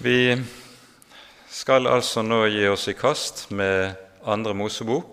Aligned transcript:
Vi 0.00 0.32
skal 1.52 1.84
altså 1.84 2.22
nå 2.24 2.38
gi 2.48 2.62
oss 2.72 2.86
i 2.88 2.94
kast 2.96 3.50
med 3.52 3.98
Andre 4.24 4.54
Mosebok, 4.56 5.12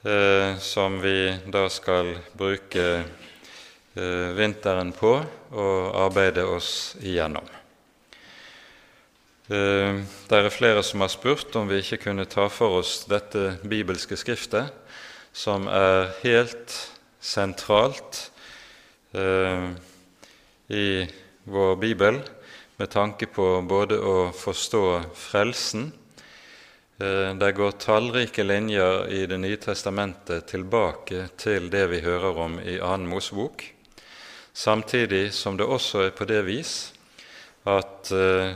eh, 0.00 0.54
som 0.64 0.94
vi 1.02 1.28
da 1.52 1.66
skal 1.68 2.14
bruke 2.32 2.86
eh, 3.04 4.30
vinteren 4.38 4.94
på 4.96 5.10
og 5.52 5.98
arbeide 6.06 6.46
oss 6.48 6.70
igjennom. 7.04 7.44
Eh, 9.52 10.00
det 10.00 10.40
er 10.40 10.48
flere 10.56 10.80
som 10.80 11.04
har 11.04 11.12
spurt 11.12 11.52
om 11.60 11.68
vi 11.68 11.82
ikke 11.82 12.00
kunne 12.06 12.24
ta 12.32 12.48
for 12.48 12.78
oss 12.78 13.02
dette 13.12 13.58
bibelske 13.60 14.16
skriftet, 14.16 14.72
som 15.36 15.68
er 15.68 16.14
helt 16.22 16.78
sentralt 17.20 18.30
eh, 19.12 19.68
i 20.72 20.88
vår 21.44 21.76
bibel 21.84 22.24
med 22.76 22.90
tanke 22.90 23.26
på 23.26 23.62
både 23.68 23.96
å 23.96 24.16
forstå 24.36 24.82
frelsen 25.16 25.88
eh, 27.00 27.32
Det 27.38 27.52
går 27.56 27.78
tallrike 27.80 28.44
linjer 28.44 29.08
i 29.08 29.22
Det 29.26 29.38
nye 29.40 29.56
testamentet 29.56 30.48
tilbake 30.50 31.28
til 31.40 31.70
det 31.72 31.86
vi 31.92 32.02
hører 32.04 32.40
om 32.44 32.58
i 32.60 32.76
annen 32.76 33.08
Mosebok, 33.08 33.64
samtidig 34.52 35.32
som 35.32 35.56
det 35.56 35.64
også 35.64 36.06
er 36.06 36.16
på 36.16 36.28
det 36.28 36.42
vis 36.48 36.74
at 37.66 38.12
eh, 38.12 38.52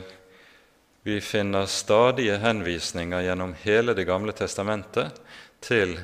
vi 1.02 1.16
finner 1.25 1.66
stadige 1.66 2.37
henvisninger 2.42 3.25
gjennom 3.25 3.55
hele 3.64 3.97
Det 3.97 4.05
gamle 4.05 4.37
testamentet 4.37 5.16
til 5.64 5.97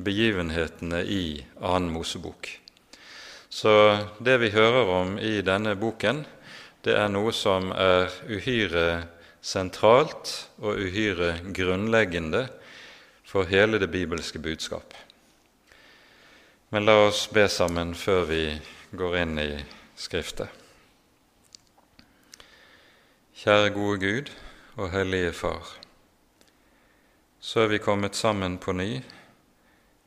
begivenhetene 0.00 1.04
i 1.06 1.38
annen 1.60 1.92
Mosebok. 1.94 2.50
Så 3.50 3.72
det 4.18 4.36
vi 4.42 4.50
hører 4.54 4.90
om 4.94 5.16
i 5.18 5.40
denne 5.42 5.76
boken, 5.78 6.24
det 6.84 6.94
er 6.96 7.10
noe 7.12 7.32
som 7.36 7.72
er 7.76 8.08
uhyre 8.24 8.86
sentralt 9.44 10.32
og 10.60 10.80
uhyre 10.80 11.34
grunnleggende 11.52 12.46
for 13.24 13.48
hele 13.50 13.78
det 13.80 13.90
bibelske 13.92 14.40
budskap. 14.40 14.94
Men 16.70 16.86
la 16.86 16.96
oss 17.08 17.26
be 17.28 17.44
sammen 17.52 17.92
før 17.98 18.24
vi 18.30 18.44
går 18.96 19.18
inn 19.24 19.38
i 19.42 19.50
Skriftet. 20.00 20.48
Kjære 23.36 23.74
gode 23.76 24.00
Gud 24.00 24.32
og 24.80 24.90
Hellige 24.94 25.34
Far. 25.36 25.68
Så 27.40 27.66
er 27.66 27.72
vi 27.74 27.84
kommet 27.84 28.16
sammen 28.16 28.56
på 28.56 28.72
ny 28.72 29.02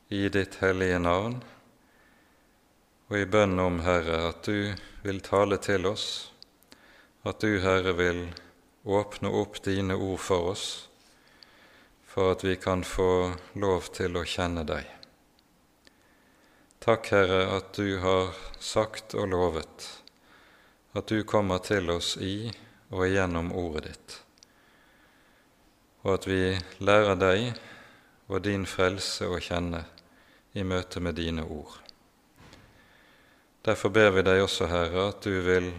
i 0.10 0.26
ditt 0.34 0.58
hellige 0.62 0.98
navn, 1.00 1.40
og 3.10 3.18
i 3.18 3.26
bønn 3.30 3.60
om, 3.62 3.80
Herre, 3.86 4.30
at 4.34 4.46
du 4.46 4.74
vil 5.06 5.22
tale 5.22 5.62
til 5.62 5.86
oss 5.90 6.33
at 7.24 7.40
du, 7.40 7.60
Herre, 7.60 7.94
vil 7.96 8.26
åpne 8.84 9.30
opp 9.32 9.62
dine 9.64 9.96
ord 9.96 10.20
for 10.20 10.50
oss, 10.52 10.66
for 12.04 12.34
at 12.36 12.44
vi 12.44 12.56
kan 12.60 12.84
få 12.84 13.34
lov 13.56 13.88
til 13.96 14.20
å 14.20 14.26
kjenne 14.28 14.66
deg. 14.68 14.90
Takk, 16.84 17.08
Herre, 17.16 17.46
at 17.58 17.72
du 17.80 17.98
har 18.04 18.36
sagt 18.60 19.16
og 19.16 19.30
lovet 19.32 19.88
at 20.94 21.08
du 21.08 21.24
kommer 21.24 21.64
til 21.64 21.90
oss 21.90 22.18
i 22.22 22.52
og 22.92 23.06
igjennom 23.08 23.54
ordet 23.56 23.86
ditt, 23.88 24.18
og 26.04 26.18
at 26.18 26.28
vi 26.28 26.42
lærer 26.84 27.16
deg 27.18 27.48
og 28.28 28.44
din 28.44 28.68
frelse 28.70 29.26
å 29.32 29.40
kjenne 29.42 29.86
i 30.54 30.68
møte 30.68 31.00
med 31.00 31.16
dine 31.18 31.48
ord. 31.48 31.80
Derfor 33.64 33.96
ber 33.96 34.12
vi 34.18 34.28
deg 34.28 34.44
også, 34.44 34.68
Herre, 34.68 35.08
at 35.16 35.24
du 35.24 35.40
vil 35.48 35.72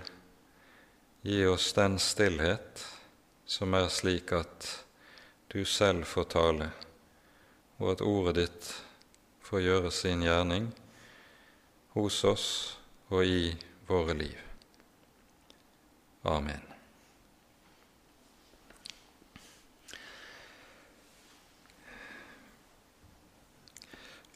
Gi 1.27 1.47
oss 1.47 1.72
den 1.72 1.94
stillhet 1.98 2.83
som 3.48 3.72
er 3.72 3.86
slik 3.89 4.28
at 4.36 4.67
du 5.48 5.62
selv 5.64 6.05
får 6.05 6.27
tale, 6.34 6.67
og 7.80 7.94
at 7.94 8.03
ordet 8.05 8.34
ditt 8.36 8.67
får 9.48 9.62
gjøre 9.64 9.92
sin 9.96 10.20
gjerning 10.20 10.67
hos 11.96 12.18
oss 12.29 12.48
og 13.08 13.24
i 13.24 13.55
våre 13.89 14.18
liv. 14.18 14.36
Amen. 16.29 16.61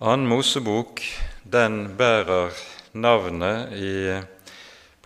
Annen 0.01 0.25
Mosebok 0.33 1.05
den 1.45 1.99
bærer 2.01 2.57
navnet 2.97 3.77
i 3.77 3.95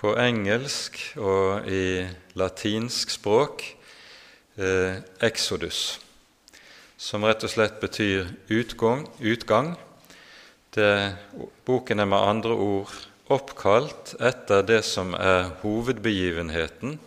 på 0.02 0.16
engelsk 0.18 0.96
og 1.22 1.68
i 1.70 2.02
latinsk 2.34 3.12
språk 3.14 3.62
eh, 4.58 4.98
Exodus, 5.22 6.00
som 6.98 7.22
rett 7.22 7.44
og 7.46 7.52
slett 7.52 7.78
betyr 7.78 8.32
utgang. 8.50 9.04
utgang. 9.20 9.76
Det, 10.74 11.14
boken 11.66 12.02
er 12.02 12.08
med 12.10 12.18
andre 12.18 12.56
ord 12.56 12.90
oppkalt 13.30 14.16
etter 14.18 14.66
det 14.66 14.80
som 14.88 15.14
er 15.14 15.52
hovedbegivenheten 15.62 16.98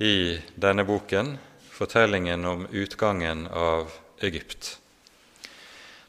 i 0.00 0.38
denne 0.56 0.86
boken, 0.88 1.34
fortellingen 1.76 2.48
om 2.48 2.64
utgangen 2.72 3.44
av 3.52 3.92
Egypt. 4.24 4.78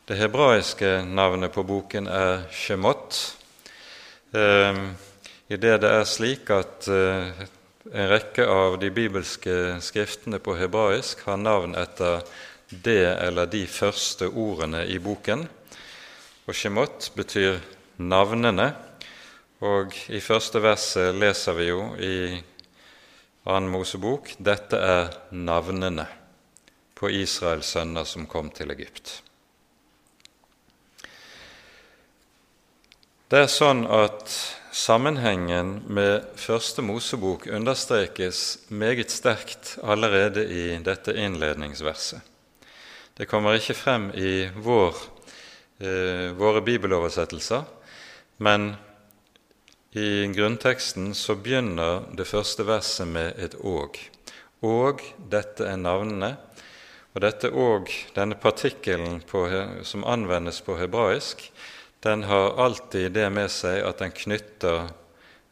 Det 0.07 0.15
hebraiske 0.15 1.03
navnet 1.03 1.51
på 1.51 1.67
boken 1.67 2.07
er 2.07 2.47
Shemot. 2.55 3.19
Eh, 4.31 4.83
i 5.49 5.57
det 5.57 5.79
det 5.81 5.89
er 5.89 6.05
slik 6.05 6.49
at 6.53 6.85
uh, 6.93 7.29
en 7.89 8.09
rekke 8.11 8.45
av 8.45 8.75
de 8.81 8.91
bibelske 8.93 9.79
skriftene 9.81 10.37
på 10.37 10.53
hebraisk 10.59 11.23
har 11.25 11.39
navn 11.41 11.73
etter 11.79 12.21
det 12.69 13.15
eller 13.15 13.49
de 13.49 13.63
første 13.65 14.27
ordene 14.29 14.83
i 14.85 14.99
boken. 15.01 15.47
Og 16.45 16.53
Shemot 16.53 17.09
betyr 17.17 17.57
navnene, 17.97 18.67
og 19.65 19.97
i 20.13 20.21
første 20.21 20.61
verset 20.61 21.17
leser 21.17 21.57
vi 21.57 21.65
jo 21.71 21.81
i 21.97 22.13
annen 23.49 23.71
Mosebok 23.73 24.35
dette 24.37 24.77
er 24.77 25.09
navnene 25.33 26.05
på 26.93 27.09
Israels 27.09 27.73
sønner 27.73 28.05
som 28.05 28.29
kom 28.29 28.53
til 28.53 28.69
Egypt. 28.75 29.17
Det 33.29 33.43
er 33.45 33.51
sånn 33.51 33.85
at 33.85 34.37
Sammenhengen 34.79 35.81
med 35.91 36.23
Første 36.39 36.79
Mosebok 36.81 37.47
understrekes 37.51 38.59
meget 38.71 39.11
sterkt 39.11 39.73
allerede 39.83 40.45
i 40.47 40.77
dette 40.79 41.11
innledningsverset. 41.19 42.21
Det 43.17 43.27
kommer 43.27 43.57
ikke 43.59 43.75
frem 43.75 44.05
i 44.15 44.47
vår, 44.55 44.95
eh, 45.83 46.31
våre 46.31 46.61
bibeloversettelser, 46.63 47.65
men 48.37 48.77
i 49.91 50.31
grunnteksten 50.31 51.11
så 51.13 51.35
begynner 51.35 52.07
det 52.15 52.27
første 52.27 52.63
verset 52.63 53.07
med 53.07 53.35
et 53.35 53.59
åg. 53.59 53.99
Og 54.63 55.03
dette 55.29 55.67
er 55.67 55.75
navnene. 55.75 56.37
Og 57.15 57.21
dette 57.21 57.51
åg, 57.51 57.91
denne 58.15 58.39
partikkelen 58.39 59.19
som 59.83 60.07
anvendes 60.07 60.61
på 60.61 60.79
hebraisk, 60.79 61.51
den 61.99 62.23
har 62.23 62.57
alltid 62.65 63.11
det 63.11 63.27
med 63.29 63.51
seg 63.51 63.81
at 63.83 63.99
den 63.99 64.13
knytter 64.15 64.87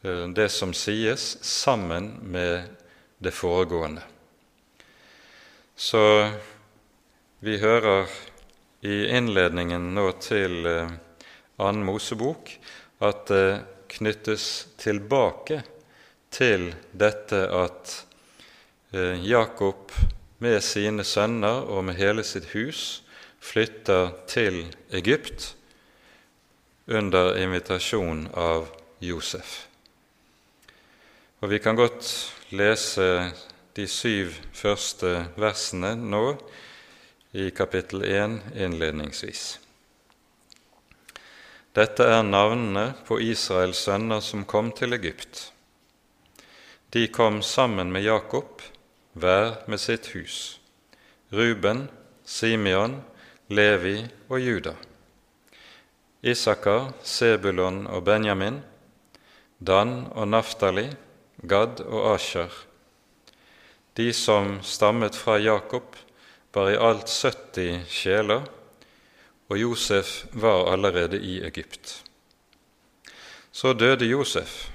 eh, 0.01 0.27
det 0.31 0.47
som 0.53 0.73
sies, 0.73 1.37
sammen 1.43 2.13
med 2.23 2.69
det 3.17 3.33
foregående. 3.35 4.03
Så 5.75 6.29
vi 7.39 7.57
hører 7.59 8.07
i 8.81 9.09
innledningen 9.17 9.91
nå 9.97 10.07
til 10.23 10.65
eh, 10.65 10.93
annen 11.57 11.83
Mosebok 11.85 12.53
at 13.03 13.27
det 13.29 13.49
knyttes 13.91 14.67
tilbake 14.79 15.61
til 16.33 16.71
dette 16.91 17.43
at 17.59 17.93
eh, 18.95 19.19
Jakob 19.25 19.91
med 20.39 20.61
sine 20.63 21.03
sønner 21.07 21.67
og 21.67 21.85
med 21.89 21.99
hele 21.99 22.23
sitt 22.27 22.51
hus 22.55 23.03
flytter 23.43 24.11
til 24.29 24.63
Egypt 24.95 25.56
under 26.87 27.37
invitasjon 27.37 28.27
av 28.33 28.67
Josef. 28.99 29.67
Og 31.39 31.49
Vi 31.49 31.59
kan 31.59 31.75
godt 31.75 32.07
lese 32.49 33.31
de 33.75 33.85
syv 33.87 34.33
første 34.55 35.27
versene 35.37 35.93
nå 35.99 36.23
i 37.37 37.49
kapittel 37.51 38.07
1 38.07 38.39
innledningsvis. 38.55 39.59
Dette 41.77 42.07
er 42.09 42.23
navnene 42.25 42.95
på 43.05 43.19
Israels 43.21 43.83
sønner 43.85 44.23
som 44.25 44.47
kom 44.49 44.71
til 44.73 44.97
Egypt. 44.97 45.51
De 46.89 47.05
kom 47.13 47.43
sammen 47.45 47.91
med 47.93 48.07
Jakob, 48.07 48.63
hver 49.13 49.59
med 49.67 49.77
sitt 49.77 50.07
hus. 50.15 50.57
Ruben, 51.29 51.89
Simeon, 52.25 53.01
Levi 53.49 53.99
og 54.29 54.41
Juda. 54.41 54.73
Isakar, 56.23 56.93
Sebulon 57.03 57.85
og 57.87 58.03
Benjamin, 58.03 58.61
Dan 59.59 60.07
og 60.15 60.27
Naftali, 60.27 60.87
Gad 61.45 61.83
og 61.85 62.15
Asher, 62.15 62.49
De 63.97 64.13
som 64.13 64.59
stammet 64.61 65.15
fra 65.15 65.37
Jakob, 65.37 65.95
var 66.53 66.69
i 66.69 66.77
alt 66.77 67.09
70 67.09 67.85
sjeler, 67.89 68.47
og 69.49 69.57
Josef 69.57 70.25
var 70.33 70.71
allerede 70.71 71.19
i 71.21 71.39
Egypt. 71.45 72.03
Så 73.51 73.73
døde 73.73 74.05
Josef 74.05 74.67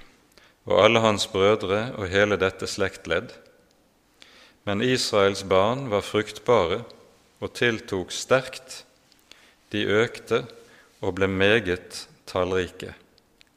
og 0.65 0.85
alle 0.85 1.03
hans 1.03 1.27
brødre 1.27 1.93
og 1.99 2.09
hele 2.11 2.39
dette 2.39 2.67
slektledd. 2.67 3.35
Men 4.65 4.83
Israels 4.83 5.43
barn 5.43 5.89
var 5.91 6.07
fruktbare 6.07 6.83
og 7.43 7.55
tiltok 7.59 8.15
sterkt. 8.15 8.85
De 9.75 9.83
økte 9.87 10.45
og 11.03 11.17
ble 11.19 11.29
meget 11.29 12.07
tallrike. 12.31 12.95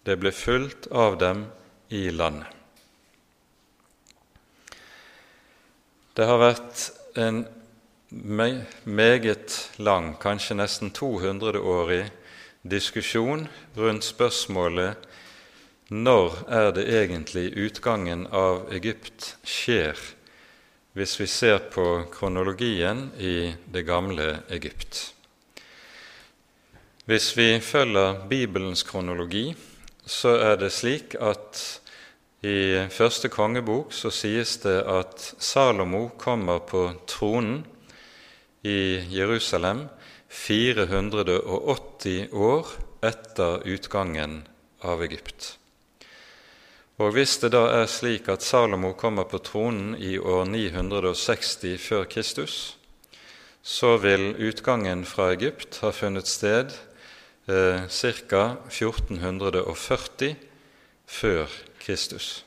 Det 0.06 0.18
ble 0.22 0.34
fulgt 0.36 0.90
av 0.92 1.18
dem 1.22 1.46
i 1.94 2.10
landet. 2.10 2.50
Det 6.16 6.26
har 6.26 6.40
vært 6.40 6.84
en 7.20 7.44
meget 8.88 9.56
lang, 9.78 10.14
kanskje 10.22 10.56
nesten 10.56 10.94
200-årig 10.96 12.06
diskusjon 12.64 13.48
rundt 13.76 14.08
spørsmålet 14.08 15.10
når 15.92 16.38
er 16.50 16.72
det 16.74 16.86
egentlig 16.90 17.52
utgangen 17.62 18.26
av 18.34 18.72
Egypt 18.74 19.36
skjer, 19.46 20.00
hvis 20.96 21.18
vi 21.20 21.28
ser 21.30 21.60
på 21.74 22.06
kronologien 22.14 23.10
i 23.20 23.52
det 23.70 23.84
gamle 23.86 24.40
Egypt. 24.50 25.15
Hvis 27.06 27.38
vi 27.38 27.60
følger 27.62 28.26
Bibelens 28.30 28.82
kronologi, 28.84 29.56
så 30.10 30.30
er 30.42 30.56
det 30.58 30.72
slik 30.74 31.14
at 31.22 31.60
i 32.42 32.82
første 32.90 33.30
kongebok 33.30 33.94
så 33.94 34.10
sies 34.10 34.58
det 34.64 34.80
at 34.90 35.36
Salomo 35.38 36.08
kommer 36.18 36.64
på 36.66 36.98
tronen 37.06 37.62
i 38.66 39.06
Jerusalem 39.14 39.84
480 40.34 42.34
år 42.34 42.74
etter 43.06 43.62
utgangen 43.70 44.50
av 44.82 45.06
Egypt. 45.06 45.62
Og 46.98 47.14
hvis 47.14 47.38
det 47.44 47.54
da 47.54 47.68
er 47.84 47.86
slik 47.86 48.34
at 48.34 48.42
Salomo 48.42 48.96
kommer 48.98 49.30
på 49.30 49.38
tronen 49.46 49.94
i 49.94 50.18
år 50.18 50.50
960 50.50 51.78
før 51.86 52.10
Kristus, 52.10 52.82
så 53.62 54.02
vil 54.02 54.34
utgangen 54.42 55.06
fra 55.06 55.30
Egypt 55.38 55.86
ha 55.86 55.94
funnet 55.94 56.26
sted 56.26 56.74
eh, 57.48 57.86
ca. 58.30 58.44
1440 58.70 60.36
før 61.06 61.46
Kristus. 61.80 62.46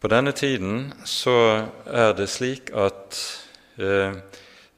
På 0.00 0.08
denne 0.08 0.32
tiden 0.32 0.92
så 1.04 1.66
er 1.86 2.12
det 2.12 2.28
slik 2.28 2.70
at 2.76 3.18
eh, 3.78 4.14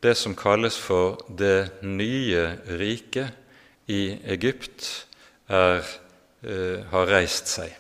det 0.03 0.17
som 0.17 0.37
kalles 0.39 0.79
for 0.79 1.21
det 1.29 1.83
nye 1.83 2.59
riket 2.79 3.31
i 3.87 4.19
Egypt, 4.25 5.07
er 5.49 5.83
Eh, 6.47 6.83
har 6.93 7.09
reist 7.11 7.49
seg. 7.51 7.73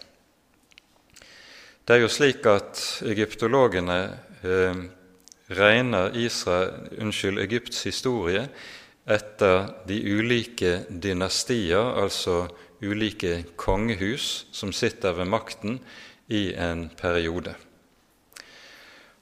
Det 1.86 1.94
er 1.94 2.00
jo 2.00 2.08
slik 2.10 2.46
at 2.50 2.80
egyptologene 3.06 3.98
eh, 4.42 4.78
regner 5.54 6.16
Israel, 6.18 6.88
unnskyld, 6.98 7.38
Egypts 7.44 7.84
historie 7.86 8.46
etter 9.06 9.70
de 9.86 10.00
ulike 10.02 10.82
dynastier, 10.90 11.94
altså 12.02 12.48
ulike 12.82 13.44
kongehus 13.56 14.46
som 14.52 14.72
sitter 14.74 15.14
ved 15.16 15.30
makten 15.30 15.78
i 16.28 16.50
en 16.54 16.88
periode. 16.98 17.54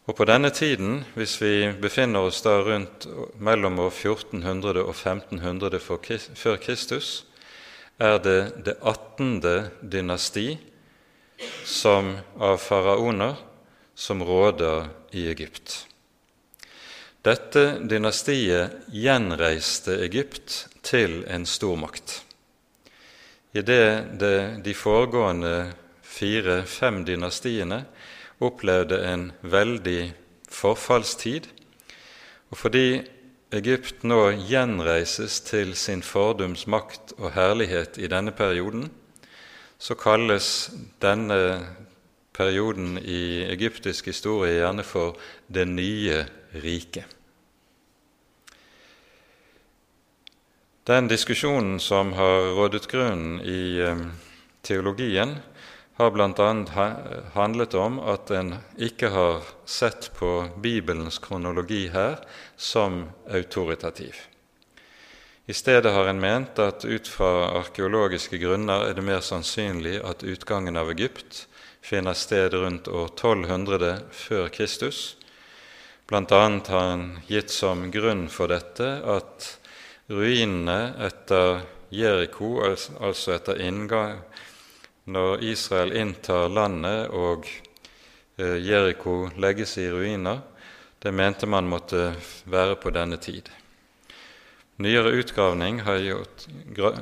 Og 0.04 0.16
På 0.16 0.24
denne 0.28 0.50
tiden, 0.50 1.04
hvis 1.14 1.38
vi 1.40 1.72
befinner 1.80 2.26
oss 2.28 2.42
da 2.44 2.58
rundt 2.60 3.06
mellom 3.40 3.78
år 3.78 3.92
1400 3.92 4.82
og 4.84 4.92
1500 4.92 5.80
før 5.80 6.56
Kristus, 6.60 7.24
er 7.98 8.18
det 8.18 8.66
det 8.66 8.76
attende 8.82 9.70
dynasti 9.80 10.58
som 11.64 12.16
av 12.40 12.58
faraoner 12.58 13.40
som 13.94 14.22
råder 14.22 14.90
i 15.12 15.28
Egypt. 15.30 15.86
Dette 17.24 17.78
dynastiet 17.88 18.82
gjenreiste 18.92 19.94
Egypt 20.04 20.66
til 20.84 21.22
en 21.24 21.46
stormakt. 21.48 22.18
Idet 23.56 24.18
de 24.20 24.74
foregående 24.76 25.72
fire-fem 26.04 26.98
dynastiene 27.08 27.78
opplevde 28.44 28.98
en 29.08 29.24
veldig 29.40 30.12
forfallstid, 30.52 31.48
og 32.52 32.60
fordi 32.60 33.00
Egypt 33.56 34.04
nå 34.04 34.20
gjenreises 34.44 35.40
til 35.48 35.72
sin 35.80 36.04
fordums 36.04 36.66
makt 36.68 37.16
og 37.16 37.32
herlighet 37.38 37.96
i 37.96 38.12
denne 38.12 38.36
perioden, 38.36 38.90
så 39.80 39.96
kalles 39.96 40.68
denne 41.00 41.40
perioden 42.36 42.98
i 43.00 43.46
egyptisk 43.48 44.12
historie 44.12 44.58
gjerne 44.58 44.84
for 44.84 45.16
det 45.48 45.70
nye 45.72 46.26
riket. 46.54 47.04
Den 50.84 51.08
diskusjonen 51.08 51.80
som 51.80 52.12
har 52.12 52.54
rådet 52.54 52.86
grunnen 52.90 53.40
i 53.40 53.80
eh, 53.80 54.06
teologien, 54.62 55.38
har 55.94 56.10
bl.a. 56.10 56.90
handlet 57.32 57.74
om 57.74 58.00
at 58.02 58.30
en 58.34 58.56
ikke 58.76 59.08
har 59.14 59.44
sett 59.64 60.10
på 60.18 60.48
Bibelens 60.58 61.20
kronologi 61.22 61.86
her 61.88 62.18
som 62.56 63.04
autoritativ. 63.30 64.18
I 65.46 65.54
stedet 65.54 65.92
har 65.92 66.06
en 66.08 66.20
ment 66.20 66.58
at 66.58 66.84
ut 66.84 67.08
fra 67.08 67.50
arkeologiske 67.60 68.38
grunner 68.42 68.88
er 68.88 68.94
det 68.96 69.04
mer 69.06 69.20
sannsynlig 69.20 70.00
at 70.02 70.24
utgangen 70.24 70.76
av 70.76 70.90
Egypt 70.90 71.44
finner 71.84 72.16
sted 72.16 72.56
rundt 72.56 72.88
år 72.88 73.12
1200 73.12 73.98
før 74.10 74.48
Kristus. 74.48 75.16
Blant 76.06 76.32
annet 76.32 76.66
har 76.66 76.80
han 76.80 77.18
gitt 77.26 77.50
som 77.50 77.90
grunn 77.90 78.26
for 78.28 78.52
dette 78.52 78.88
at 79.08 79.46
ruinene 80.12 80.92
etter 81.00 81.62
Jeriko, 81.88 82.58
altså 83.00 83.32
etter 83.38 83.62
inngang, 83.64 84.18
når 85.08 85.44
Israel 85.48 85.94
inntar 85.96 86.52
landet 86.52 87.08
og 87.08 87.48
eh, 88.36 88.60
Jeriko 88.60 89.30
legges 89.40 89.78
i 89.80 89.88
ruiner, 89.88 90.42
det 91.00 91.12
mente 91.12 91.48
man 91.48 91.72
måtte 91.72 92.10
være 92.44 92.76
på 92.80 92.92
denne 92.92 93.16
tid. 93.16 93.48
Nyere 94.76 95.16
utgravning 95.22 95.84
har 95.88 96.04
gjort, 96.04 96.48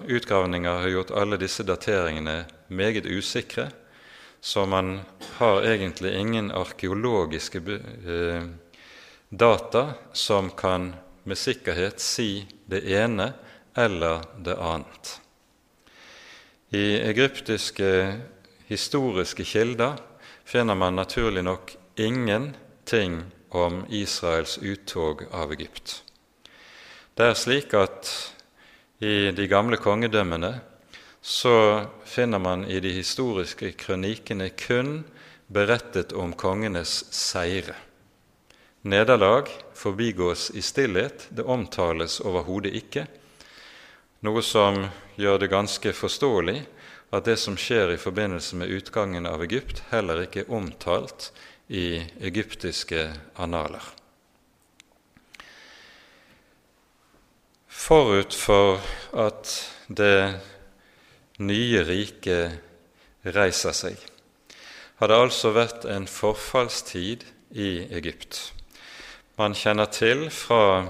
utgravninger 0.07 0.83
har 0.83 0.91
gjort 0.95 1.15
alle 1.17 1.43
disse 1.43 1.67
dateringene 1.67 2.45
meget 2.69 3.07
usikre, 3.07 3.71
så 4.41 4.67
man 4.67 5.01
har 5.39 5.63
egentlig 5.67 6.15
ingen 6.19 6.51
arkeologiske 6.51 7.63
eh, 7.73 8.53
data 9.33 9.95
som 10.13 10.51
kan 10.51 10.95
med 11.25 11.39
sikkerhet 11.39 12.01
si 12.01 12.45
det 12.69 12.83
ene 12.85 13.33
eller 13.75 14.21
det 14.45 14.57
annet. 14.61 15.21
I 16.69 17.01
egyptiske 17.01 18.21
historiske 18.69 19.45
kilder 19.45 19.97
finner 20.45 20.77
man 20.77 20.97
naturlig 21.01 21.45
nok 21.45 21.73
ingenting 21.97 23.23
om 23.49 23.87
Israels 23.89 24.59
uttog 24.59 25.25
av 25.33 25.53
Egypt. 25.53 26.03
Det 27.17 27.31
er 27.31 27.37
slik 27.37 27.73
at 27.77 28.11
i 29.01 29.33
de 29.33 29.47
gamle 29.49 29.79
kongedømmene 29.81 30.53
så 31.23 31.87
finner 32.05 32.39
man 32.39 32.67
i 32.69 32.81
de 32.85 32.93
historiske 32.93 33.73
kronikene 33.81 34.51
kun 34.61 35.07
berettet 35.49 36.13
om 36.13 36.37
kongenes 36.37 36.99
seire. 37.17 37.77
Nederlag 38.83 39.49
forbigås 39.75 40.51
i 40.55 40.63
stillhet, 40.63 41.29
det 41.31 41.47
omtales 41.47 42.21
overhodet 42.21 42.75
ikke 42.75 43.07
noe 44.23 44.43
som 44.47 44.85
gjør 45.19 45.41
det 45.43 45.51
ganske 45.51 45.93
forståelig 45.95 46.61
at 47.13 47.27
det 47.27 47.37
som 47.43 47.57
skjer 47.59 47.93
i 47.95 48.01
forbindelse 48.01 48.57
med 48.59 48.71
utgangen 48.71 49.27
av 49.27 49.43
Egypt, 49.45 49.83
heller 49.91 50.23
ikke 50.25 50.45
er 50.45 50.55
omtalt 50.55 51.31
i 51.67 52.01
egyptiske 52.23 53.09
analer. 53.43 53.83
Forut 57.67 58.35
for 58.37 58.79
at 59.19 59.51
det 59.91 60.39
nye 61.43 61.83
riket 61.85 63.27
reiser 63.35 63.75
seg, 63.75 63.99
har 65.03 65.11
det 65.11 65.19
altså 65.19 65.51
vært 65.57 65.87
en 65.91 66.07
forfallstid 66.07 67.27
i 67.59 67.89
Egypt. 67.91 68.53
Man 69.43 69.57
kjenner 69.59 69.89
til 69.91 70.29
fra 70.31 70.85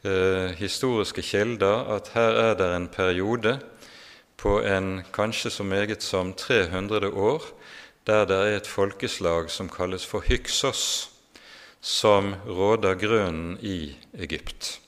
eh, 0.00 0.54
historiske 0.56 1.20
kilder 1.20 1.90
at 1.92 2.06
her 2.14 2.38
er 2.40 2.54
det 2.56 2.68
en 2.72 2.86
periode 2.88 3.52
på 4.40 4.54
en 4.64 5.02
kanskje 5.12 5.52
så 5.52 5.66
meget 5.66 6.00
som 6.02 6.32
300 6.32 7.10
år 7.12 7.44
der 8.08 8.24
det 8.24 8.38
er 8.38 8.56
et 8.56 8.70
folkeslag 8.70 9.50
som 9.52 9.68
kalles 9.68 10.06
for 10.08 10.24
Hyksos, 10.24 11.10
som 11.80 12.32
råder 12.48 12.96
grunnen 12.96 13.58
i 13.60 13.92
Egypt. 14.24 14.80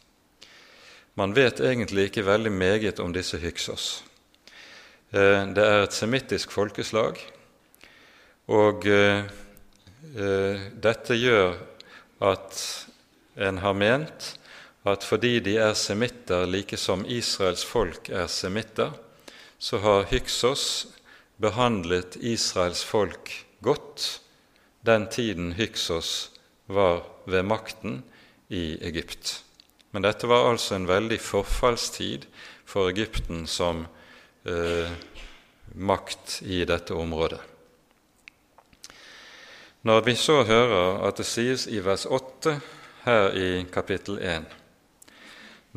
Man 1.14 1.37
vet 1.37 1.61
egentlig 1.61 2.09
ikke 2.09 2.26
veldig 2.26 2.52
meget 2.52 3.00
om 3.04 3.12
disse 3.12 3.37
Hyksos. 3.37 4.04
Eh, 5.12 5.45
det 5.45 5.64
er 5.64 5.83
et 5.83 5.92
semittisk 5.92 6.52
folkeslag, 6.57 7.21
og 8.47 8.87
eh, 8.87 9.26
eh, 10.16 10.71
dette 10.83 11.26
gjør 11.26 11.76
at 12.20 12.60
en 13.37 13.58
har 13.62 13.75
ment 13.75 14.34
at 14.88 15.04
fordi 15.04 15.38
de 15.44 15.56
er 15.60 15.75
semitter 15.76 16.46
like 16.46 16.78
som 16.80 17.04
Israels 17.06 17.64
folk 17.66 18.08
er 18.08 18.26
semitter, 18.30 18.94
så 19.58 19.78
har 19.82 20.06
Hyksos 20.10 20.87
behandlet 21.38 22.16
Israels 22.16 22.84
folk 22.84 23.32
godt 23.62 24.20
den 24.87 25.08
tiden 25.10 25.52
Hyksos 25.58 26.30
var 26.66 27.02
ved 27.26 27.42
makten 27.42 28.02
i 28.48 28.78
Egypt. 28.80 29.42
Men 29.90 30.04
dette 30.06 30.28
var 30.28 30.50
altså 30.50 30.76
en 30.76 30.88
veldig 30.88 31.18
forfallstid 31.20 32.26
for 32.68 32.90
Egypten 32.92 33.46
som 33.50 33.87
eh, 34.44 34.90
makt 35.75 36.40
i 36.44 36.62
dette 36.68 36.94
området. 36.94 37.40
Når 39.82 40.00
vi 40.00 40.14
så 40.18 40.42
hører 40.42 41.04
at 41.06 41.20
det 41.20 41.25
sies 41.28 41.68
i 41.70 41.78
vers 41.78 42.02
8 42.11 42.56
her 43.04 43.37
i 43.38 43.50
kapittel 43.70 44.16
1 44.18 44.49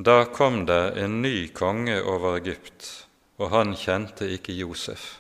Da 0.02 0.24
kom 0.34 0.64
det 0.66 0.98
en 0.98 1.20
ny 1.22 1.52
konge 1.54 2.00
over 2.02 2.40
Egypt, 2.40 2.88
og 3.38 3.52
han 3.54 3.76
kjente 3.78 4.26
ikke 4.26 4.56
Josef. 4.58 5.20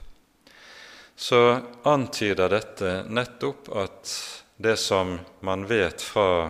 Så 1.13 1.61
antyder 1.85 2.49
dette 2.49 2.95
nettopp 3.05 3.69
at 3.83 4.15
det 4.57 4.79
som 4.81 5.19
man 5.45 5.67
vet 5.69 6.01
fra 6.01 6.49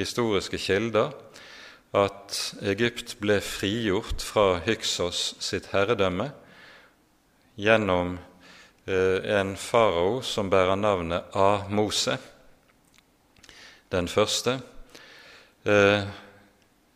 historiske 0.00 0.56
kilder, 0.56 1.12
at 1.92 2.40
Egypt 2.72 3.18
ble 3.20 3.36
frigjort 3.44 4.24
fra 4.24 4.62
Hyksos 4.64 5.34
sitt 5.44 5.74
herredømme 5.74 6.30
gjennom 7.60 8.16
en 8.86 9.56
farao 9.56 10.22
som 10.24 10.48
bærer 10.50 10.76
navnet 10.76 11.34
A-Mose, 11.36 12.16
den 13.92 14.08
første. 14.08 14.60
Eh, 15.64 16.02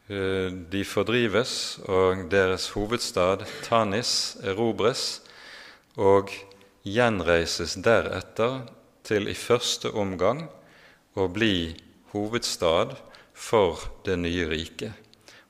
eh, 0.08 0.52
de 0.72 0.84
fordrives, 0.84 1.78
og 1.84 2.30
deres 2.30 2.70
hovedstad 2.72 3.44
Tanis 3.62 4.36
erobres, 4.42 5.20
og 5.96 6.32
gjenreises 6.84 7.76
deretter 7.76 8.62
til 9.04 9.28
i 9.28 9.36
første 9.36 9.92
omgang 9.92 10.46
å 11.14 11.28
bli 11.28 11.74
hovedstad 12.14 12.96
for 13.34 13.84
det 14.06 14.16
nye 14.22 14.48
riket. 14.48 14.92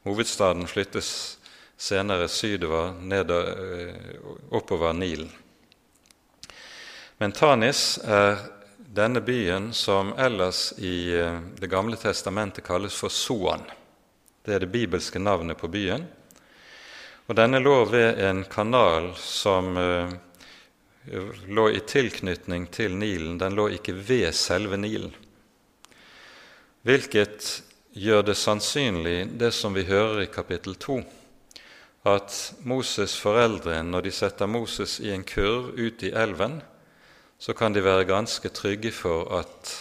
Hovedstaden 0.05 0.67
flyttes 0.69 1.39
senere 1.79 2.29
sydover, 2.29 2.93
ned, 3.01 3.31
eh, 3.31 4.19
oppover 4.51 4.93
Nilen. 4.93 5.44
Men 7.19 7.33
Tanis 7.33 7.99
er 8.05 8.39
denne 8.95 9.21
byen 9.21 9.73
som 9.73 10.13
ellers 10.19 10.73
i 10.79 11.15
eh, 11.15 11.41
Det 11.57 11.67
gamle 11.67 11.97
testamentet 11.97 12.65
kalles 12.67 12.95
for 12.95 13.09
Soan. 13.09 13.63
Det 14.43 14.55
er 14.55 14.65
det 14.65 14.73
bibelske 14.75 15.19
navnet 15.19 15.59
på 15.59 15.71
byen. 15.71 16.07
Og 17.27 17.37
denne 17.39 17.61
lå 17.63 17.77
ved 17.89 18.19
en 18.21 18.43
kanal 18.45 19.13
som 19.17 19.77
eh, 19.79 20.11
lå 21.47 21.69
i 21.71 21.81
tilknytning 21.87 22.67
til 22.67 22.97
Nilen, 22.99 23.39
den 23.39 23.55
lå 23.55 23.69
ikke 23.77 23.95
ved 23.95 24.35
selve 24.35 24.77
Nilen. 24.77 25.15
Hvilket 26.85 27.63
gjør 27.95 28.27
det 28.27 28.37
sannsynlig, 28.37 29.31
det 29.39 29.55
som 29.55 29.75
vi 29.75 29.87
hører 29.89 30.25
i 30.25 30.33
kapittel 30.33 30.75
2, 30.75 30.99
at 32.11 32.37
Moses' 32.69 33.17
foreldre, 33.17 33.79
når 33.83 34.05
de 34.05 34.13
setter 34.13 34.51
Moses 34.51 34.99
i 35.01 35.15
en 35.15 35.25
kurv 35.25 35.73
ut 35.79 36.03
i 36.05 36.13
elven, 36.13 36.59
så 37.39 37.55
kan 37.55 37.73
de 37.73 37.83
være 37.85 38.07
ganske 38.09 38.49
trygge 38.49 38.93
for 38.95 39.29
at 39.41 39.73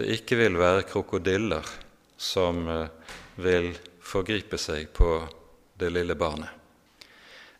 det 0.00 0.08
ikke 0.16 0.38
vil 0.40 0.58
være 0.58 0.86
krokodiller 0.88 1.66
som 2.16 2.64
eh, 2.68 2.88
vil 3.40 3.72
forgripe 4.00 4.58
seg 4.58 4.88
på 4.96 5.18
det 5.80 5.90
lille 5.92 6.16
barnet. 6.18 6.48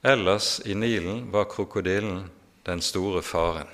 Ellers 0.02 0.60
i 0.64 0.74
Nilen 0.74 1.26
var 1.32 1.48
krokodillen 1.52 2.24
den 2.64 2.80
store 2.80 3.22
faren. 3.22 3.68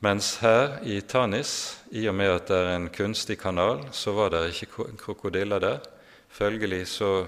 Mens 0.00 0.34
her 0.40 0.78
i 0.84 1.00
Tanis, 1.00 1.78
i 1.92 2.06
og 2.08 2.14
med 2.16 2.32
at 2.32 2.48
det 2.48 2.58
er 2.58 2.74
en 2.74 2.88
kunstig 2.92 3.36
kanal, 3.40 3.82
så 3.92 4.12
var 4.16 4.32
det 4.32 4.46
ikke 4.54 4.86
krokodiller 5.00 5.60
der. 5.60 5.80
Følgelig 6.28 6.86
så 6.88 7.26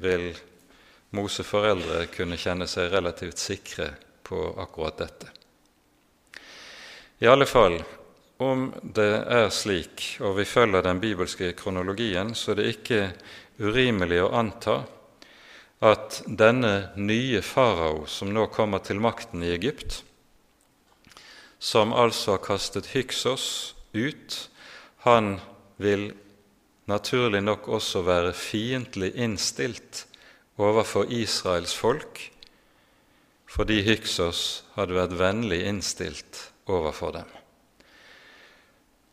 vil 0.00 0.30
Moseforeldre 1.16 2.06
kunne 2.12 2.38
kjenne 2.40 2.68
seg 2.68 2.92
relativt 2.92 3.40
sikre 3.40 3.90
på 4.24 4.40
akkurat 4.60 5.04
dette. 5.04 5.35
I 7.18 7.26
alle 7.26 7.46
fall, 7.48 7.78
om 8.36 8.66
det 8.82 9.12
er 9.32 9.46
slik, 9.48 10.18
og 10.20 10.34
vi 10.36 10.44
følger 10.44 10.82
den 10.84 10.98
bibelske 11.00 11.54
kronologien, 11.56 12.34
så 12.36 12.52
er 12.52 12.58
det 12.58 12.66
ikke 12.74 12.98
urimelig 13.56 14.18
å 14.20 14.34
anta 14.36 14.74
at 15.80 16.18
denne 16.28 16.90
nye 17.00 17.40
farao, 17.40 18.02
som 18.04 18.28
nå 18.36 18.44
kommer 18.52 18.84
til 18.84 19.00
makten 19.00 19.40
i 19.40 19.54
Egypt, 19.54 20.02
som 21.56 21.94
altså 21.96 22.34
har 22.34 22.42
kastet 22.44 22.90
Hyksos 22.92 23.46
ut, 23.96 24.36
han 25.08 25.38
vil 25.80 26.10
naturlig 26.92 27.40
nok 27.46 27.70
også 27.78 28.02
være 28.04 28.34
fiendtlig 28.36 29.14
innstilt 29.16 30.02
overfor 30.60 31.08
Israels 31.08 31.72
folk, 31.72 32.20
fordi 33.48 33.80
Hyksos 33.88 34.66
hadde 34.76 34.98
vært 35.00 35.16
vennlig 35.16 35.62
innstilt 35.64 36.50
overfor 36.66 37.12
dem. 37.12 37.30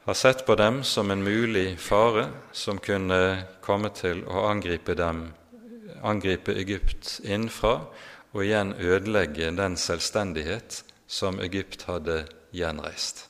Har 0.03 0.13
sett 0.13 0.45
på 0.45 0.55
dem 0.55 0.83
som 0.83 1.12
en 1.12 1.24
mulig 1.24 1.79
fare 1.79 2.27
som 2.51 2.77
kunne 2.77 3.45
komme 3.63 3.89
til 3.95 4.25
å 4.27 4.50
angripe 4.50 4.98
dem 5.00 5.29
angripe 6.03 6.51
Egypt 6.60 7.19
innenfra 7.24 7.77
og 8.33 8.41
igjen 8.43 8.74
ødelegge 8.75 9.51
den 9.55 9.77
selvstendighet 9.79 10.81
som 11.07 11.39
Egypt 11.43 11.86
hadde 11.88 12.24
gjenreist. 12.55 13.27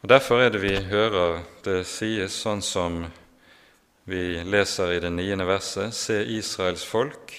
Og 0.00 0.08
Derfor 0.08 0.40
er 0.40 0.54
det 0.54 0.62
vi 0.62 0.76
hører 0.88 1.42
det 1.64 1.82
sies 1.88 2.38
sånn 2.40 2.62
som 2.64 3.02
vi 4.08 4.40
leser 4.48 4.94
i 4.94 5.02
det 5.02 5.12
niende 5.12 5.44
verset, 5.46 5.92
se 5.94 6.22
Israels 6.24 6.86
folk 6.88 7.34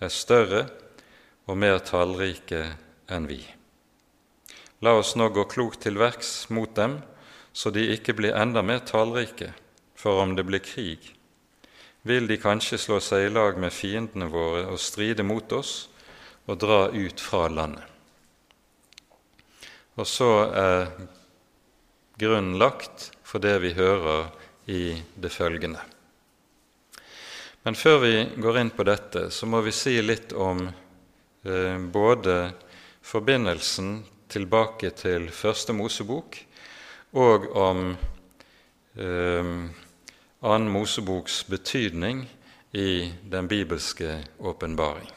er 0.00 0.08
større 0.08 0.64
og 1.46 1.58
mer 1.60 1.82
tallrike 1.84 2.64
enn 3.12 3.28
vi. 3.28 3.42
La 4.80 4.94
oss 4.94 5.16
nå 5.18 5.26
gå 5.34 5.42
klokt 5.50 5.82
til 5.82 5.98
verks 5.98 6.48
mot 6.54 6.70
dem, 6.76 7.00
så 7.52 7.72
de 7.74 7.82
ikke 7.96 8.14
blir 8.14 8.36
enda 8.38 8.62
mer 8.62 8.84
tallrike, 8.86 9.50
for 9.98 10.22
om 10.22 10.36
det 10.38 10.44
blir 10.46 10.62
krig, 10.62 11.14
vil 12.06 12.28
de 12.30 12.38
kanskje 12.38 12.78
slå 12.78 13.00
seg 13.02 13.26
i 13.26 13.32
lag 13.34 13.58
med 13.58 13.74
fiendene 13.74 14.28
våre 14.30 14.68
og 14.70 14.78
stride 14.78 15.26
mot 15.26 15.52
oss 15.52 15.88
og 16.46 16.60
dra 16.62 16.86
ut 16.94 17.20
fra 17.20 17.48
landet. 17.50 17.82
Og 19.98 20.06
så 20.06 20.30
er 20.54 20.92
grunnen 22.18 22.54
lagt 22.62 23.10
for 23.26 23.42
det 23.42 23.56
vi 23.64 23.74
hører 23.74 24.28
i 24.70 24.82
det 25.18 25.32
følgende. 25.34 25.82
Men 27.66 27.74
før 27.74 27.98
vi 28.04 28.12
går 28.38 28.60
inn 28.60 28.70
på 28.72 28.86
dette, 28.86 29.26
så 29.34 29.48
må 29.50 29.60
vi 29.66 29.74
si 29.74 29.96
litt 30.00 30.30
om 30.32 30.62
eh, 30.68 31.76
både 31.78 32.36
forbindelsen 33.02 33.98
tilbake 34.28 34.90
til 34.96 35.30
Første 35.32 35.72
Mosebok 35.72 36.38
og 37.12 37.46
om 37.56 37.84
eh, 38.96 39.52
annen 40.42 40.72
Moseboks 40.72 41.44
betydning 41.48 42.26
i 42.72 43.12
den 43.30 43.48
bibelske 43.48 44.18
åpenbaring. 44.38 45.08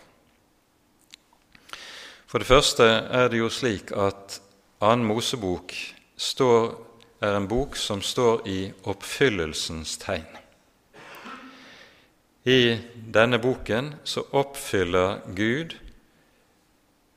For 2.28 2.40
det 2.40 2.48
første 2.48 2.84
er 3.12 3.28
det 3.28 3.42
jo 3.42 3.50
slik 3.52 3.92
at 3.92 4.40
annen 4.80 5.06
Mosebok 5.06 5.76
står, 6.16 6.72
er 7.22 7.36
en 7.36 7.48
bok 7.48 7.76
som 7.76 8.02
står 8.02 8.48
i 8.48 8.60
oppfyllelsens 8.88 9.98
tegn. 10.00 10.30
I 12.48 12.80
denne 13.14 13.38
boken 13.38 13.92
så 14.04 14.24
oppfyller 14.32 15.20
Gud 15.36 15.76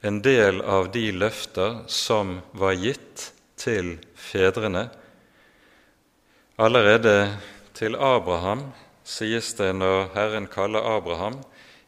en 0.04 0.20
del 0.22 0.60
av 0.60 0.90
de 0.92 1.06
løfter 1.16 1.82
som 1.88 2.36
var 2.52 2.76
gitt 2.76 3.30
til 3.56 3.94
fedrene 4.14 4.88
allerede 6.60 7.14
til 7.74 7.96
Abraham 7.96 8.66
sies 9.04 9.52
det 9.58 9.72
når 9.76 10.12
Herren 10.14 10.46
kaller 10.46 10.84
Abraham, 10.96 11.42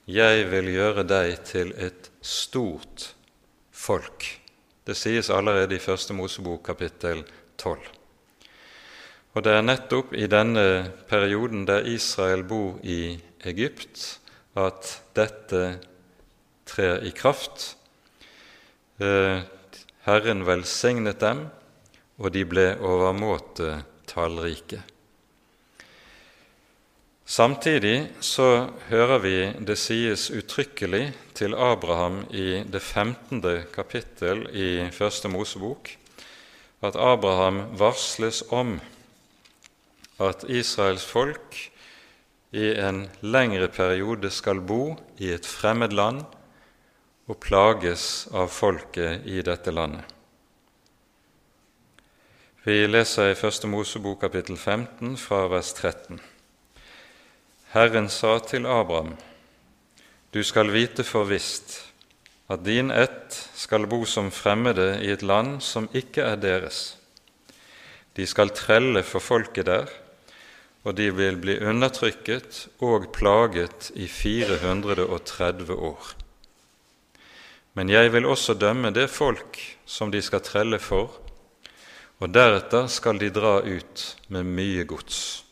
'Jeg 0.07 0.51
vil 0.51 0.73
gjøre 0.73 1.03
deg 1.03 1.45
til 1.45 1.73
et 1.77 2.11
stort 2.23 3.15
folk'. 3.73 4.39
Det 4.87 4.97
sies 4.97 5.31
allerede 5.31 5.75
i 5.75 5.83
Første 5.83 6.15
Mosebok 6.15 6.63
kapittel 6.63 7.25
12. 7.59 7.79
Og 9.35 9.45
det 9.45 9.53
er 9.53 9.63
nettopp 9.63 10.15
i 10.15 10.27
denne 10.27 10.93
perioden 11.09 11.67
der 11.67 11.85
Israel 11.85 12.45
bor 12.45 12.79
i 12.83 13.19
Egypt, 13.45 14.21
at 14.57 15.03
dette 15.17 15.81
trer 16.67 17.03
i 17.05 17.11
kraft. 17.11 17.77
Eh, 18.97 19.41
Herren 20.07 20.47
velsignet 20.47 21.21
dem, 21.21 21.43
og 22.17 22.31
de 22.33 22.45
ble 22.49 22.71
overmåte 22.81 23.83
tallrike. 24.09 24.79
Samtidig 27.27 28.07
så 28.25 28.71
hører 28.89 29.19
vi 29.21 29.35
det 29.69 29.77
sies 29.83 30.31
uttrykkelig 30.31 31.11
til 31.37 31.57
Abraham 31.59 32.23
i 32.31 32.63
det 32.65 32.81
15. 32.81 33.43
kapittel 33.75 34.47
i 34.57 34.89
Første 34.95 35.29
Mosebok 35.29 35.91
at 36.87 36.97
Abraham 36.97 37.65
varsles 37.77 38.45
om 38.49 38.79
at 40.23 40.47
Israels 40.49 41.05
folk 41.05 41.59
i 42.57 42.71
en 42.81 43.05
lengre 43.21 43.69
periode 43.69 44.31
skal 44.31 44.63
bo 44.65 44.95
i 45.19 45.35
et 45.35 45.45
fremmed 45.45 45.93
land 45.93 46.23
og 47.27 47.41
plages 47.43 48.27
av 48.31 48.51
folket 48.55 49.27
i 49.27 49.41
dette 49.43 49.73
landet. 49.75 50.05
Vi 52.67 52.81
leser 52.87 53.31
i 53.31 53.39
Første 53.39 53.69
Mosebok 53.71 54.21
kapittel 54.25 54.59
15 54.59 55.15
fra 55.19 55.45
vers 55.51 55.73
13. 55.75 56.19
Herren 57.75 58.09
sa 58.11 58.39
til 58.43 58.67
Abraham, 58.67 59.15
du 60.35 60.43
skal 60.43 60.73
vite 60.75 61.07
for 61.07 61.27
visst 61.31 61.77
at 62.51 62.65
din 62.67 62.91
ett 62.91 63.35
skal 63.55 63.87
bo 63.91 64.05
som 64.07 64.31
fremmede 64.35 64.97
i 65.03 65.11
et 65.15 65.23
land 65.23 65.61
som 65.63 65.89
ikke 65.95 66.27
er 66.27 66.43
deres. 66.43 66.97
De 68.19 68.27
skal 68.27 68.55
trelle 68.55 69.03
for 69.07 69.23
folket 69.23 69.67
der, 69.67 69.91
og 70.87 70.95
de 70.99 71.11
vil 71.15 71.39
bli 71.43 71.59
undertrykket 71.59 72.67
og 72.87 73.11
plaget 73.15 73.91
i 73.95 74.07
430 74.07 75.75
år. 75.75 76.15
Men 77.77 77.93
jeg 77.93 78.13
vil 78.13 78.27
også 78.27 78.57
dømme 78.57 78.91
det 78.91 79.11
folk 79.13 79.61
som 79.85 80.11
de 80.11 80.23
skal 80.25 80.45
trelle 80.45 80.81
for, 80.81 81.13
og 82.19 82.33
deretter 82.33 82.89
skal 82.89 83.21
de 83.21 83.29
dra 83.31 83.59
ut 83.61 84.07
med 84.33 84.49
mye 84.49 84.87
gods 84.89 85.47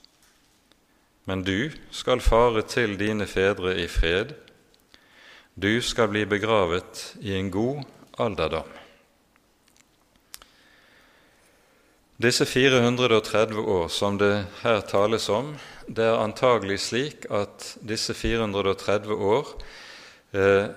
men 1.25 1.45
du 1.45 1.71
skal 1.91 2.21
fare 2.21 2.63
til 2.69 2.99
dine 3.01 3.27
fedre 3.27 3.75
i 3.81 3.87
fred. 3.89 4.35
Du 5.55 5.81
skal 5.83 6.11
bli 6.13 6.25
begravet 6.29 7.15
i 7.25 7.35
en 7.39 7.51
god 7.51 7.85
alderdom. 8.21 8.69
Disse 12.21 12.47
430 12.47 13.59
år 13.59 13.89
som 13.91 14.19
det 14.21 14.45
her 14.63 14.85
tales 14.87 15.29
om, 15.33 15.55
det 15.89 16.05
er 16.05 16.21
antagelig 16.21 16.79
slik 16.85 17.27
at 17.33 17.75
disse 17.83 18.15
430 18.15 19.17
år 19.17 19.49
eh, 20.33 20.69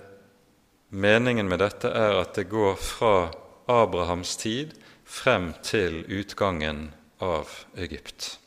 Meningen 0.90 1.50
med 1.52 1.60
dette 1.60 1.90
er 1.92 2.16
at 2.22 2.38
det 2.38 2.48
går 2.48 2.78
fra 2.80 3.30
Abrahams 3.68 4.38
tid 4.40 4.72
frem 5.04 5.52
til 5.64 6.06
utgangen 6.08 6.94
av 7.20 7.52
Egypt. 7.76 8.38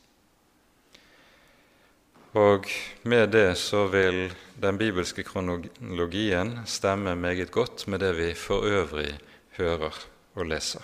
Og 2.33 2.65
med 3.03 3.29
det 3.35 3.59
så 3.59 3.83
vil 3.91 4.31
den 4.61 4.79
bibelske 4.79 5.23
kronologien 5.27 6.61
stemme 6.65 7.13
meget 7.15 7.51
godt 7.51 7.85
med 7.91 8.01
det 8.01 8.13
vi 8.17 8.31
for 8.33 8.65
øvrig 8.65 9.11
hører 9.59 10.01
og 10.33 10.45
leser. 10.47 10.81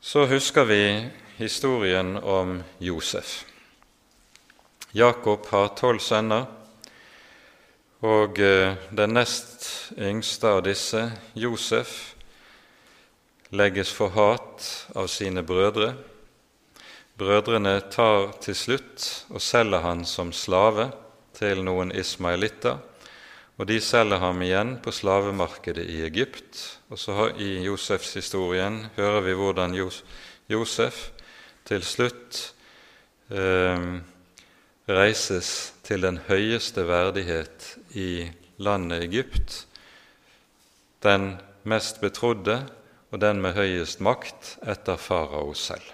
Så 0.00 0.26
husker 0.28 0.64
vi 0.68 0.82
historien 1.40 2.16
om 2.16 2.60
Josef. 2.78 3.42
Jakob 4.94 5.48
har 5.50 5.72
tolv 5.74 5.98
sønner, 5.98 6.44
og 8.04 8.40
eh, 8.44 8.76
den 8.92 9.16
nest 9.16 9.92
yngste 9.96 10.56
av 10.58 10.64
disse, 10.66 11.06
Josef, 11.34 12.14
legges 13.54 13.92
for 13.94 14.12
hat 14.12 14.66
av 14.98 15.08
sine 15.08 15.44
brødre 15.46 15.94
Brødrene 17.14 17.76
tar 17.94 18.32
til 18.42 18.56
slutt 18.58 19.04
og 19.30 19.38
selger 19.42 19.84
han 19.84 20.00
som 20.08 20.32
slave 20.34 20.88
til 21.34 21.60
noen 21.62 21.92
ismailitter, 21.94 22.80
og 23.54 23.68
de 23.70 23.76
selger 23.78 24.18
ham 24.18 24.42
igjen 24.42 24.72
på 24.82 24.90
slavemarkedet 24.90 25.84
i 25.94 26.00
Egypt. 26.08 26.58
Og 26.90 26.98
så 26.98 27.28
I 27.38 27.62
Josefs 27.68 28.16
historien 28.18 28.80
hører 28.96 29.20
vi 29.28 29.36
hvordan 29.38 29.76
Josef 30.50 30.98
til 31.70 31.86
slutt 31.86 32.40
eh, 33.30 33.86
reises 34.90 35.73
til 35.84 36.04
den 36.04 36.18
høyeste 36.28 36.86
verdighet 36.88 37.74
i 37.92 38.30
landet 38.56 39.04
Egypt, 39.04 39.66
den 41.04 41.34
mest 41.68 42.00
betrodde 42.00 42.62
og 43.12 43.20
den 43.22 43.42
med 43.44 43.54
høyest 43.54 44.00
makt 44.02 44.56
etter 44.66 44.98
farao 44.98 45.52
selv. 45.54 45.84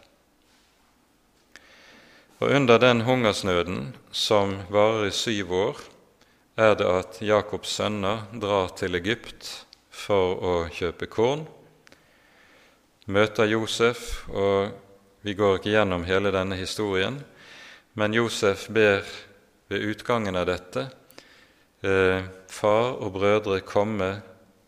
Og 2.40 2.55
under 2.57 2.79
den 2.81 3.03
hungersnøden 3.05 3.90
som 4.11 4.55
varer 4.72 5.11
i 5.11 5.12
syv 5.12 5.53
år, 5.53 5.81
er 6.57 6.74
det 6.74 6.87
at 6.88 7.18
Jakobs 7.20 7.74
sønner 7.76 8.24
drar 8.40 8.72
til 8.76 8.96
Egypt 8.96 9.50
for 9.90 10.40
å 10.40 10.55
kjøpe 10.72 11.09
korn, 11.12 11.44
møter 13.11 13.50
Josef, 13.50 14.24
og 14.29 14.72
vi 15.26 15.35
går 15.37 15.59
ikke 15.59 15.74
gjennom 15.74 16.07
hele 16.09 16.33
denne 16.33 16.57
historien, 16.57 17.18
men 17.98 18.16
Josef 18.16 18.68
ber 18.72 19.05
ved 19.70 19.87
utgangen 19.92 20.37
av 20.37 20.48
dette 20.50 20.88
eh, 21.87 22.26
far 22.50 22.96
og 22.98 23.14
brødre 23.14 23.61
komme 23.64 24.11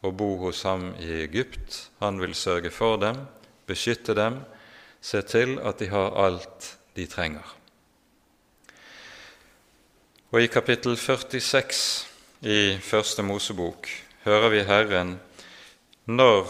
og 0.02 0.14
bo 0.18 0.30
hos 0.46 0.62
ham 0.66 0.92
i 1.02 1.22
Egypt. 1.24 1.90
Han 2.00 2.20
vil 2.22 2.34
sørge 2.38 2.70
for 2.70 2.98
dem, 3.02 3.24
beskytte 3.66 4.14
dem, 4.18 4.40
se 5.02 5.22
til 5.26 5.58
at 5.62 5.82
de 5.82 5.90
har 5.90 6.14
alt 6.18 6.72
de 6.96 7.06
trenger. 7.10 7.46
Og 10.32 10.42
i 10.42 10.50
kapittel 10.50 10.96
46 10.96 12.06
i 12.48 12.78
Første 12.82 13.22
Mosebok 13.22 13.90
hører 14.24 14.54
vi 14.54 14.62
Herren 14.66 15.16
når 16.06 16.48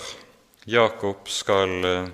Jakob 0.70 1.28
skal 1.28 1.72
uh, 1.84 2.10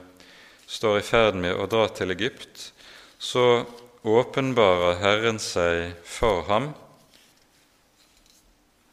står 0.68 0.98
i 1.00 1.04
ferd 1.04 1.36
med 1.40 1.56
å 1.56 1.66
dra 1.70 1.86
til 1.92 2.12
Egypt, 2.12 2.70
så 3.18 3.64
åpenbarer 4.02 5.00
Herren 5.02 5.38
seg 5.42 5.96
for 6.04 6.42
ham 6.48 6.70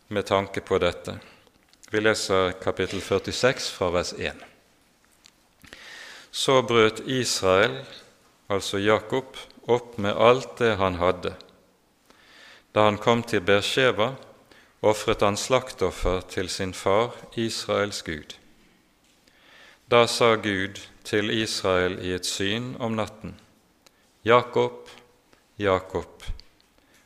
med 0.08 0.26
tanke 0.26 0.62
på 0.62 0.80
dette. 0.82 1.18
Vi 1.90 2.02
leser 2.02 2.56
kapittel 2.62 3.02
46 3.02 3.72
fra 3.78 3.90
vers 3.94 4.14
1. 4.18 4.46
Så 6.32 6.62
brøt 6.62 7.02
Israel, 7.06 7.82
altså 8.48 8.82
Jakob, 8.82 9.38
opp 9.66 9.98
med 9.98 10.18
alt 10.18 10.58
det 10.62 10.76
han 10.82 11.00
hadde 11.02 11.36
da 12.76 12.84
han 12.90 12.98
kom 13.00 13.22
til 13.24 13.40
Bersheva, 13.40 14.10
ofret 14.84 15.22
han 15.24 15.38
slaktoffer 15.40 16.26
til 16.28 16.50
sin 16.52 16.74
far, 16.76 17.14
Israels 17.40 18.02
Gud. 18.04 18.36
Da 19.88 20.04
sa 20.12 20.34
Gud 20.36 20.82
til 21.08 21.32
Israel 21.32 21.96
i 22.04 22.12
et 22.18 22.28
syn 22.28 22.74
om 22.84 22.98
natten, 23.00 23.38
Jakob, 24.28 24.85
Jakob. 25.58 26.24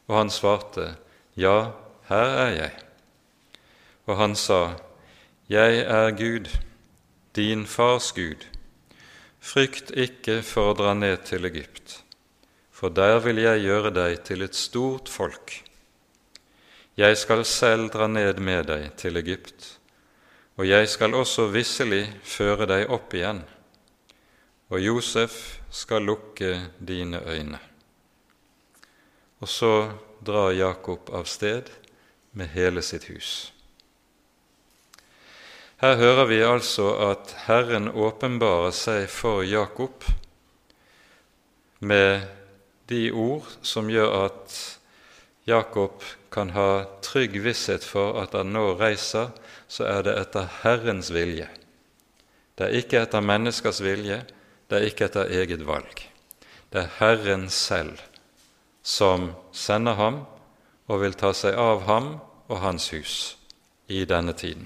Og 0.07 0.17
han 0.17 0.29
svarte, 0.29 0.95
Ja, 1.35 1.71
her 2.09 2.35
er 2.45 2.51
jeg. 2.55 2.71
Og 4.05 4.17
han 4.17 4.35
sa, 4.35 4.75
Jeg 5.49 5.85
er 5.85 6.11
Gud, 6.11 6.49
din 7.35 7.65
fars 7.65 8.11
Gud. 8.11 8.45
Frykt 9.39 9.91
ikke 9.95 10.41
for 10.43 10.73
å 10.73 10.77
dra 10.77 10.93
ned 10.93 11.25
til 11.29 11.45
Egypt 11.45 12.03
for 12.79 12.93
der 12.95 13.17
vil 13.19 13.41
jeg 13.43 13.65
gjøre 13.65 13.91
deg 13.91 14.21
til 14.23 14.45
et 14.45 14.55
stort 14.55 15.09
folk. 15.11 15.51
Jeg 16.95 17.17
skal 17.19 17.43
selv 17.47 17.89
dra 17.91 18.07
ned 18.07 18.39
med 18.39 18.69
deg 18.71 18.85
til 18.99 19.19
Egypt, 19.19 19.65
og 20.55 20.67
jeg 20.67 20.87
skal 20.91 21.15
også 21.15 21.49
visselig 21.51 22.05
føre 22.23 22.67
deg 22.71 22.91
opp 22.91 23.15
igjen, 23.15 23.41
og 24.71 24.79
Josef 24.83 25.59
skal 25.71 26.07
lukke 26.07 26.53
dine 26.79 27.19
øyne. 27.27 27.59
Og 29.39 29.49
så 29.49 29.73
drar 30.25 30.51
Jakob 30.51 31.09
av 31.15 31.23
sted 31.29 31.69
med 32.31 32.51
hele 32.55 32.83
sitt 32.83 33.07
hus. 33.09 33.51
Her 35.79 35.95
hører 35.95 36.25
vi 36.27 36.41
altså 36.43 36.89
at 37.07 37.31
Herren 37.45 37.87
åpenbarer 37.87 38.73
seg 38.75 39.05
for 39.07 39.45
Jakob 39.47 40.03
med 41.79 42.27
de 42.91 43.05
ord 43.15 43.47
som 43.63 43.87
gjør 43.87 44.11
at 44.25 44.57
Jakob 45.47 46.03
kan 46.35 46.51
ha 46.51 46.83
trygg 47.05 47.39
visshet 47.41 47.87
for 47.87 48.19
at 48.19 48.35
han 48.35 48.51
nå 48.53 48.73
reiser 48.81 49.31
så 49.71 49.87
er 49.87 50.03
det 50.03 50.17
etter 50.19 50.51
Herrens 50.65 51.13
vilje. 51.15 51.47
Det 52.59 52.67
er 52.67 52.77
ikke 52.81 52.99
etter 53.05 53.23
menneskers 53.23 53.79
vilje, 53.79 54.19
det 54.67 54.77
er 54.77 54.89
ikke 54.89 55.07
etter 55.07 55.31
eget 55.31 55.63
valg. 55.63 56.03
Det 56.69 56.83
er 56.83 56.95
Herren 56.99 57.47
selv 57.53 58.03
som 58.89 59.29
sender 59.53 59.97
ham 59.99 60.23
og 60.89 61.03
vil 61.03 61.13
ta 61.13 61.29
seg 61.37 61.57
av 61.61 61.85
ham 61.85 62.15
og 62.49 62.57
hans 62.63 62.89
hus 62.95 63.15
i 63.89 64.01
denne 64.09 64.33
tiden. 64.33 64.65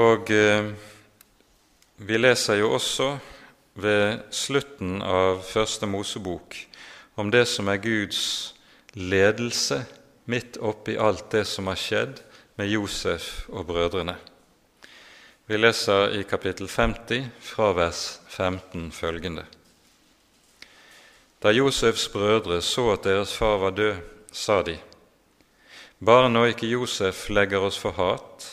Og 0.00 0.30
eh, 0.32 0.70
vi 2.00 2.18
leser 2.20 2.60
jo 2.60 2.74
også 2.76 3.14
ved 3.80 4.20
slutten 4.32 5.00
av 5.04 5.40
Første 5.44 5.88
Mosebok 5.88 6.56
om 7.20 7.32
det 7.32 7.46
som 7.48 7.68
er 7.68 7.80
Guds 7.82 8.22
ledelse 8.94 9.82
midt 10.30 10.58
oppi 10.60 10.98
alt 11.00 11.30
det 11.32 11.46
som 11.48 11.68
har 11.72 11.80
skjedd 11.80 12.20
med 12.60 12.70
Josef 12.70 13.48
og 13.48 13.66
brødrene. 13.72 14.16
Vi 15.48 15.58
leser 15.58 16.14
i 16.20 16.22
kapittel 16.28 16.68
50 16.68 17.32
fra 17.42 17.72
vers 17.74 18.20
15 18.28 18.92
følgende. 18.94 19.48
Da 21.40 21.52
Josefs 21.52 22.08
brødre 22.12 22.60
så 22.62 22.90
at 22.92 23.04
deres 23.04 23.32
far 23.36 23.56
var 23.58 23.70
død, 23.70 23.96
sa 24.32 24.62
de:" 24.62 24.78
Bare 26.04 26.28
nå 26.30 26.44
ikke 26.44 26.68
Josef 26.68 27.28
legger 27.30 27.64
oss 27.64 27.78
for 27.78 27.92
hat 27.96 28.46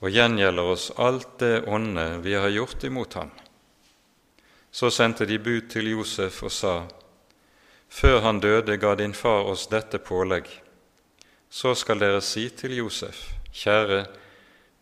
og 0.00 0.10
gjengjelder 0.10 0.62
oss 0.62 0.90
alt 0.98 1.38
det 1.40 1.64
onde 1.66 2.18
vi 2.22 2.34
har 2.34 2.50
gjort 2.50 2.84
imot 2.84 3.14
ham. 3.14 3.30
Så 4.70 4.90
sendte 4.90 5.26
de 5.26 5.38
bud 5.38 5.68
til 5.70 5.90
Josef 5.90 6.42
og 6.42 6.50
sa:" 6.50 6.82
Før 7.88 8.20
han 8.20 8.40
døde, 8.40 8.76
ga 8.76 8.94
din 8.94 9.14
far 9.14 9.44
oss 9.44 9.66
dette 9.66 9.98
pålegg. 9.98 10.46
Så 11.50 11.74
skal 11.74 11.98
dere 12.00 12.20
si 12.20 12.48
til 12.48 12.76
Josef, 12.76 13.32
kjære, 13.52 14.06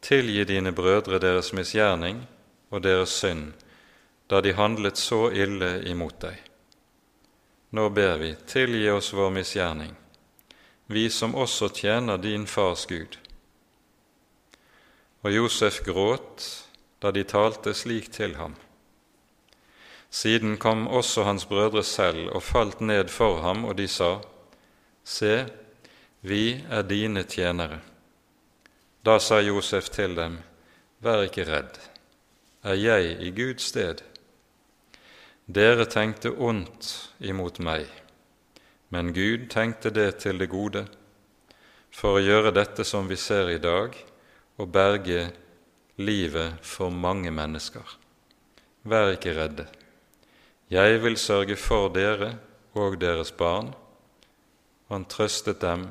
tilgi 0.00 0.44
dine 0.44 0.72
brødre 0.72 1.18
deres 1.18 1.52
misgjerning 1.52 2.28
og 2.70 2.82
deres 2.82 3.08
synd, 3.08 3.52
da 4.30 4.40
de 4.40 4.52
handlet 4.52 4.98
så 4.98 5.28
ille 5.30 5.82
imot 5.90 6.20
deg. 6.22 6.49
Nå 7.70 7.88
ber 7.88 8.16
vi, 8.18 8.34
tilgi 8.46 8.88
oss 8.90 9.12
vår 9.12 9.30
misgjerning, 9.30 9.92
vi 10.86 11.10
som 11.10 11.34
også 11.38 11.68
tjener 11.68 12.18
din 12.18 12.46
fars 12.46 12.86
Gud. 12.90 13.18
Og 15.22 15.30
Josef 15.30 15.78
gråt 15.86 16.48
da 16.98 17.12
de 17.14 17.22
talte 17.24 17.74
slik 17.74 18.10
til 18.10 18.34
ham. 18.40 18.56
Siden 20.10 20.56
kom 20.58 20.88
også 20.88 21.22
hans 21.22 21.46
brødre 21.46 21.84
selv 21.86 22.32
og 22.34 22.42
falt 22.42 22.80
ned 22.80 23.08
for 23.08 23.38
ham, 23.44 23.64
og 23.64 23.78
de 23.78 23.86
sa, 23.88 24.18
Se, 25.04 25.46
vi 26.20 26.64
er 26.70 26.82
dine 26.82 27.22
tjenere. 27.22 27.78
Da 29.06 29.18
sa 29.18 29.38
Josef 29.40 29.88
til 29.88 30.16
dem, 30.16 30.40
Vær 31.00 31.22
ikke 31.24 31.46
redd, 31.46 31.78
er 32.62 32.74
jeg 32.74 33.16
i 33.22 33.30
Guds 33.30 33.70
sted? 33.70 34.02
Dere 35.50 35.82
tenkte 35.90 36.30
ondt 36.30 37.10
imot 37.26 37.56
meg, 37.64 37.88
men 38.94 39.08
Gud 39.10 39.48
tenkte 39.50 39.90
det 39.90 40.20
til 40.22 40.38
det 40.38 40.46
gode, 40.52 40.84
for 41.90 42.18
å 42.18 42.22
gjøre 42.22 42.52
dette 42.54 42.84
som 42.86 43.08
vi 43.10 43.16
ser 43.18 43.48
i 43.50 43.58
dag, 43.58 43.96
og 44.62 44.68
berge 44.70 45.24
livet 45.98 46.60
for 46.62 46.94
mange 46.94 47.32
mennesker. 47.34 47.96
Vær 48.86 49.10
ikke 49.16 49.32
redde. 49.40 49.64
Jeg 50.70 51.00
vil 51.02 51.18
sørge 51.18 51.56
for 51.58 51.90
dere 51.96 52.28
og 52.78 53.00
deres 53.02 53.32
barn. 53.34 53.72
Han 54.92 55.08
trøstet 55.10 55.58
dem 55.64 55.88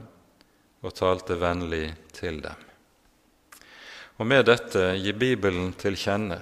og 0.79 0.95
talte 0.95 1.35
vennlig 1.41 1.89
til 2.15 2.39
dem. 2.45 2.63
Og 4.23 4.31
med 4.31 4.47
dette 4.47 4.93
gir 5.03 5.19
Bibelen 5.19 5.73
til 5.75 5.99
kjenne 5.99 6.39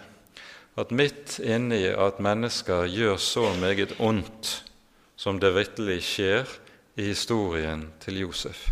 at 0.78 0.92
midt 0.92 1.40
inni 1.40 1.88
at 1.90 2.20
mennesker 2.22 2.86
gjør 2.86 3.18
så 3.18 3.50
meget 3.60 3.96
ondt 4.00 4.64
som 5.18 5.40
det 5.42 5.56
vitterlig 5.56 6.02
skjer 6.06 6.50
i 6.98 7.10
historien 7.10 7.88
til 8.00 8.20
Josef, 8.22 8.70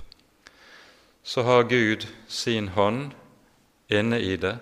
så 1.24 1.42
har 1.44 1.66
Gud 1.70 2.06
sin 2.28 2.68
hånd 2.76 3.16
inne 3.90 4.20
i 4.22 4.36
det, 4.38 4.58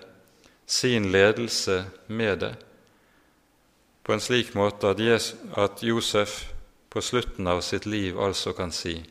sin 0.66 1.10
ledelse 1.12 1.84
med 2.08 2.40
det, 2.40 2.54
på 4.04 4.12
en 4.12 4.20
slik 4.20 4.54
måte 4.56 4.92
at, 4.92 5.82
Josef 5.82 6.46
på 6.92 7.00
slutten 7.00 7.46
av 7.48 7.60
sitt 7.60 7.86
liv 7.86 8.20
altså 8.20 8.52
kan 8.52 8.72
si:" 8.72 9.02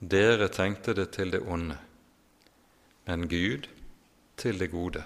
Dere 0.00 0.48
tenkte 0.48 0.94
det 0.94 1.10
til 1.12 1.32
det 1.32 1.42
onde, 1.44 1.76
men 3.06 3.28
Gud 3.28 3.68
til 4.36 4.58
det 4.58 4.70
gode 4.70 5.04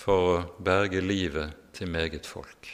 for 0.00 0.30
å 0.30 0.42
berge 0.64 1.02
livet 1.04 1.72
til 1.76 1.90
meget 1.92 2.26
folk. 2.26 2.70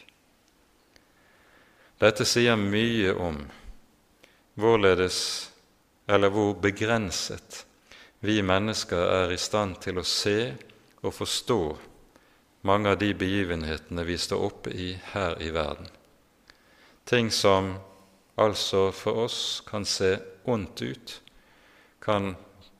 Dette 1.99 2.27
sier 2.29 2.59
mye 2.61 3.15
om 3.17 3.41
hvorledes 4.61 5.19
eller 6.07 6.31
hvor 6.31 6.55
begrenset 6.63 7.65
vi 8.21 8.39
mennesker 8.45 9.03
er 9.25 9.35
i 9.35 9.41
stand 9.41 9.81
til 9.83 9.99
å 9.99 10.07
se 10.07 10.39
og 11.03 11.15
forstå 11.15 11.61
mange 12.67 12.93
av 12.93 12.99
de 13.01 13.13
begivenhetene 13.15 14.05
vi 14.07 14.17
står 14.19 14.47
oppe 14.49 14.73
i 14.73 14.93
her 15.13 15.37
i 15.43 15.51
verden. 15.55 15.89
Ting 17.07 17.31
som 17.31 17.75
altså 18.37 18.91
for 18.93 19.27
oss 19.27 19.63
kan 19.67 19.87
se 19.87 20.17
ondt 20.45 20.83
ut, 20.83 21.21
kan 22.01 22.35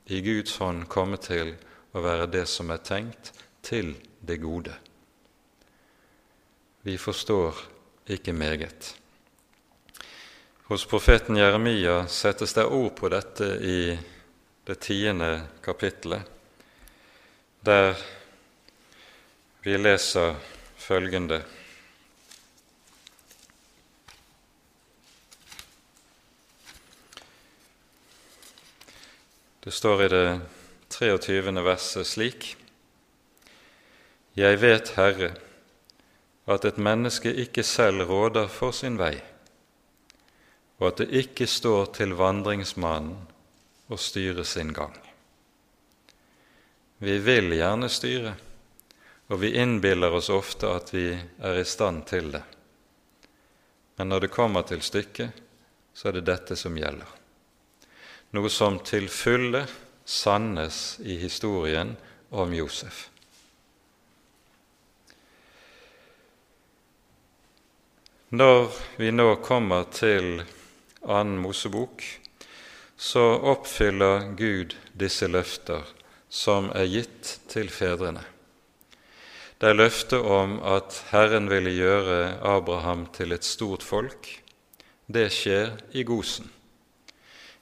i 0.05 0.21
Guds 0.23 0.57
hånd 0.59 0.87
komme 0.91 1.19
til 1.23 1.55
å 1.95 2.03
være 2.03 2.27
det 2.31 2.45
som 2.51 2.71
er 2.71 2.83
tenkt 2.83 3.31
til 3.65 3.95
det 4.27 4.37
gode. 4.41 4.73
Vi 6.81 6.97
forstår 6.97 7.55
ikke 8.07 8.33
meget. 8.33 8.95
Hos 10.67 10.85
profeten 10.85 11.37
Jeremia 11.37 12.07
settes 12.07 12.53
det 12.53 12.65
ord 12.65 12.95
på 12.95 13.09
dette 13.09 13.47
i 13.63 13.97
det 14.67 14.79
tiende 14.83 15.47
kapittelet, 15.63 16.27
der 17.63 17.95
vi 19.63 19.77
leser 19.77 20.35
følgende 20.77 21.43
Det 29.67 29.73
står 29.73 30.01
i 30.05 30.07
det 30.07 30.41
23. 30.95 31.51
verset 31.63 32.07
slik 32.07 32.45
Jeg 34.37 34.59
vet, 34.61 34.91
Herre, 34.93 35.31
at 36.45 36.65
et 36.69 36.77
menneske 36.77 37.31
ikke 37.41 37.63
selv 37.65 38.03
råder 38.05 38.45
for 38.53 38.75
sin 38.75 38.99
vei, 38.99 39.15
og 40.77 40.91
at 40.91 41.01
det 41.01 41.23
ikke 41.23 41.47
står 41.49 41.89
til 41.97 42.13
vandringsmannen 42.19 43.15
å 43.89 43.97
styre 43.97 44.45
sin 44.45 44.75
gang. 44.77 44.93
Vi 47.01 47.17
vil 47.25 47.49
gjerne 47.57 47.89
styre, 47.89 48.35
og 49.33 49.41
vi 49.41 49.55
innbiller 49.57 50.13
oss 50.13 50.29
ofte 50.29 50.69
at 50.69 50.93
vi 50.93 51.09
er 51.17 51.57
i 51.57 51.65
stand 51.65 52.05
til 52.05 52.29
det. 52.37 52.45
Men 53.97 54.13
når 54.13 54.27
det 54.27 54.33
kommer 54.37 54.69
til 54.69 54.85
stykket, 54.85 55.43
så 55.97 56.11
er 56.11 56.19
det 56.19 56.27
dette 56.29 56.55
som 56.55 56.77
gjelder. 56.77 57.09
Noe 58.37 58.53
som 58.53 58.77
til 58.85 59.09
fulle 59.09 59.65
sannes 60.05 60.99
i 61.01 61.17
historien 61.25 61.97
om 62.29 62.53
Josef. 62.53 63.07
Når 68.27 68.73
vi 68.99 69.07
nå 69.15 69.37
kommer 69.39 69.85
til 69.95 70.41
annen 71.07 71.37
Mosebok, 71.39 72.01
så 72.99 73.23
oppfyller 73.53 74.33
Gud 74.35 74.75
disse 74.91 75.29
løfter 75.31 75.87
som 76.27 76.67
er 76.75 76.89
gitt 76.91 77.37
til 77.47 77.71
fedrene. 77.71 78.25
Det 79.63 79.71
er 79.71 79.79
løftet 79.79 80.19
om 80.19 80.57
at 80.59 80.99
Herren 81.13 81.47
ville 81.47 81.71
gjøre 81.71 82.35
Abraham 82.43 83.07
til 83.15 83.31
et 83.31 83.47
stort 83.47 83.87
folk. 83.87 84.27
Det 85.07 85.29
skjer 85.31 85.77
i 85.95 86.03
Gosen. 86.03 86.51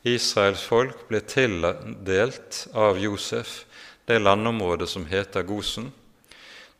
Israels 0.01 0.65
folk 0.65 1.05
ble 1.11 1.21
tildelt 1.21 2.65
av 2.73 2.97
Josef 2.97 3.67
det 4.09 4.17
landområdet 4.17 4.89
som 4.89 5.05
heter 5.05 5.45
Gosen. 5.45 5.91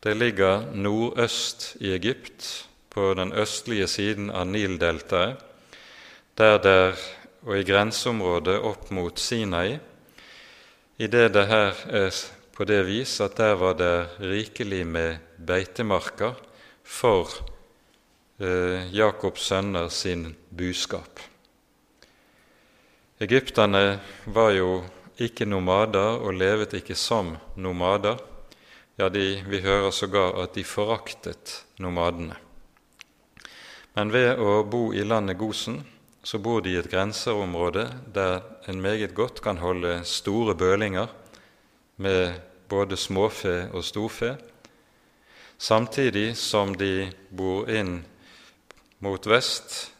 Det 0.02 0.18
ligger 0.18 0.72
nordøst 0.74 1.76
i 1.78 1.94
Egypt, 1.94 2.66
på 2.96 3.12
den 3.14 3.34
østlige 3.36 3.86
siden 3.92 4.30
av 4.32 4.48
Nildeltaet, 4.48 5.36
der 6.36 6.58
der 6.64 6.96
og 7.46 7.60
i 7.60 7.66
grenseområdet 7.66 8.56
opp 8.66 8.88
mot 8.90 9.20
Sinai, 9.22 9.76
i 10.98 11.06
det 11.06 11.28
det 11.34 11.44
her 11.46 11.76
er 11.92 12.16
på 12.56 12.64
det 12.64 12.80
vis 12.88 13.20
at 13.20 13.36
der 13.36 13.54
var 13.60 13.76
det 13.78 14.08
rikelig 14.18 14.86
med 14.86 15.18
beitemarker 15.36 16.34
for 16.82 17.28
eh, 18.40 18.88
Jakobs 18.96 19.44
sønner 19.50 19.88
sin 19.92 20.30
buskap. 20.50 21.20
Egypterne 23.20 24.00
var 24.26 24.50
jo 24.56 24.80
ikke 25.20 25.46
nomader 25.46 26.18
og 26.18 26.34
levet 26.34 26.74
ikke 26.80 26.96
som 26.96 27.36
nomader. 27.56 28.18
Ja, 28.98 29.08
de, 29.12 29.44
vi 29.46 29.60
hører 29.60 29.92
sågar 29.92 30.40
at 30.42 30.56
de 30.56 30.64
foraktet 30.64 31.62
nomadene. 31.78 32.45
Men 33.96 34.10
ved 34.12 34.36
å 34.36 34.58
bo 34.68 34.90
i 34.92 35.00
landet 35.08 35.38
Gosen 35.40 35.78
så 36.20 36.36
bor 36.42 36.60
de 36.60 36.74
i 36.74 36.76
et 36.76 36.88
grenseområde 36.92 37.86
der 38.12 38.42
en 38.68 38.82
meget 38.84 39.14
godt 39.16 39.40
kan 39.40 39.56
holde 39.56 40.02
store 40.04 40.52
bølinger 40.58 41.08
med 42.04 42.34
både 42.68 42.98
småfe 43.00 43.70
og 43.72 43.84
storfe, 43.88 44.34
samtidig 45.56 46.34
som 46.36 46.74
de 46.76 47.06
bor 47.32 47.70
inn 47.72 48.02
mot 49.00 49.30
vest, 49.32 49.94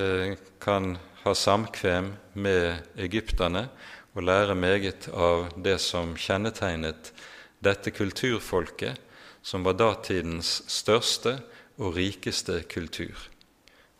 eh, 0.00 0.32
kan 0.60 0.96
ha 1.24 1.34
samkvem 1.34 2.14
med 2.32 2.96
egypterne 2.96 3.66
og 4.14 4.24
lære 4.24 4.56
meget 4.56 5.10
av 5.12 5.50
det 5.52 5.76
som 5.84 6.16
kjennetegnet 6.16 7.12
dette 7.60 7.92
kulturfolket, 7.92 8.96
som 9.42 9.68
var 9.68 9.76
datidens 9.76 10.62
største 10.70 11.36
og 11.78 11.96
rikeste 11.96 12.62
kultur. 12.70 13.16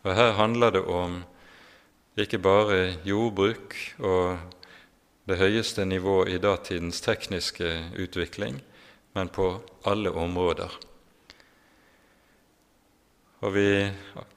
Og 0.03 0.15
Her 0.15 0.31
handler 0.37 0.75
det 0.75 0.83
om 0.85 1.23
ikke 2.19 2.39
bare 2.39 2.95
jordbruk 3.07 3.75
og 3.99 4.39
det 5.29 5.37
høyeste 5.39 5.85
nivå 5.85 6.25
i 6.27 6.39
datidens 6.41 7.01
tekniske 7.01 7.69
utvikling, 7.99 8.61
men 9.13 9.29
på 9.29 9.59
alle 9.85 10.11
områder. 10.11 10.73
Og 13.39 13.53
vi, 13.55 13.69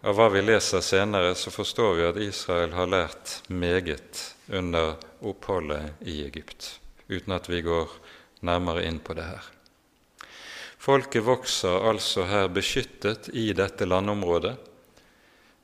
Av 0.06 0.14
hva 0.14 0.28
vi 0.30 0.44
leser 0.44 0.82
senere, 0.84 1.34
så 1.34 1.50
forstår 1.50 1.94
vi 1.98 2.04
at 2.06 2.20
Israel 2.22 2.74
har 2.76 2.90
lært 2.90 3.40
meget 3.48 4.20
under 4.46 4.94
oppholdet 5.22 6.06
i 6.06 6.20
Egypt, 6.26 6.78
uten 7.08 7.34
at 7.34 7.48
vi 7.50 7.64
går 7.66 7.90
nærmere 8.46 8.84
inn 8.86 9.00
på 9.02 9.16
det 9.18 9.26
her. 9.26 9.48
Folket 10.82 11.22
vokser 11.22 11.84
altså 11.86 12.24
her 12.26 12.48
beskyttet 12.50 13.28
i 13.38 13.52
dette 13.54 13.86
landområdet 13.86 14.56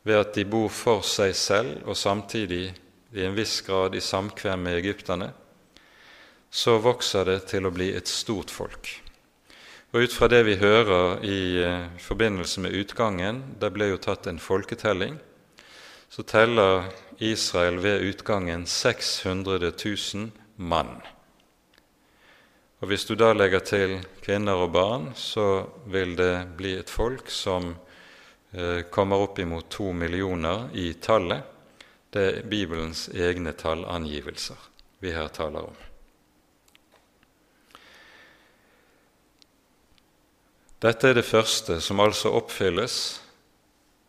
ved 0.07 0.15
at 0.15 0.37
de 0.37 0.45
bor 0.47 0.69
for 0.71 1.03
seg 1.03 1.35
selv 1.35 1.89
og 1.91 1.99
samtidig 1.99 2.69
i 3.17 3.25
en 3.27 3.35
viss 3.35 3.57
grad 3.67 3.97
i 3.99 4.05
samkvem 4.05 4.63
med 4.69 4.79
egypterne, 4.79 5.33
så 6.51 6.77
vokser 6.79 7.27
det 7.27 7.39
til 7.51 7.67
å 7.67 7.75
bli 7.75 7.91
et 7.99 8.07
stort 8.07 8.55
folk. 8.55 8.93
Og 9.91 10.07
Ut 10.07 10.15
fra 10.15 10.31
det 10.31 10.45
vi 10.47 10.55
hører 10.61 11.25
i 11.25 11.41
eh, 11.65 11.91
forbindelse 12.05 12.61
med 12.61 12.77
utgangen 12.77 13.43
Det 13.59 13.71
ble 13.73 13.89
jo 13.89 13.99
tatt 13.99 14.27
en 14.29 14.39
folketelling. 14.39 15.17
Så 16.13 16.23
teller 16.23 16.93
Israel 17.19 17.81
ved 17.81 18.05
utgangen 18.05 18.67
600 18.67 19.73
000 19.73 20.31
mann. 20.57 21.01
Og 22.81 22.88
Hvis 22.88 23.05
du 23.05 23.14
da 23.14 23.33
legger 23.33 23.61
til 23.61 23.99
kvinner 24.23 24.55
og 24.55 24.73
barn, 24.73 25.12
så 25.14 25.67
vil 25.87 26.17
det 26.17 26.57
bli 26.57 26.77
et 26.79 26.91
folk 26.91 27.31
som 27.31 27.75
Eh, 28.53 28.83
kommer 28.83 29.17
opp 29.17 29.38
imot 29.38 29.69
to 29.69 29.93
millioner 29.93 30.69
i 30.73 30.95
tallet. 30.95 31.43
Det 32.11 32.23
er 32.25 32.43
Bibelens 32.49 33.09
egne 33.12 33.53
tallangivelser 33.53 34.57
vi 35.05 35.12
her 35.12 35.29
taler 35.29 35.69
om. 35.69 35.77
Dette 40.81 41.11
er 41.11 41.19
det 41.19 41.27
første 41.29 41.77
som 41.85 42.01
altså 42.01 42.33
oppfylles 42.38 42.97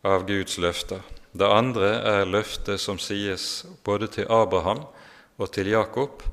av 0.08 0.24
Guds 0.30 0.56
løfter. 0.62 1.04
Det 1.36 1.50
andre 1.50 1.92
er 2.08 2.30
løftet 2.30 2.80
som 2.80 3.02
sies 3.02 3.66
både 3.84 4.08
til 4.08 4.30
Abraham 4.32 4.86
og 5.36 5.52
til 5.52 5.74
Jakob, 5.74 6.24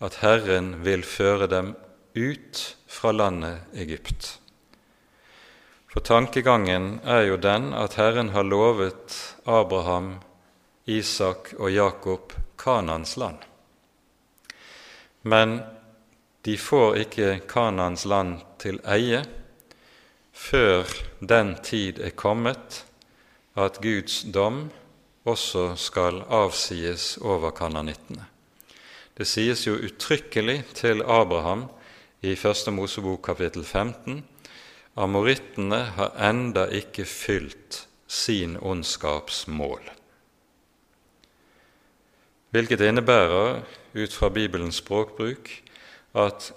at 0.00 0.20
Herren 0.22 0.74
vil 0.84 1.02
føre 1.02 1.48
dem 1.50 1.72
ut 2.14 2.60
fra 2.86 3.12
landet 3.12 3.74
Egypt. 3.74 4.38
For 5.88 6.04
tankegangen 6.04 7.00
er 7.04 7.24
jo 7.26 7.38
den 7.40 7.72
at 7.74 7.96
Herren 7.98 8.30
har 8.34 8.46
lovet 8.46 9.16
Abraham, 9.46 10.18
Isak 10.86 11.54
og 11.58 11.72
Jakob 11.72 12.32
Kanans 12.58 13.16
land. 13.16 13.42
Men 15.22 15.60
de 16.44 16.54
får 16.58 16.96
ikke 17.04 17.32
Kanans 17.50 18.04
land 18.04 18.38
til 18.62 18.78
eie 18.86 19.24
før 20.38 20.86
den 21.20 21.56
tid 21.66 21.98
er 21.98 22.14
kommet 22.14 22.84
at 23.58 23.80
Guds 23.82 24.22
dom 24.34 24.68
også 25.28 25.72
skal 25.76 26.22
avsies 26.30 27.16
over 27.20 27.50
kananittene. 27.50 28.37
Det 29.18 29.26
sies 29.26 29.64
jo 29.66 29.72
uttrykkelig 29.74 30.60
til 30.78 31.00
Abraham 31.02 31.64
i 32.22 32.36
Første 32.38 32.70
Mosebok 32.70 33.24
kapittel 33.26 33.64
15 33.64 34.20
Amorittene 34.98 35.80
har 35.96 36.12
enda 36.22 36.68
ikke 36.70 37.02
fylt 37.04 37.88
sin 38.06 38.56
ondskaps 38.62 39.48
mål. 39.50 39.82
Hvilket 42.50 42.80
innebærer, 42.80 43.62
ut 43.94 44.14
fra 44.14 44.28
Bibelens 44.28 44.78
språkbruk, 44.82 45.50
at 46.14 46.52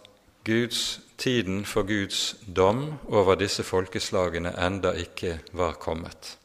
Guds, 0.46 1.00
tiden 1.18 1.66
for 1.66 1.84
Guds 1.84 2.36
dom 2.56 3.00
over 3.08 3.36
disse 3.42 3.64
folkeslagene 3.64 4.54
enda 4.68 4.94
ikke 4.98 5.40
var 5.54 5.74
kommet. 5.82 6.38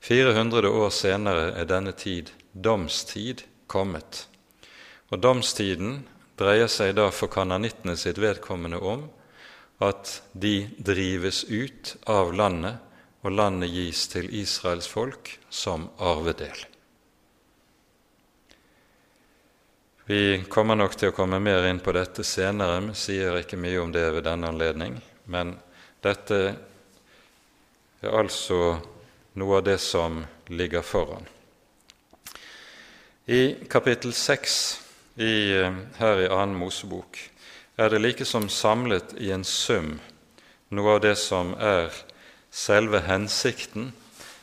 400 0.00 0.70
år 0.70 0.94
senere 0.94 1.50
er 1.58 1.66
denne 1.66 1.92
tid, 1.92 2.30
domstid, 2.54 3.42
kommet. 3.66 4.28
Og 5.12 5.20
domstiden 5.20 6.02
dreier 6.38 6.70
seg 6.70 6.94
da 6.96 7.10
for 7.14 7.32
kananittene 7.32 7.96
sitt 8.00 8.18
vedkommende 8.22 8.80
om 8.80 9.04
at 9.84 10.20
de 10.32 10.68
drives 10.78 11.44
ut 11.50 11.96
av 12.10 12.32
landet, 12.34 12.78
og 13.24 13.32
landet 13.32 13.72
gis 13.72 14.04
til 14.12 14.28
Israels 14.36 14.86
folk 14.90 15.30
som 15.48 15.88
arvedel. 15.96 16.58
Vi 20.04 20.44
kommer 20.52 20.76
nok 20.76 20.98
til 21.00 21.08
å 21.08 21.16
komme 21.16 21.38
mer 21.40 21.64
inn 21.64 21.80
på 21.80 21.94
dette 21.96 22.20
senere, 22.28 22.82
men 22.84 22.96
sier 22.98 23.38
ikke 23.40 23.56
mye 23.56 23.80
om 23.80 23.92
det 23.92 24.04
ved 24.12 24.26
denne 24.26 24.50
anledning. 24.52 24.98
Men 25.32 25.54
dette 26.04 26.40
er 28.04 28.12
altså 28.12 28.58
noe 29.40 29.62
av 29.62 29.64
det 29.64 29.78
som 29.80 30.20
ligger 30.52 30.84
foran. 30.84 31.24
I 33.24 33.64
kapittel 33.64 34.12
6 35.16 35.98
her 35.98 36.20
i 36.24 36.26
annen 36.26 36.56
Mosebok 36.58 37.18
er 37.78 37.90
det 37.92 38.00
likesom 38.00 38.48
samlet 38.50 39.12
i 39.22 39.28
en 39.30 39.44
sum 39.46 40.00
noe 40.74 40.96
av 40.96 41.02
det 41.04 41.14
som 41.20 41.52
er 41.54 41.94
selve 42.50 42.98
hensikten 43.06 43.92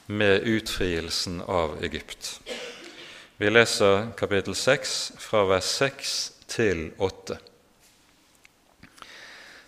med 0.07 0.47
utfrielsen 0.47 1.41
av 1.43 1.75
Egypt. 1.83 2.39
Vi 3.35 3.49
leser 3.51 4.13
kapittel 4.15 4.55
6 4.55 4.93
fra 5.19 5.41
vers 5.49 5.67
6 5.81 6.13
til 6.47 6.85
8. 7.03 7.35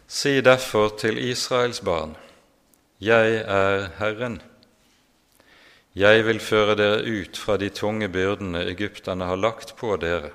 Si 0.07 0.39
derfor 0.39 0.95
til 0.99 1.19
Israels 1.19 1.81
barn, 1.81 2.15
Jeg 2.99 3.43
er 3.43 3.89
Herren. 3.99 4.41
Jeg 5.95 6.23
vil 6.25 6.39
føre 6.39 6.75
dere 6.79 7.03
ut 7.03 7.37
fra 7.37 7.57
de 7.57 7.67
tunge 7.69 8.07
byrdene 8.07 8.63
egypterne 8.71 9.25
har 9.25 9.35
lagt 9.35 9.75
på 9.75 9.97
dere 9.99 10.31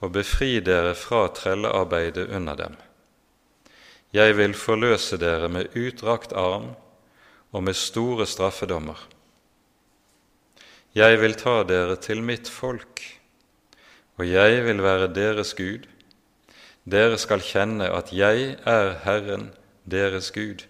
og 0.00 0.12
befri 0.16 0.58
dere 0.64 0.94
fra 0.96 1.26
trellearbeidet 1.36 2.28
under 2.32 2.56
dem. 2.56 2.76
Jeg 4.12 4.36
vil 4.36 4.54
forløse 4.58 5.20
dere 5.20 5.48
med 5.48 5.76
utdrakt 5.76 6.32
arm 6.32 6.72
og 7.52 7.62
med 7.62 7.76
store 7.78 8.26
straffedommer. 8.26 8.98
Jeg 10.94 11.20
vil 11.20 11.36
ta 11.38 11.60
dere 11.62 11.94
til 12.02 12.22
mitt 12.26 12.48
folk, 12.50 13.04
og 14.18 14.26
jeg 14.26 14.64
vil 14.66 14.82
være 14.82 15.12
deres 15.14 15.54
Gud. 15.54 15.86
Dere 16.90 17.18
skal 17.18 17.44
kjenne 17.44 17.86
at 17.94 18.10
jeg 18.12 18.56
er 18.66 18.96
Herren, 19.04 19.52
deres 19.86 20.30
Gud, 20.34 20.66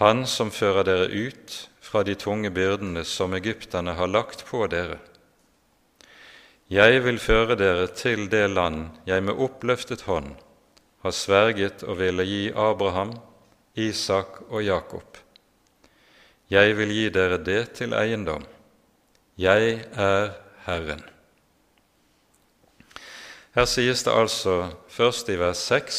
Han 0.00 0.26
som 0.26 0.50
fører 0.50 0.86
dere 0.88 1.08
ut 1.12 1.68
fra 1.80 2.02
de 2.02 2.14
tunge 2.16 2.50
byrdene 2.50 3.04
som 3.04 3.34
egypterne 3.36 3.92
har 3.92 4.08
lagt 4.08 4.44
på 4.48 4.64
dere. 4.66 4.96
Jeg 6.72 7.02
vil 7.04 7.18
føre 7.20 7.52
dere 7.60 7.84
til 7.92 8.30
det 8.32 8.46
land 8.48 8.86
jeg 9.04 9.20
med 9.20 9.36
oppløftet 9.44 10.06
hånd 10.06 10.30
har 11.04 11.12
sverget 11.12 11.82
og 11.84 11.98
ville 11.98 12.24
gi 12.24 12.46
Abraham, 12.56 13.10
Isak 13.76 14.38
og 14.48 14.62
Jakob. 14.64 15.18
Jeg 16.48 16.72
vil 16.78 16.94
gi 16.94 17.10
dere 17.12 17.36
det 17.44 17.74
til 17.76 17.92
eiendom. 17.92 18.46
Jeg 19.36 19.82
er 19.92 20.30
Herren. 20.64 21.02
Her 23.52 23.68
sies 23.68 24.04
det 24.06 24.14
altså 24.16 24.54
først 24.88 25.28
i 25.28 25.36
vers 25.36 25.60
6 25.68 25.98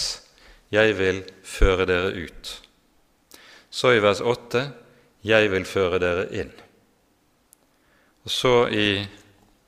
Jeg 0.73 0.95
vil 0.97 1.19
føre 1.43 1.85
dere 1.85 2.15
ut. 2.17 2.53
Så 3.69 3.91
i 3.93 4.01
vers 4.01 4.21
8 4.25 4.63
Jeg 5.21 5.51
vil 5.53 5.69
føre 5.69 6.01
dere 6.01 6.25
inn. 6.33 6.49
Og 8.25 8.33
så 8.33 8.55
i 8.73 9.05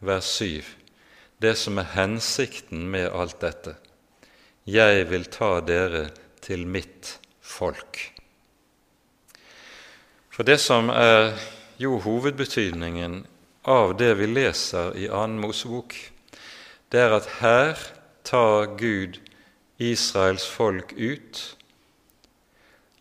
vers 0.02 0.34
7 0.42 0.85
det 1.42 1.56
som 1.60 1.80
er 1.82 1.92
hensikten 1.96 2.88
med 2.92 3.10
alt 3.12 3.40
dette. 3.44 3.76
Jeg 4.66 5.06
vil 5.12 5.28
ta 5.30 5.60
dere 5.62 6.08
til 6.42 6.66
mitt 6.66 7.18
folk. 7.42 8.00
For 10.32 10.48
det 10.48 10.58
som 10.60 10.90
er 10.90 11.36
jo 11.80 12.00
hovedbetydningen 12.04 13.22
av 13.72 13.96
det 14.00 14.14
vi 14.20 14.28
leser 14.30 14.96
i 15.00 15.08
annen 15.08 15.40
Mosebok, 15.44 15.96
det 16.92 17.02
er 17.02 17.16
at 17.16 17.30
her 17.40 17.80
tar 18.26 18.76
Gud 18.80 19.20
Israels 19.82 20.46
folk 20.48 20.94
ut, 20.98 21.42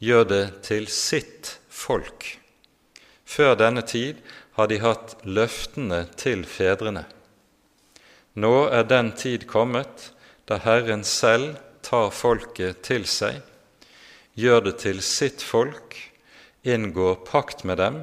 gjør 0.02 0.24
det 0.28 0.44
til 0.66 0.88
sitt 0.90 1.56
folk. 1.70 2.26
Før 3.24 3.54
denne 3.58 3.82
tid 3.86 4.20
har 4.58 4.70
de 4.70 4.78
hatt 4.82 5.16
løftene 5.26 6.04
til 6.20 6.44
fedrene. 6.46 7.04
Nå 8.34 8.66
er 8.66 8.86
den 8.90 9.12
tid 9.14 9.46
kommet 9.46 10.10
da 10.48 10.58
Herren 10.58 11.04
selv 11.06 11.56
tar 11.86 12.10
folket 12.10 12.82
til 12.86 13.06
seg, 13.06 13.38
gjør 14.34 14.64
det 14.66 14.74
til 14.82 14.98
sitt 15.04 15.44
folk, 15.44 15.94
inngår 16.66 17.20
pakt 17.28 17.62
med 17.68 17.78
dem, 17.78 18.00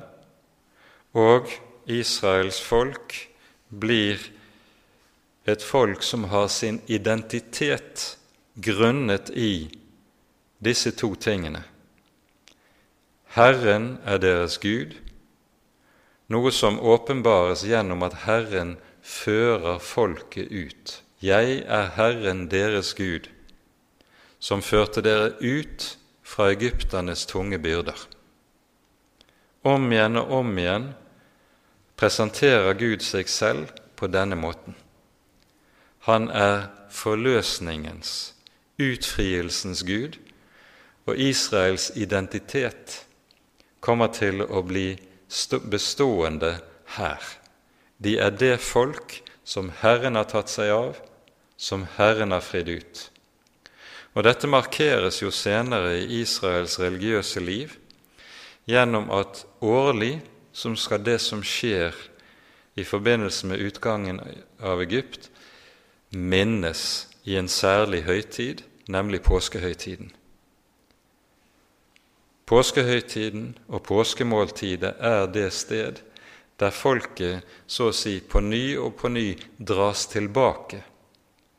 og 1.17 1.51
Israels 1.91 2.61
folk 2.63 3.17
blir 3.67 4.21
et 5.49 5.63
folk 5.65 6.03
som 6.05 6.29
har 6.31 6.47
sin 6.53 6.79
identitet 6.87 8.15
grunnet 8.55 9.31
i 9.35 9.67
disse 10.63 10.93
to 10.95 11.15
tingene. 11.15 11.63
Herren 13.35 13.97
er 14.05 14.21
deres 14.21 14.59
Gud, 14.61 14.93
noe 16.31 16.51
som 16.55 16.79
åpenbares 16.79 17.65
gjennom 17.67 18.03
at 18.07 18.21
Herren 18.27 18.77
fører 19.01 19.79
folket 19.79 20.51
ut. 20.51 21.01
Jeg 21.21 21.63
er 21.67 21.91
Herren 21.95 22.47
deres 22.49 22.93
Gud, 22.97 23.29
som 24.39 24.63
førte 24.65 25.03
dere 25.05 25.35
ut 25.41 25.97
fra 26.25 26.49
egypternes 26.49 27.25
tunge 27.29 27.59
byrder. 27.61 27.97
Om 29.61 29.91
igjen 29.91 30.17
og 30.17 30.31
om 30.39 30.57
igjen 30.57 30.87
presenterer 31.99 32.73
Gud 32.73 33.05
seg 33.05 33.29
selv 33.29 33.69
på 33.99 34.09
denne 34.09 34.37
måten. 34.39 34.73
Han 36.09 36.31
er 36.33 36.71
forløsningens, 36.89 38.33
utfrielsens 38.81 39.83
Gud, 39.85 40.17
og 41.05 41.19
Israels 41.21 41.91
identitet 41.95 43.03
kommer 43.81 44.09
til 44.13 44.41
å 44.41 44.63
bli 44.65 44.95
bestående 45.69 46.55
her. 46.97 47.40
De 48.01 48.17
er 48.17 48.33
det 48.33 48.57
folk 48.65 49.19
som 49.45 49.69
Herren 49.81 50.17
har 50.17 50.29
tatt 50.29 50.49
seg 50.49 50.71
av, 50.73 50.97
som 51.57 51.85
Herren 51.97 52.33
har 52.33 52.41
fridd 52.41 52.69
ut. 52.69 53.01
Og 54.17 54.25
Dette 54.25 54.49
markeres 54.49 55.21
jo 55.21 55.29
senere 55.31 55.99
i 56.01 56.21
Israels 56.21 56.79
religiøse 56.81 57.43
liv 57.43 57.77
gjennom 58.67 59.09
at 59.13 59.45
årlig 59.61 60.17
som 60.53 60.75
skal 60.75 61.03
det 61.05 61.19
som 61.21 61.43
skjer 61.45 61.95
i 62.75 62.83
forbindelse 62.87 63.47
med 63.47 63.61
utgangen 63.61 64.19
av 64.59 64.81
Egypt, 64.81 65.29
minnes 66.11 67.07
i 67.23 67.37
en 67.39 67.47
særlig 67.47 68.03
høytid, 68.03 68.63
nemlig 68.87 69.21
påskehøytiden. 69.23 70.11
Påskehøytiden 72.45 73.53
og 73.67 73.83
påskemåltidet 73.87 74.95
er 74.99 75.27
det 75.31 75.51
sted 75.55 76.01
der 76.61 76.73
folket 76.75 77.41
så 77.65 77.89
å 77.89 77.95
si 77.95 78.19
på 78.21 78.41
ny 78.45 78.77
og 78.77 78.93
på 78.99 79.09
ny 79.09 79.33
dras 79.57 80.05
tilbake 80.11 80.83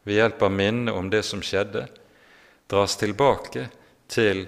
ved 0.07 0.19
hjelp 0.19 0.43
av 0.47 0.53
minnet 0.55 0.95
om 0.95 1.11
det 1.11 1.23
som 1.27 1.43
skjedde, 1.43 1.87
dras 2.71 2.97
tilbake 2.99 3.69
til 4.11 4.45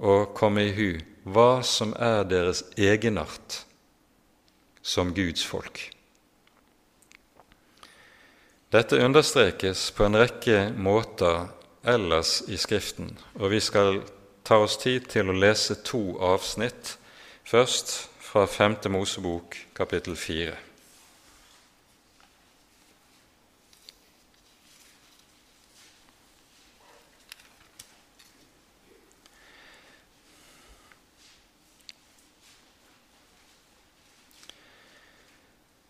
å 0.00 0.24
komme 0.34 0.68
i 0.68 0.74
hu 0.74 0.90
hva 1.30 1.62
som 1.66 1.92
er 1.98 2.24
deres 2.30 2.64
egenart 2.78 3.62
som 4.82 5.12
Guds 5.14 5.44
folk. 5.44 5.82
Dette 8.70 9.02
understrekes 9.02 9.88
på 9.94 10.06
en 10.06 10.18
rekke 10.18 10.70
måter 10.78 11.48
ellers 11.82 12.38
i 12.48 12.58
Skriften, 12.58 13.16
og 13.34 13.50
vi 13.50 13.60
skal 13.60 14.00
ta 14.46 14.60
oss 14.62 14.78
tid 14.78 15.08
til 15.10 15.30
å 15.30 15.36
lese 15.36 15.76
to 15.86 16.14
avsnitt. 16.22 16.96
Først 17.44 18.09
fra 18.30 18.46
5. 18.46 18.76
Mosebok, 18.88 19.56
kapittel 19.72 20.16
4. 20.16 20.52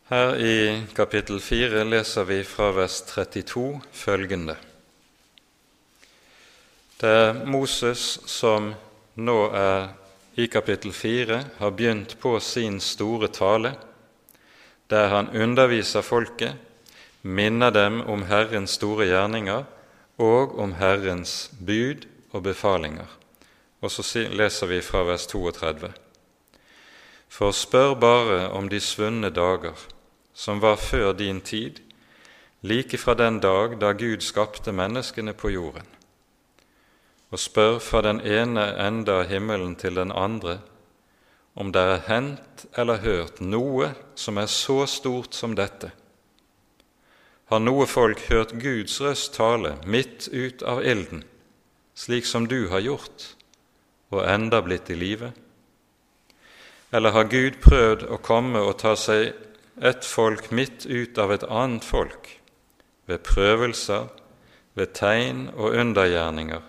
Her 0.09 0.37
i 0.37 0.87
kapittel 0.97 1.41
4 1.41 1.85
leser 1.85 2.25
vi 2.25 2.41
fra 2.45 2.73
vers 2.73 3.03
32 3.13 3.83
følgende. 3.93 4.57
Det 7.01 7.17
er 7.21 7.45
Moses 7.45 8.17
som 8.25 8.73
nå 9.21 9.41
er 9.53 10.00
i 10.41 10.47
kapittel 10.47 10.93
4 10.93 11.45
har 11.57 11.71
begynt 11.71 12.15
på 12.21 12.39
sin 12.41 12.81
store 12.81 13.29
tale, 13.29 13.75
der 14.89 15.09
han 15.13 15.29
underviser 15.37 16.01
folket, 16.03 16.55
minner 17.23 17.71
dem 17.71 18.01
om 18.01 18.23
Herrens 18.25 18.79
store 18.81 19.11
gjerninger 19.11 19.67
og 20.17 20.57
om 20.59 20.73
Herrens 20.81 21.51
bud 21.61 22.07
og 22.33 22.43
befalinger. 22.49 23.11
Og 23.81 23.93
så 23.93 24.25
leser 24.33 24.67
vi 24.73 24.81
fra 24.81 25.05
vers 25.05 25.27
32. 25.29 25.93
For 27.29 27.53
spør 27.53 27.95
bare 27.95 28.41
om 28.49 28.69
de 28.69 28.81
svunne 28.81 29.29
dager, 29.31 29.77
som 30.35 30.63
var 30.65 30.81
før 30.81 31.13
din 31.13 31.41
tid, 31.41 31.85
like 32.63 32.99
fra 32.99 33.15
den 33.15 33.41
dag 33.41 33.77
da 33.81 33.93
Gud 33.93 34.25
skapte 34.25 34.73
menneskene 34.73 35.37
på 35.37 35.53
jorden 35.53 36.00
og 37.31 37.39
spør 37.39 37.79
fra 37.79 38.03
den 38.07 38.21
ene 38.21 38.67
ende 38.83 39.21
av 39.23 39.31
himmelen 39.31 39.77
til 39.79 39.99
den 39.99 40.13
andre 40.13 40.59
om 41.55 41.73
det 41.75 41.83
er 41.83 42.05
hendt 42.07 42.65
eller 42.79 43.03
hørt 43.03 43.41
noe 43.43 43.91
som 44.19 44.39
er 44.39 44.49
så 44.51 44.85
stort 44.89 45.35
som 45.35 45.57
dette. 45.59 45.91
Har 47.51 47.63
noe 47.63 47.87
folk 47.91 48.23
hørt 48.31 48.55
Guds 48.63 49.01
røst 49.03 49.35
tale 49.35 49.75
midt 49.85 50.29
ut 50.31 50.63
av 50.63 50.85
ilden, 50.87 51.25
slik 51.99 52.27
som 52.27 52.47
du 52.47 52.69
har 52.71 52.85
gjort, 52.85 53.35
og 54.15 54.23
enda 54.25 54.63
blitt 54.63 54.91
i 54.91 54.99
live? 54.99 55.33
Eller 56.95 57.15
har 57.15 57.31
Gud 57.31 57.59
prøvd 57.63 58.07
å 58.11 58.21
komme 58.23 58.63
og 58.63 58.79
ta 58.83 58.95
seg 58.99 59.33
et 59.81 60.07
folk 60.07 60.51
midt 60.55 60.87
ut 60.87 61.19
av 61.19 61.35
et 61.35 61.47
annet 61.47 61.87
folk, 61.87 62.31
ved 63.11 63.25
prøvelser, 63.27 64.09
ved 64.79 64.95
tegn 64.95 65.49
og 65.57 65.75
undergjerninger, 65.75 66.63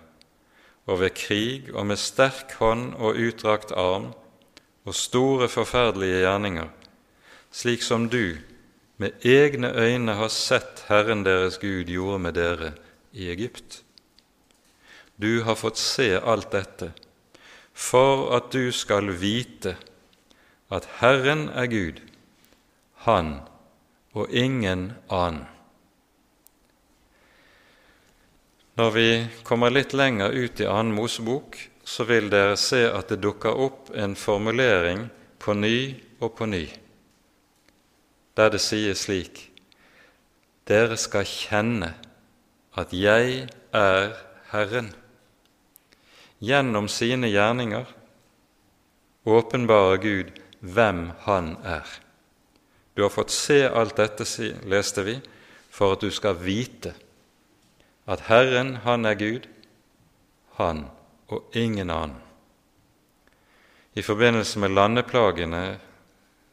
og 0.91 0.99
ved 0.99 1.13
krig 1.15 1.69
og 1.71 1.87
med 1.87 1.99
sterk 1.99 2.57
hånd 2.59 2.91
og 2.99 3.15
utdrakt 3.15 3.71
arm 3.71 4.11
og 4.83 4.95
store, 4.97 5.47
forferdelige 5.49 6.23
gjerninger, 6.25 6.67
slik 7.51 7.85
som 7.85 8.09
du 8.11 8.35
med 9.01 9.23
egne 9.25 9.71
øyne 9.73 10.13
har 10.19 10.29
sett 10.33 10.83
Herren 10.89 11.23
deres 11.25 11.57
Gud 11.61 11.89
gjorde 11.89 12.19
med 12.19 12.35
dere 12.37 12.73
i 13.13 13.31
Egypt. 13.31 13.83
Du 15.21 15.43
har 15.45 15.55
fått 15.55 15.79
se 15.79 16.13
alt 16.19 16.51
dette 16.51 16.91
for 17.73 18.27
at 18.35 18.51
du 18.53 18.71
skal 18.75 19.13
vite 19.21 19.77
at 20.71 20.87
Herren 20.99 21.47
er 21.49 21.65
Gud, 21.71 22.01
Han 23.07 23.39
og 24.13 24.29
ingen 24.29 24.91
annen. 25.09 25.50
Når 28.81 28.91
vi 28.91 29.09
kommer 29.45 29.69
litt 29.69 29.91
lenger 29.93 30.33
ut 30.33 30.57
i 30.57 30.65
annen 30.65 30.95
Mosebok, 30.97 31.53
så 31.85 32.01
vil 32.09 32.31
dere 32.33 32.55
se 32.57 32.79
at 32.89 33.11
det 33.11 33.19
dukker 33.21 33.59
opp 33.61 33.91
en 33.93 34.15
formulering 34.17 35.03
på 35.37 35.53
ny 35.53 35.75
og 36.17 36.31
på 36.39 36.47
ny, 36.49 36.63
der 38.33 38.49
det 38.49 38.61
sies 38.63 39.03
slik 39.05 39.43
Dere 40.65 40.97
skal 40.97 41.27
kjenne 41.29 41.91
at 42.81 42.95
jeg 42.95 43.45
er 43.75 44.15
Herren. 44.49 44.89
Gjennom 46.41 46.89
sine 46.89 47.29
gjerninger 47.29 47.85
åpenbarer 49.29 50.01
Gud 50.01 50.33
hvem 50.61 51.05
Han 51.27 51.53
er. 51.61 51.85
Du 52.97 53.05
har 53.05 53.13
fått 53.13 53.35
se 53.35 53.61
alt 53.67 54.01
dette, 54.01 54.25
leste 54.65 55.05
vi, 55.05 55.19
for 55.69 55.93
at 55.93 56.01
du 56.01 56.09
skal 56.09 56.41
vite 56.41 56.95
at 58.07 58.25
Herren, 58.27 58.75
han 58.85 59.05
er 59.05 59.15
Gud, 59.19 59.47
han 60.57 60.85
og 61.27 61.55
ingen 61.55 61.89
annen. 61.89 62.17
I 63.93 64.01
forbindelse 64.01 64.59
med 64.59 64.71
landeplagene 64.71 65.63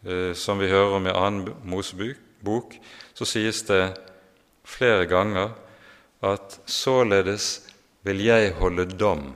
eh, 0.04 0.34
som 0.34 0.58
vi 0.58 0.70
hører 0.70 0.96
om 0.98 1.06
i 1.06 1.14
annen 1.14 1.54
Mosebok, 1.64 2.18
bok 2.42 2.74
så 3.14 3.26
sies 3.26 3.62
det 3.66 3.82
flere 4.66 5.06
ganger 5.10 5.54
at 6.22 6.60
således 6.66 7.68
vil 8.06 8.22
jeg 8.22 8.52
holde 8.58 8.86
dom 8.98 9.32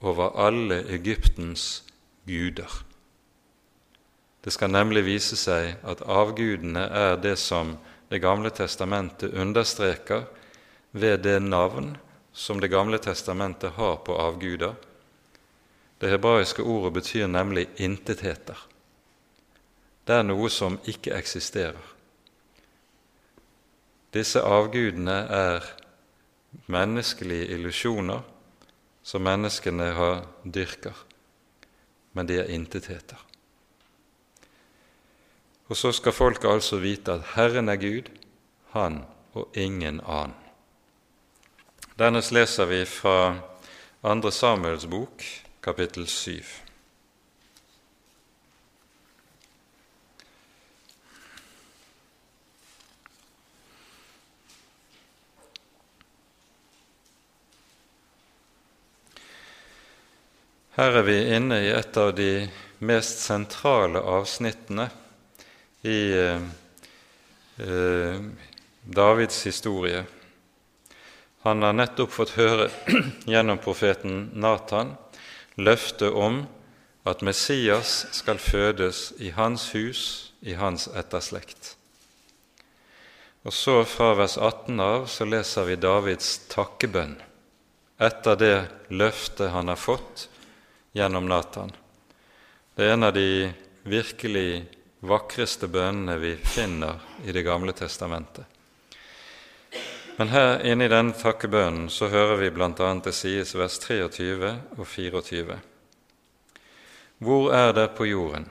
over 0.00 0.36
alle 0.38 0.84
Egyptens 0.94 1.84
guder. 2.26 2.70
Det 4.44 4.52
skal 4.54 4.70
nemlig 4.70 5.04
vise 5.06 5.36
seg 5.36 5.78
at 5.82 6.04
avgudene 6.06 6.86
er 6.86 7.16
det 7.22 7.38
som 7.38 7.78
Det 8.08 8.22
gamle 8.24 8.48
testamentet 8.48 9.34
understreker 9.36 10.22
ved 11.00 11.22
det 11.24 11.38
navn 11.42 11.96
som 12.32 12.60
Det 12.60 12.68
gamle 12.68 12.98
testamentet 12.98 13.72
har 13.72 13.96
på 13.96 14.14
avguder. 14.14 14.74
Det 15.98 16.10
hebraiske 16.10 16.62
ordet 16.62 16.92
betyr 16.92 17.26
nemlig 17.26 17.66
intetheter. 17.76 18.58
Det 20.06 20.14
er 20.14 20.22
noe 20.22 20.48
som 20.50 20.78
ikke 20.86 21.16
eksisterer. 21.18 21.82
Disse 24.14 24.40
avgudene 24.40 25.16
er 25.28 25.66
menneskelige 26.66 27.50
illusjoner 27.58 28.22
som 29.02 29.26
menneskene 29.26 29.90
har 29.98 30.22
dyrker, 30.44 30.94
men 32.12 32.28
de 32.28 32.38
er 32.40 32.54
intetheter. 32.54 33.18
Og 35.68 35.76
så 35.76 35.92
skal 35.92 36.16
folket 36.16 36.48
altså 36.48 36.80
vite 36.80 37.18
at 37.18 37.34
Herren 37.34 37.68
er 37.68 37.76
Gud, 37.76 38.08
Han 38.72 39.02
og 39.32 39.48
ingen 39.56 40.00
annen. 40.00 40.47
Dernest 41.98 42.30
leser 42.30 42.66
vi 42.66 42.84
fra 42.86 43.34
2. 44.00 44.30
Samuels 44.30 44.84
bok, 44.86 45.24
kapittel 45.60 46.06
7. 46.06 46.44
Her 60.76 61.00
er 61.00 61.02
vi 61.02 61.16
inne 61.34 61.58
i 61.64 61.72
et 61.74 61.98
av 61.98 62.12
de 62.14 62.46
mest 62.78 63.24
sentrale 63.26 64.04
avsnittene 64.06 64.86
i 65.82 65.98
eh, 66.14 66.46
eh, 67.58 68.22
Davids 68.86 69.42
historie. 69.50 70.04
Han 71.46 71.62
har 71.62 71.72
nettopp 71.72 72.12
fått 72.12 72.36
høre 72.38 72.68
gjennom 73.32 73.60
profeten 73.62 74.30
Natan 74.34 74.96
løftet 75.58 76.14
om 76.14 76.44
at 77.08 77.22
Messias 77.24 78.06
skal 78.12 78.40
fødes 78.42 79.12
i 79.18 79.30
hans 79.34 79.70
hus, 79.74 80.32
i 80.40 80.54
hans 80.58 80.88
etterslekt. 80.94 81.74
Og 83.46 83.54
så 83.54 83.80
Fra 83.88 84.12
vers 84.18 84.36
18 84.36 84.80
av 84.82 85.06
så 85.08 85.24
leser 85.24 85.66
vi 85.70 85.78
Davids 85.80 86.34
takkebønn 86.52 87.16
etter 87.98 88.36
det 88.38 88.56
løftet 88.94 89.50
han 89.50 89.70
har 89.72 89.78
fått 89.80 90.28
gjennom 90.94 91.26
Natan. 91.30 91.72
Det 92.74 92.86
er 92.86 92.94
en 92.94 93.08
av 93.08 93.14
de 93.14 93.50
virkelig 93.88 94.66
vakreste 95.00 95.66
bønnene 95.70 96.18
vi 96.18 96.36
finner 96.36 97.00
i 97.24 97.32
Det 97.32 97.42
gamle 97.42 97.72
testamentet. 97.72 98.44
Men 100.18 100.32
her 100.34 100.64
inne 100.66 100.88
i 100.88 100.90
denne 100.90 101.14
takkebønnen 101.14 101.84
så 101.94 102.08
hører 102.10 102.40
vi 102.40 102.48
bl.a. 102.50 102.72
det 103.04 103.12
sies 103.14 103.52
vers 103.54 103.76
23 103.78 104.48
og 104.74 104.86
24. 104.90 105.58
Hvor 107.22 107.52
er 107.54 107.70
det 107.76 107.92
på 107.94 108.08
jorden 108.08 108.48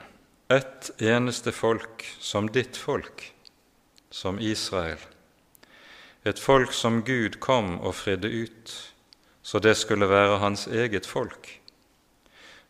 ett 0.48 0.88
eneste 0.96 1.52
folk 1.52 2.06
som 2.24 2.48
ditt 2.48 2.76
folk, 2.80 3.26
som 4.08 4.40
Israel, 4.40 5.02
et 6.24 6.40
folk 6.40 6.72
som 6.72 7.02
Gud 7.04 7.36
kom 7.44 7.74
og 7.82 7.98
fridde 8.00 8.32
ut, 8.32 8.72
så 9.44 9.60
det 9.60 9.76
skulle 9.76 10.08
være 10.08 10.40
hans 10.40 10.64
eget 10.72 11.04
folk, 11.04 11.50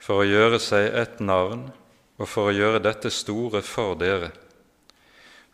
for 0.03 0.25
å 0.25 0.27
gjøre 0.27 0.59
seg 0.59 0.91
et 0.91 1.23
navn 1.23 1.69
og 2.19 2.27
for 2.27 2.51
å 2.51 2.57
gjøre 2.59 2.83
dette 2.83 3.15
store 3.15 3.63
for 3.63 3.95
dere, 3.99 4.33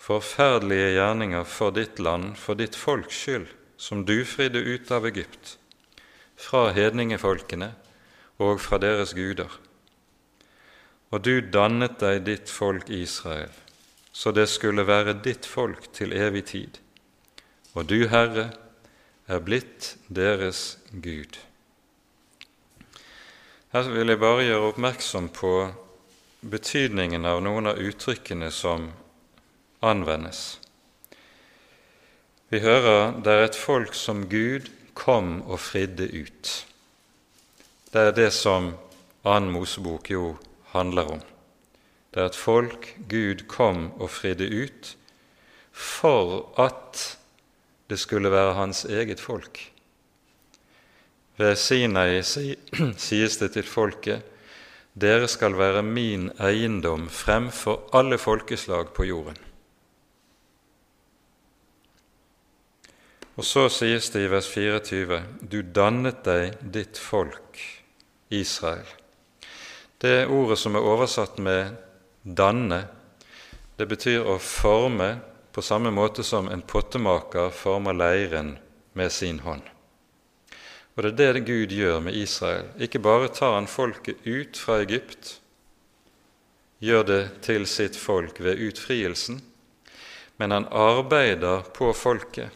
forferdelige 0.05 0.90
gjerninger 0.98 1.44
for 1.48 1.72
ditt 1.72 1.98
land, 1.98 2.34
for 2.36 2.59
ditt 2.61 2.76
folks 2.76 3.16
skyld, 3.16 3.46
som 3.76 4.05
du 4.05 4.24
fridde 4.28 4.61
ut 4.61 4.90
av 4.92 5.07
Egypt, 5.09 5.57
fra 6.36 6.68
hedningefolkene 6.76 7.70
og 8.42 8.61
fra 8.61 8.78
deres 8.82 9.14
guder. 9.16 9.48
Og 11.09 11.22
du 11.24 11.38
dannet 11.40 11.96
deg 12.02 12.24
ditt 12.26 12.52
folk 12.52 12.90
Israel, 12.92 13.52
så 14.12 14.32
det 14.34 14.48
skulle 14.52 14.84
være 14.86 15.16
ditt 15.24 15.46
folk 15.48 15.88
til 15.96 16.12
evig 16.12 16.44
tid. 16.52 16.80
Og 17.74 17.88
du, 17.88 18.05
Herre, 18.11 18.50
er 19.26 19.40
blitt 19.40 19.94
deres 20.12 20.76
Gud. 20.92 21.38
Her 23.72 23.88
vil 23.90 24.12
jeg 24.12 24.20
bare 24.20 24.44
gjøre 24.44 24.68
oppmerksom 24.74 25.30
på 25.34 25.55
betydningen 26.44 27.24
av 27.26 27.40
noen 27.42 27.72
av 27.72 27.80
uttrykkene 27.80 28.52
som 28.55 28.90
anvendes. 29.85 30.59
Vi 32.53 32.61
hører 32.62 33.16
det 33.24 33.32
er 33.32 33.45
et 33.49 33.59
folk 33.59 33.95
som 33.99 34.26
Gud 34.30 34.70
kom 34.95 35.41
og 35.43 35.61
fridde 35.61 36.07
ut. 36.07 36.51
Det 37.93 38.03
er 38.09 38.16
det 38.16 38.30
som 38.35 38.74
annen 39.24 39.53
Mosebok 39.55 40.11
jo 40.11 40.35
handler 40.74 41.16
om. 41.16 41.22
Det 42.14 42.22
er 42.22 42.30
et 42.30 42.39
folk 42.39 42.93
Gud 43.11 43.47
kom 43.51 43.89
og 43.99 44.12
fridde 44.14 44.47
ut 44.47 44.95
for 45.74 46.47
at 46.61 47.18
det 47.91 47.99
skulle 47.99 48.30
være 48.30 48.55
hans 48.55 48.85
eget 48.85 49.20
folk. 49.20 49.59
Ved 51.37 51.57
Sinai 51.59 52.22
sies 53.09 53.41
det 53.41 53.53
til 53.57 53.66
folket 53.66 54.22
dere 54.95 55.26
skal 55.26 55.57
være 55.59 55.82
min 55.82 56.28
eiendom 56.39 57.09
fremfor 57.11 57.89
alle 57.99 58.18
folkeslag 58.18 58.93
på 58.95 59.09
jorden. 59.09 59.43
Og 63.35 63.45
så 63.45 63.66
sies 63.72 64.11
det 64.14 64.24
i 64.24 64.30
vers 64.30 64.47
24.: 64.47 65.22
Du 65.43 65.62
dannet 65.62 66.22
deg 66.26 66.59
ditt 66.61 66.99
folk, 66.99 67.59
Israel. 68.30 68.87
Det 69.99 70.26
ordet 70.26 70.59
som 70.59 70.76
er 70.76 70.87
oversatt 70.87 71.39
med 71.39 71.74
'danne', 72.24 72.85
det 73.76 73.87
betyr 73.87 74.22
å 74.22 74.39
forme 74.39 75.18
på 75.53 75.62
samme 75.62 75.91
måte 75.91 76.22
som 76.22 76.49
en 76.49 76.62
pottemaker 76.62 77.51
former 77.51 77.93
leiren 77.93 78.59
med 78.93 79.12
sin 79.12 79.39
hånd. 79.39 79.62
Og 80.95 81.03
det 81.03 81.26
er 81.26 81.32
det 81.32 81.47
Gud 81.47 81.72
gjør 81.74 82.01
med 82.01 82.14
Israel. 82.14 82.68
Ikke 82.78 83.03
bare 83.03 83.28
tar 83.28 83.55
han 83.55 83.66
folket 83.66 84.22
ut 84.26 84.57
fra 84.57 84.78
Egypt, 84.82 85.41
gjør 86.78 87.03
det 87.03 87.22
til 87.43 87.66
sitt 87.66 87.97
folk 87.97 88.39
ved 88.41 88.62
utfrielsen, 88.62 89.41
men 90.39 90.51
han 90.51 90.66
arbeider 90.70 91.66
på 91.74 91.93
folket, 91.93 92.51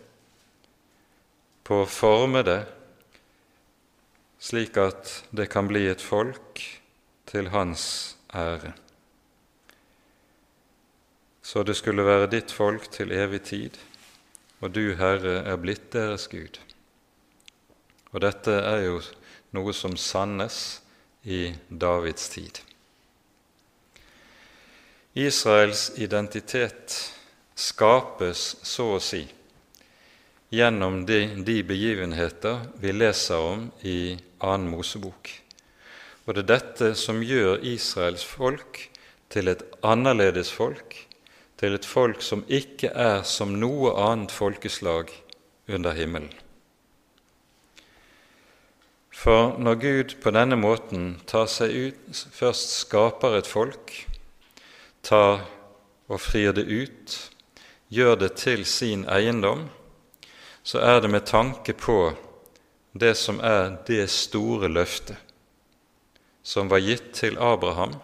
på 1.69 1.83
å 1.83 1.89
forme 1.89 2.41
det 2.47 2.63
slik 4.41 4.79
at 4.81 5.11
det 5.37 5.51
kan 5.53 5.69
bli 5.69 5.85
et 5.91 6.01
folk 6.01 6.63
til 7.29 7.51
hans 7.53 8.17
ære. 8.33 8.73
Så 11.43 11.63
det 11.63 11.77
skulle 11.77 12.07
være 12.07 12.31
ditt 12.33 12.53
folk 12.53 12.89
til 12.93 13.13
evig 13.13 13.43
tid, 13.51 13.77
og 14.61 14.73
du, 14.73 14.95
Herre, 14.97 15.43
er 15.45 15.61
blitt 15.61 15.91
deres 15.93 16.29
Gud. 16.33 16.57
Og 18.13 18.21
dette 18.25 18.53
er 18.53 18.87
jo 18.87 19.01
noe 19.57 19.73
som 19.77 19.97
sannes 19.97 20.81
i 21.25 21.53
Davids 21.69 22.29
tid. 22.33 22.61
Israels 25.19 25.91
identitet 26.01 26.95
skapes 27.59 28.55
så 28.63 28.95
å 28.97 29.03
si 29.03 29.27
gjennom 30.51 31.07
de, 31.07 31.27
de 31.45 31.63
begivenheter 31.63 32.61
vi 32.81 32.93
leser 32.93 33.39
om 33.39 33.69
i 33.83 34.17
annen 34.39 34.71
Mosebok. 34.73 35.31
Og 36.25 36.35
det 36.37 36.45
er 36.45 36.51
dette 36.55 36.93
som 36.97 37.23
gjør 37.25 37.63
Israels 37.65 38.25
folk 38.25 38.83
til 39.33 39.49
et 39.53 39.63
annerledes 39.85 40.51
folk, 40.53 40.97
til 41.61 41.77
et 41.77 41.87
folk 41.89 42.23
som 42.25 42.45
ikke 42.49 42.91
er 42.93 43.25
som 43.29 43.57
noe 43.61 43.95
annet 44.01 44.33
folkeslag 44.33 45.13
under 45.69 45.97
himmelen. 45.97 46.31
For 49.19 49.57
når 49.59 49.81
Gud 49.83 50.15
på 50.23 50.31
denne 50.31 50.57
måten 50.57 51.17
tar 51.27 51.49
seg 51.51 51.73
ut, 51.75 52.21
først 52.31 52.77
skaper 52.85 53.41
et 53.41 53.49
folk, 53.51 53.91
tar 55.03 55.43
og 56.09 56.21
frir 56.23 56.55
det 56.55 56.69
ut, 56.71 57.17
gjør 57.91 58.15
det 58.21 58.31
til 58.39 58.63
sin 58.69 59.03
eiendom, 59.11 59.67
så 60.69 60.83
er 60.85 61.01
det 61.01 61.09
med 61.09 61.25
tanke 61.25 61.73
på 61.73 62.13
det 62.93 63.15
som 63.17 63.41
er 63.41 63.79
det 63.89 64.05
store 64.13 64.69
løftet 64.69 65.17
som 66.49 66.69
var 66.69 66.81
gitt 66.81 67.11
til 67.17 67.39
Abraham. 67.41 67.95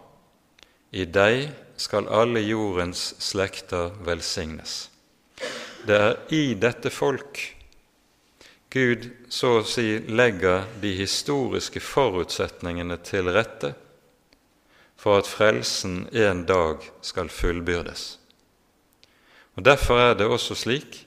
I 0.92 1.04
deg 1.08 1.50
skal 1.80 2.08
alle 2.12 2.42
jordens 2.44 3.14
slekter 3.20 3.92
velsignes. 4.04 4.88
Det 5.84 5.96
er 5.96 6.18
i 6.32 6.42
dette 6.60 6.92
folk 6.92 7.40
Gud 8.74 9.06
så 9.30 9.60
å 9.60 9.64
si 9.68 10.00
legger 10.08 10.64
de 10.82 10.96
historiske 10.98 11.80
forutsetningene 11.84 12.96
til 13.06 13.28
rette 13.32 13.70
for 14.98 15.20
at 15.20 15.28
frelsen 15.30 16.06
en 16.10 16.42
dag 16.48 16.82
skal 17.04 17.30
fullbyrdes. 17.30 18.06
Og 19.54 19.64
Derfor 19.68 20.00
er 20.02 20.16
det 20.18 20.26
også 20.26 20.56
slik 20.58 21.04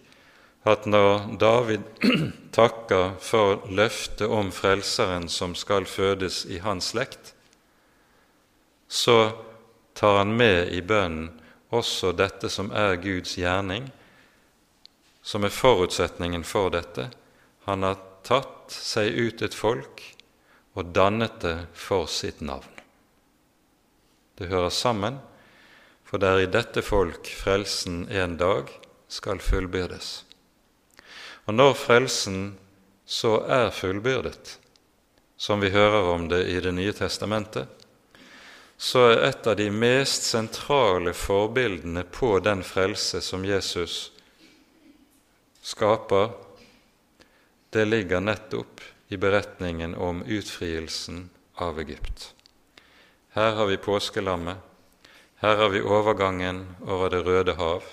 at 0.67 0.85
når 0.89 1.37
David 1.39 1.83
takker 2.57 3.15
for 3.23 3.65
løftet 3.71 4.27
om 4.27 4.51
Frelseren 4.51 5.27
som 5.31 5.55
skal 5.55 5.87
fødes 5.89 6.43
i 6.45 6.59
hans 6.63 6.91
slekt, 6.93 7.33
så 8.87 9.31
tar 9.97 10.17
han 10.21 10.35
med 10.37 10.71
i 10.75 10.81
bønnen 10.81 11.31
også 11.75 12.13
dette 12.15 12.49
som 12.51 12.69
er 12.71 12.99
Guds 13.03 13.35
gjerning, 13.39 13.89
som 15.21 15.43
er 15.43 15.51
forutsetningen 15.51 16.45
for 16.47 16.71
dette. 16.71 17.09
Han 17.67 17.83
har 17.83 17.99
tatt 18.27 18.71
seg 18.71 19.11
ut 19.15 19.43
et 19.43 19.55
folk 19.55 20.03
og 20.77 20.93
dannet 20.95 21.39
det 21.43 21.57
for 21.75 22.07
sitt 22.11 22.39
navn. 22.45 22.69
Det 24.37 24.51
hører 24.51 24.71
sammen, 24.71 25.17
for 26.05 26.21
det 26.21 26.29
er 26.29 26.43
i 26.45 26.51
dette 26.53 26.83
folk 26.85 27.27
frelsen 27.27 28.05
en 28.13 28.37
dag 28.39 28.69
skal 29.11 29.41
fullbyrdes. 29.43 30.26
Og 31.47 31.55
når 31.55 31.73
frelsen 31.79 32.57
så 33.07 33.37
er 33.47 33.71
fullbyrdet, 33.71 34.57
som 35.39 35.61
vi 35.63 35.71
hører 35.71 36.09
om 36.11 36.27
det 36.27 36.43
i 36.51 36.59
Det 36.59 36.73
nye 36.75 36.93
testamentet, 36.93 37.67
så 38.77 39.07
er 39.09 39.23
et 39.29 39.47
av 39.47 39.55
de 39.57 39.69
mest 39.71 40.27
sentrale 40.27 41.13
forbildene 41.15 42.03
på 42.03 42.37
den 42.43 42.63
frelse 42.67 43.21
som 43.25 43.45
Jesus 43.45 44.11
skaper, 45.63 46.29
det 47.73 47.85
ligger 47.87 48.21
nettopp 48.21 48.81
i 49.07 49.17
beretningen 49.17 49.95
om 49.95 50.23
utfrielsen 50.23 51.29
av 51.55 51.79
Egypt. 51.79 52.33
Her 53.33 53.55
har 53.55 53.65
vi 53.71 53.77
påskelammet, 53.77 54.57
her 55.41 55.55
har 55.55 55.69
vi 55.69 55.81
overgangen 55.81 56.65
over 56.81 57.09
Det 57.09 57.23
røde 57.25 57.55
hav, 57.55 57.83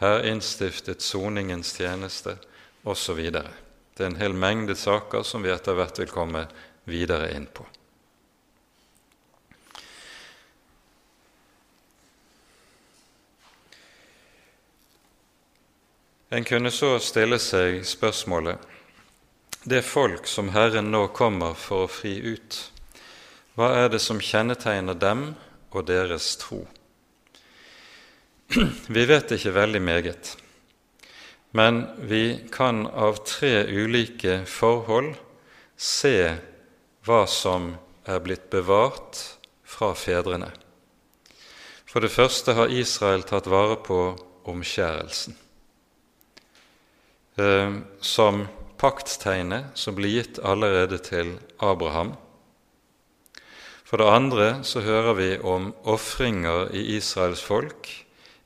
her 0.00 0.24
innstiftet 0.26 1.02
soningens 1.02 1.76
tjeneste, 1.76 2.36
osv. 2.82 3.20
Det 3.32 4.02
er 4.04 4.10
en 4.10 4.20
hel 4.20 4.34
mengde 4.34 4.76
saker 4.78 5.22
som 5.26 5.44
vi 5.44 5.52
etter 5.52 5.76
hvert 5.78 6.00
vil 6.02 6.12
komme 6.12 6.46
videre 6.88 7.30
inn 7.36 7.46
på. 7.46 7.66
En 16.32 16.44
kunne 16.48 16.70
så 16.72 16.96
stille 17.04 17.36
seg 17.42 17.82
spørsmålet 17.84 18.70
det 19.64 19.82
folk 19.86 20.26
som 20.26 20.48
Herren 20.50 20.88
nå 20.90 21.04
kommer 21.14 21.54
for 21.54 21.84
å 21.84 21.90
fri 21.90 22.16
ut, 22.24 22.56
hva 23.54 23.68
er 23.82 23.92
det 23.92 24.00
som 24.02 24.18
kjennetegner 24.18 24.96
dem 24.98 25.34
og 25.70 25.84
deres 25.86 26.32
tro? 26.40 26.64
Vi 28.96 29.04
vet 29.06 29.36
ikke 29.36 29.52
veldig 29.54 29.82
meget. 29.84 30.32
Men 31.52 31.84
vi 32.08 32.48
kan 32.52 32.86
av 32.86 33.20
tre 33.28 33.66
ulike 33.68 34.42
forhold 34.48 35.14
se 35.76 36.16
hva 37.04 37.22
som 37.28 37.74
er 38.08 38.22
blitt 38.24 38.48
bevart 38.50 39.20
fra 39.68 39.92
fedrene. 39.98 40.48
For 41.84 42.00
det 42.00 42.12
første 42.14 42.54
har 42.56 42.72
Israel 42.72 43.24
tatt 43.28 43.50
vare 43.52 43.76
på 43.84 44.00
omskjærelsen 44.48 45.36
eh, 47.36 47.74
som 48.00 48.46
pakttegnet 48.80 49.76
som 49.78 49.94
ble 49.94 50.10
gitt 50.16 50.40
allerede 50.42 50.98
til 51.04 51.36
Abraham. 51.60 52.14
For 53.84 54.00
det 54.00 54.08
andre 54.08 54.46
så 54.64 54.80
hører 54.80 55.18
vi 55.20 55.30
om 55.44 55.74
ofringer 55.84 56.72
i 56.72 56.96
Israels 56.96 57.44
folk 57.44 57.90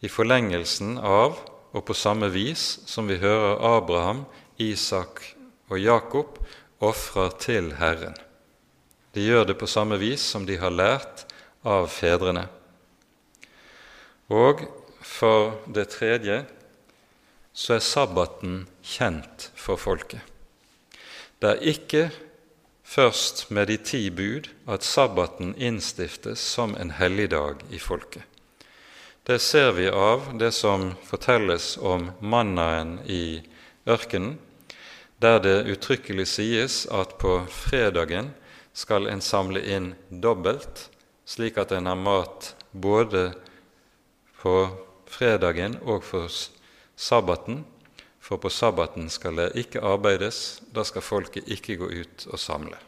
i 0.03 0.11
forlengelsen 0.11 0.99
av 0.99 1.39
og 1.77 1.85
på 1.85 1.95
samme 1.95 2.31
vis 2.33 2.79
som 2.89 3.09
vi 3.11 3.18
hører 3.20 3.61
Abraham, 3.77 4.24
Isak 4.57 5.20
og 5.68 5.81
Jakob 5.81 6.39
ofrer 6.81 7.35
til 7.41 7.74
Herren. 7.77 8.16
De 9.12 9.24
gjør 9.24 9.45
det 9.51 9.59
på 9.61 9.68
samme 9.68 9.99
vis 10.01 10.24
som 10.24 10.47
de 10.49 10.57
har 10.61 10.72
lært 10.72 11.27
av 11.66 11.89
fedrene. 11.93 12.47
Og 14.33 14.64
for 15.05 15.59
det 15.72 15.91
tredje 15.95 16.43
så 17.57 17.77
er 17.77 17.85
sabbaten 17.85 18.64
kjent 18.85 19.51
for 19.57 19.81
folket. 19.81 20.20
Det 21.41 21.53
er 21.53 21.68
ikke 21.72 22.03
først 22.87 23.47
med 23.51 23.68
de 23.68 23.77
ti 23.77 24.03
bud 24.11 24.49
at 24.68 24.85
sabbaten 24.85 25.55
innstiftes 25.57 26.41
som 26.41 26.77
en 26.77 26.95
helligdag 26.97 27.64
i 27.70 27.81
folket. 27.81 28.24
Det 29.27 29.39
ser 29.39 29.72
vi 29.72 29.89
av 29.89 30.39
det 30.39 30.53
som 30.53 30.93
fortelles 31.03 31.77
om 31.83 32.12
mannaen 32.22 33.01
i 33.11 33.43
ørkenen, 33.83 34.37
der 35.18 35.41
det 35.43 35.55
uttrykkelig 35.72 36.29
sies 36.31 36.77
at 36.95 37.16
på 37.18 37.41
fredagen 37.51 38.29
skal 38.70 39.09
en 39.11 39.24
samle 39.24 39.64
inn 39.66 39.89
dobbelt, 40.22 40.85
slik 41.27 41.59
at 41.59 41.74
en 41.74 41.91
har 41.91 41.99
mat 41.99 42.53
både 42.70 43.33
på 44.39 44.55
fredagen 45.11 45.74
og 45.83 46.07
for 46.07 46.31
sabbaten. 46.95 47.64
For 48.22 48.39
på 48.39 48.47
sabbaten 48.47 49.11
skal 49.11 49.43
det 49.43 49.49
ikke 49.59 49.83
arbeides, 49.83 50.61
da 50.70 50.87
skal 50.87 51.03
folket 51.03 51.51
ikke 51.51 51.81
gå 51.83 51.91
ut 51.91 52.29
og 52.31 52.39
samle. 52.39 52.79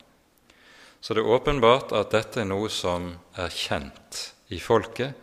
Så 1.02 1.18
det 1.18 1.26
er 1.26 1.34
åpenbart 1.34 1.90
at 1.98 2.14
dette 2.14 2.44
er 2.44 2.46
noe 2.46 2.70
som 2.70 3.16
er 3.34 3.50
kjent 3.50 4.28
i 4.54 4.62
folket, 4.62 5.18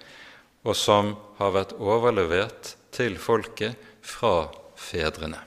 og 0.66 0.76
som 0.78 1.14
har 1.38 1.54
vært 1.54 1.76
overlevert 1.78 2.74
til 2.96 3.20
folket 3.22 3.78
fra 4.02 4.50
fedrene. 4.80 5.40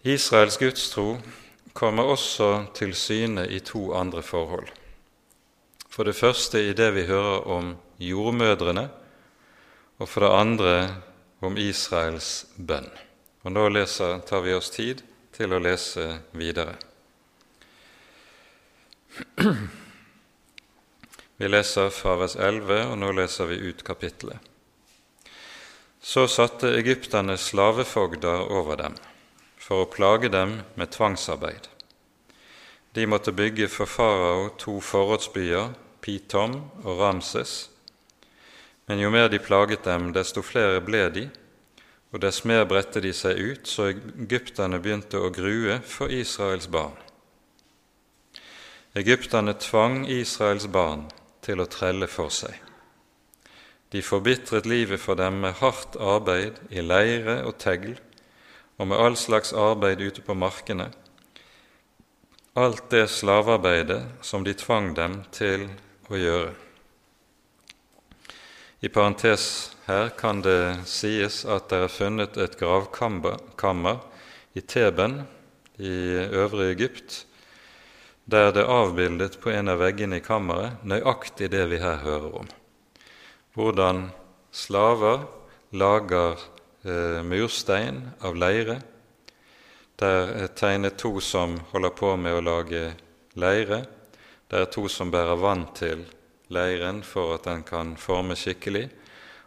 Israels 0.00 0.56
gudstro 0.58 1.18
kommer 1.76 2.08
også 2.08 2.72
til 2.74 2.94
syne 2.96 3.44
i 3.48 3.60
to 3.60 3.92
andre 3.94 4.22
forhold. 4.24 4.68
For 5.90 6.08
det 6.08 6.16
første 6.16 6.62
i 6.62 6.72
det 6.72 6.88
vi 6.94 7.04
hører 7.06 7.46
om 7.46 7.74
jordmødrene, 7.98 8.88
og 9.98 10.08
for 10.08 10.24
det 10.24 10.32
andre 10.32 10.74
om 11.44 11.56
Israels 11.60 12.46
bønn. 12.56 12.88
Og 13.44 13.52
Nå 13.52 13.68
leser, 13.68 14.20
tar 14.24 14.40
vi 14.44 14.54
oss 14.56 14.70
tid 14.72 15.02
til 15.36 15.52
å 15.52 15.60
lese 15.60 16.06
videre. 16.32 16.78
Vi 21.40 21.48
leser 21.48 21.88
fra 21.88 22.18
vers 22.20 22.34
11, 22.36 22.90
og 22.92 22.98
nå 23.00 23.14
leser 23.16 23.46
vi 23.48 23.56
ut 23.64 23.78
kapittelet. 23.80 24.36
Så 26.04 26.26
satte 26.28 26.74
egypterne 26.76 27.38
slavefogder 27.40 28.42
over 28.52 28.76
dem 28.76 28.96
for 29.56 29.80
å 29.80 29.88
plage 29.88 30.28
dem 30.28 30.58
med 30.76 30.90
tvangsarbeid. 30.92 31.70
De 32.92 33.06
måtte 33.08 33.32
bygge 33.32 33.70
for 33.72 33.88
farao 33.88 34.50
to 34.60 34.74
forrådsbyer, 34.84 35.70
Pitom 36.04 36.58
og 36.82 37.00
Ramses. 37.00 37.70
Men 38.84 39.00
jo 39.00 39.08
mer 39.14 39.30
de 39.32 39.40
plaget 39.40 39.88
dem, 39.88 40.10
desto 40.12 40.42
flere 40.44 40.82
ble 40.84 41.06
de, 41.14 41.22
og 42.12 42.20
dess 42.20 42.42
mer 42.44 42.66
bredte 42.68 43.00
de 43.00 43.14
seg 43.16 43.40
ut, 43.40 43.64
så 43.64 43.86
egypterne 43.94 44.82
begynte 44.82 45.16
å 45.16 45.32
grue 45.32 45.78
for 45.88 46.12
Israels 46.12 46.68
barn. 46.68 47.00
Egypterne 48.92 49.56
tvang 49.56 50.04
Israels 50.04 50.68
barn 50.68 51.06
til 51.50 51.62
å 51.62 51.68
trelle 51.70 52.06
for 52.10 52.30
seg. 52.30 52.54
De 53.90 54.02
forbitret 54.06 54.68
livet 54.70 55.02
for 55.02 55.18
dem 55.18 55.40
med 55.42 55.58
hardt 55.58 55.98
arbeid 55.98 56.60
i 56.70 56.82
leire 56.84 57.40
og 57.42 57.58
tegl 57.58 57.96
og 58.78 58.88
med 58.88 59.02
all 59.02 59.16
slags 59.18 59.50
arbeid 59.52 60.00
ute 60.00 60.22
på 60.24 60.36
markene, 60.38 60.86
alt 62.54 62.86
det 62.90 63.08
slavearbeidet 63.12 64.00
som 64.26 64.46
de 64.46 64.54
tvang 64.54 64.92
dem 64.94 65.20
til 65.34 65.66
å 66.10 66.18
gjøre. 66.18 66.54
I 68.80 68.88
parentes 68.88 69.44
her 69.84 70.14
kan 70.16 70.40
det 70.46 70.86
sies 70.88 71.42
at 71.44 71.68
det 71.68 71.82
er 71.84 71.92
funnet 71.92 72.38
et 72.40 72.56
gravkammer 72.56 74.00
i 74.56 74.62
Teben 74.62 75.20
i 75.76 75.92
øvre 76.30 76.70
Egypt 76.70 77.24
der 78.30 78.52
det 78.54 78.62
er 78.62 78.72
avbildet 78.72 79.40
på 79.42 79.50
en 79.50 79.72
av 79.72 79.80
veggene 79.82 80.20
i 80.20 80.24
kammeret 80.24 80.84
nøyaktig 80.86 81.50
det 81.50 81.66
vi 81.72 81.82
her 81.82 82.02
hører 82.04 82.40
om. 82.42 82.48
Hvordan 83.54 84.08
slaver 84.54 85.26
lager 85.70 86.38
eh, 86.82 87.22
murstein 87.22 88.10
av 88.20 88.36
leire. 88.36 88.80
Der 90.00 90.32
er 90.44 90.52
tegnet 90.56 90.98
to 90.98 91.20
som 91.20 91.58
holder 91.72 91.94
på 91.94 92.14
med 92.16 92.38
å 92.38 92.44
lage 92.44 92.92
leire, 93.34 93.84
Der 94.50 94.64
er 94.64 94.66
to 94.66 94.88
som 94.90 95.12
bærer 95.14 95.38
vann 95.38 95.68
til 95.78 96.00
leiren 96.50 97.04
for 97.06 97.36
at 97.36 97.44
den 97.44 97.62
kan 97.62 97.92
forme 97.96 98.34
skikkelig, 98.34 98.88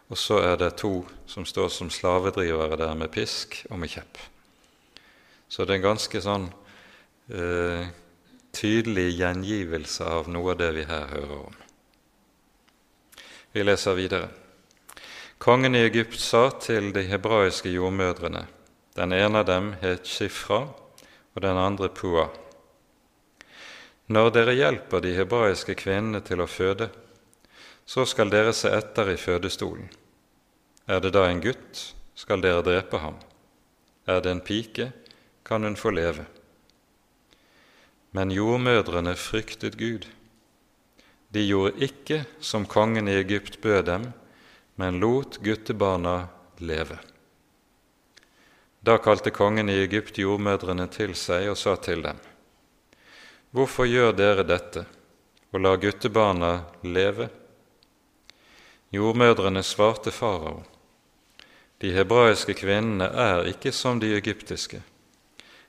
og 0.08 0.16
så 0.16 0.38
er 0.40 0.56
det 0.56 0.78
to 0.80 1.04
som 1.26 1.44
står 1.44 1.68
som 1.68 1.90
slavedrivere 1.90 2.78
der 2.80 2.94
med 2.94 3.10
pisk 3.12 3.66
og 3.68 3.78
med 3.78 3.92
kjepp. 3.92 4.16
Så 5.48 5.64
det 5.64 5.74
er 5.74 5.76
en 5.76 5.90
ganske 5.90 6.22
sånn 6.24 6.48
eh, 7.28 7.84
tydelig 8.54 9.10
gjengivelse 9.18 10.06
av 10.06 10.30
noe 10.30 10.54
av 10.54 10.60
det 10.62 10.70
vi 10.76 10.86
her 10.88 11.10
hører 11.10 11.36
om. 11.40 11.58
Vi 13.54 13.62
leser 13.62 13.98
videre. 13.98 14.28
Kongen 15.38 15.74
i 15.74 15.82
Egypt 15.84 16.18
sa 16.18 16.48
til 16.62 16.92
de 16.94 17.04
hebraiske 17.06 17.68
jordmødrene 17.70 18.46
Den 18.94 19.12
ene 19.12 19.40
av 19.42 19.46
dem 19.46 19.72
het 19.82 20.06
Shifra, 20.06 20.60
og 21.34 21.42
den 21.42 21.58
andre 21.58 21.88
Pua. 21.90 22.28
Når 24.06 24.30
dere 24.30 24.54
hjelper 24.54 25.02
de 25.02 25.14
hebraiske 25.16 25.74
kvinnene 25.74 26.20
til 26.22 26.42
å 26.44 26.46
føde, 26.46 26.90
så 27.86 28.04
skal 28.06 28.30
dere 28.30 28.52
se 28.54 28.70
etter 28.70 29.10
i 29.10 29.16
fødestolen. 29.18 29.90
Er 30.86 31.00
det 31.00 31.14
da 31.16 31.24
en 31.28 31.42
gutt, 31.42 31.94
skal 32.14 32.42
dere 32.44 32.62
drepe 32.62 33.00
ham. 33.02 33.16
Er 34.06 34.20
det 34.20 34.30
en 34.30 34.44
pike, 34.44 34.92
kan 35.44 35.64
hun 35.64 35.76
få 35.76 35.90
leve. 35.90 36.26
Men 38.14 38.30
jordmødrene 38.30 39.16
fryktet 39.18 39.74
Gud. 39.78 40.06
De 41.34 41.42
gjorde 41.42 41.82
ikke 41.82 42.20
som 42.38 42.66
kongen 42.66 43.08
i 43.10 43.16
Egypt 43.18 43.58
bød 43.62 43.82
dem, 43.88 44.04
men 44.78 45.00
lot 45.02 45.40
guttebarna 45.42 46.28
leve. 46.62 47.00
Da 48.86 49.00
kalte 49.02 49.32
kongen 49.34 49.68
i 49.68 49.80
Egypt 49.82 50.18
jordmødrene 50.20 50.86
til 50.94 51.16
seg 51.18 51.48
og 51.50 51.58
sa 51.58 51.74
til 51.76 52.04
dem:" 52.06 52.20
Hvorfor 53.50 53.86
gjør 53.86 54.12
dere 54.12 54.46
dette 54.46 54.84
og 55.52 55.60
lar 55.60 55.76
guttebarna 55.82 56.64
leve? 56.82 57.28
Jordmødrene 58.94 59.62
svarte 59.62 60.10
farao. 60.10 60.62
De 61.80 61.92
hebraiske 61.92 62.54
kvinnene 62.54 63.10
er 63.10 63.46
ikke 63.50 63.72
som 63.72 64.00
de 64.00 64.14
egyptiske. 64.14 64.82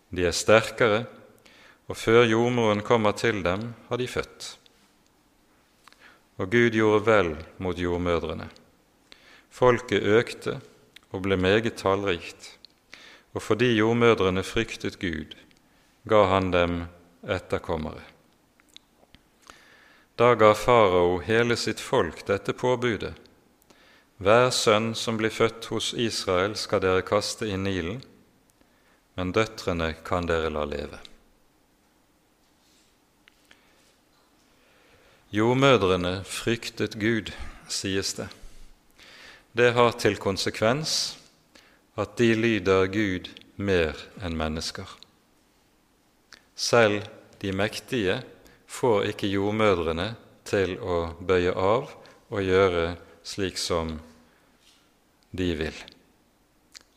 De 0.09 0.25
er 0.25 0.31
sterkere, 0.31 1.05
og 1.87 1.97
før 1.97 2.23
jordmoren 2.25 2.81
kommer 2.81 3.13
til 3.17 3.43
dem, 3.45 3.73
har 3.89 3.97
de 4.01 4.07
født. 4.07 4.57
Og 6.37 6.49
Gud 6.51 6.73
gjorde 6.75 7.05
vel 7.05 7.31
mot 7.61 7.77
jordmødrene. 7.79 8.49
Folket 9.49 10.03
økte 10.03 10.59
og 11.13 11.23
ble 11.23 11.37
meget 11.39 11.77
tallrikt, 11.79 12.57
og 13.35 13.41
fordi 13.41 13.75
jordmødrene 13.77 14.43
fryktet 14.43 14.99
Gud, 14.99 15.37
ga 16.09 16.25
han 16.33 16.51
dem 16.51 16.81
etterkommere. 17.23 18.03
Da 20.15 20.33
ga 20.35 20.53
farao 20.55 21.19
hele 21.19 21.55
sitt 21.59 21.79
folk 21.79 22.25
dette 22.27 22.53
påbudet. 22.53 23.15
Hver 24.17 24.47
sønn 24.55 24.93
som 24.95 25.17
blir 25.19 25.33
født 25.33 25.65
hos 25.73 25.91
Israel, 25.93 26.55
skal 26.55 26.79
dere 26.83 27.03
kaste 27.03 27.49
i 27.51 27.57
Nilen, 27.59 27.99
men 29.19 29.35
døtrene 29.35 29.91
kan 30.07 30.27
dere 30.27 30.53
la 30.55 30.63
leve. 30.63 31.01
Jordmødrene 35.35 36.21
fryktet 36.23 36.93
Gud, 36.95 37.33
sies 37.67 38.13
det. 38.15 38.29
Det 39.51 39.73
har 39.75 39.91
til 39.99 40.15
konsekvens 40.15 41.17
at 41.99 42.13
de 42.15 42.29
lyder 42.39 42.87
Gud 42.87 43.27
mer 43.59 43.99
enn 44.23 44.37
mennesker. 44.39 44.87
Selv 46.55 47.03
de 47.41 47.51
mektige 47.51 48.21
får 48.77 49.09
ikke 49.11 49.33
jordmødrene 49.33 50.07
til 50.47 50.77
å 50.79 51.01
bøye 51.19 51.51
av 51.51 51.91
og 52.31 52.39
gjøre 52.47 52.87
slik 53.27 53.59
som 53.59 53.97
de 55.35 55.51
vil. 55.59 55.85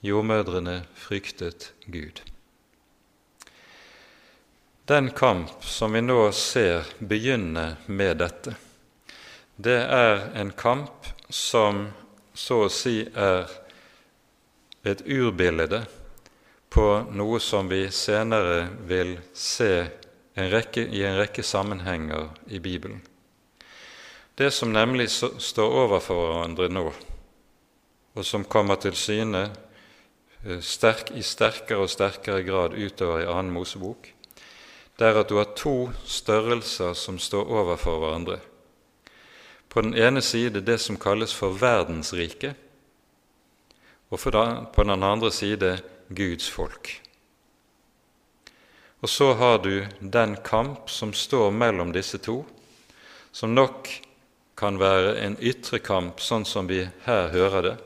Jordmødrene 0.07 0.85
fryktet 0.95 1.73
Gud. 1.91 2.23
Den 4.89 5.11
kamp 5.11 5.65
som 5.65 5.93
vi 5.93 6.01
nå 6.01 6.33
ser 6.33 6.87
begynne 6.99 7.77
med 7.87 8.17
dette, 8.23 8.55
det 9.57 9.83
er 9.85 10.23
en 10.41 10.49
kamp 10.57 11.11
som 11.29 11.83
så 12.33 12.63
å 12.65 12.71
si 12.73 13.03
er 13.05 13.53
et 14.89 15.05
urbilde 15.05 15.83
på 16.73 16.87
noe 17.21 17.37
som 17.37 17.69
vi 17.69 17.83
senere 17.93 18.65
vil 18.89 19.13
se 19.37 19.71
en 20.33 20.51
rekke, 20.57 20.89
i 20.89 21.05
en 21.05 21.21
rekke 21.21 21.45
sammenhenger 21.45 22.33
i 22.49 22.57
Bibelen. 22.57 23.05
Det 24.41 24.49
som 24.57 24.73
nemlig 24.73 25.11
står 25.13 25.81
overfor 25.85 26.25
hverandre 26.31 26.73
nå, 26.73 26.91
og 28.17 28.25
som 28.25 28.49
kommer 28.49 28.81
til 28.81 28.97
syne 28.97 29.51
eh, 30.47 30.63
sterk, 30.65 31.13
i 31.13 31.21
sterkere 31.21 31.85
og 31.85 31.93
sterkere 31.93 32.41
grad 32.49 32.73
utover 32.73 33.27
i 33.27 33.29
annen 33.29 33.53
Mosebok, 33.53 34.15
det 34.99 35.07
er 35.07 35.21
at 35.21 35.31
du 35.31 35.37
har 35.39 35.53
to 35.55 35.91
størrelser 36.05 36.95
som 36.99 37.21
står 37.23 37.47
overfor 37.47 38.01
hverandre. 38.03 38.39
På 39.69 39.85
den 39.85 39.95
ene 39.95 40.23
side 40.25 40.65
det 40.65 40.79
som 40.83 40.99
kalles 40.99 41.35
for 41.35 41.55
verdensriket, 41.55 42.57
og 44.09 44.19
på 44.19 44.85
den 44.85 45.03
andre 45.05 45.31
side 45.33 45.77
Guds 46.09 46.49
folk. 46.51 46.91
Og 49.01 49.09
så 49.09 49.33
har 49.39 49.59
du 49.63 49.87
den 50.01 50.37
kamp 50.45 50.91
som 50.91 51.13
står 51.13 51.51
mellom 51.51 51.93
disse 51.93 52.19
to, 52.19 52.41
som 53.31 53.55
nok 53.55 53.91
kan 54.59 54.81
være 54.81 55.19
en 55.23 55.37
ytre 55.39 55.79
kamp, 55.79 56.19
sånn 56.19 56.49
som 56.49 56.67
vi 56.67 56.81
her 57.05 57.29
hører 57.31 57.63
det, 57.63 57.77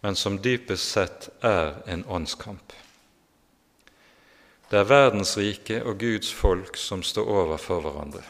men 0.00 0.16
som 0.16 0.38
dypest 0.40 0.94
sett 0.94 1.28
er 1.44 1.82
en 1.90 2.06
åndskamp. 2.08 2.72
Det 4.70 4.78
er 4.78 4.86
verdensriket 4.86 5.82
og 5.82 5.98
Guds 5.98 6.30
folk 6.30 6.76
som 6.78 7.02
står 7.02 7.26
overfor 7.26 7.80
hverandre. 7.82 8.22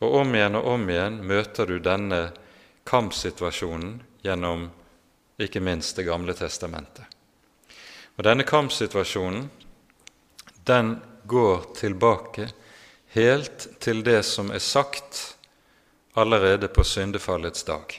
Og 0.00 0.14
om 0.22 0.30
igjen 0.32 0.56
og 0.56 0.68
om 0.78 0.86
igjen 0.88 1.18
møter 1.28 1.68
du 1.68 1.76
denne 1.76 2.22
kampsituasjonen 2.88 3.98
gjennom 4.24 4.70
ikke 5.42 5.60
minst 5.60 5.96
Det 5.96 6.06
gamle 6.08 6.32
testamentet. 6.34 7.04
Og 8.16 8.24
Denne 8.24 8.48
kampsituasjonen 8.48 9.50
den 10.64 10.96
går 11.28 11.68
tilbake 11.76 12.48
helt 13.12 13.68
til 13.80 14.02
det 14.04 14.22
som 14.24 14.50
er 14.50 14.58
sagt 14.58 15.36
allerede 16.16 16.68
på 16.68 16.84
syndefallets 16.84 17.64
dag, 17.64 17.92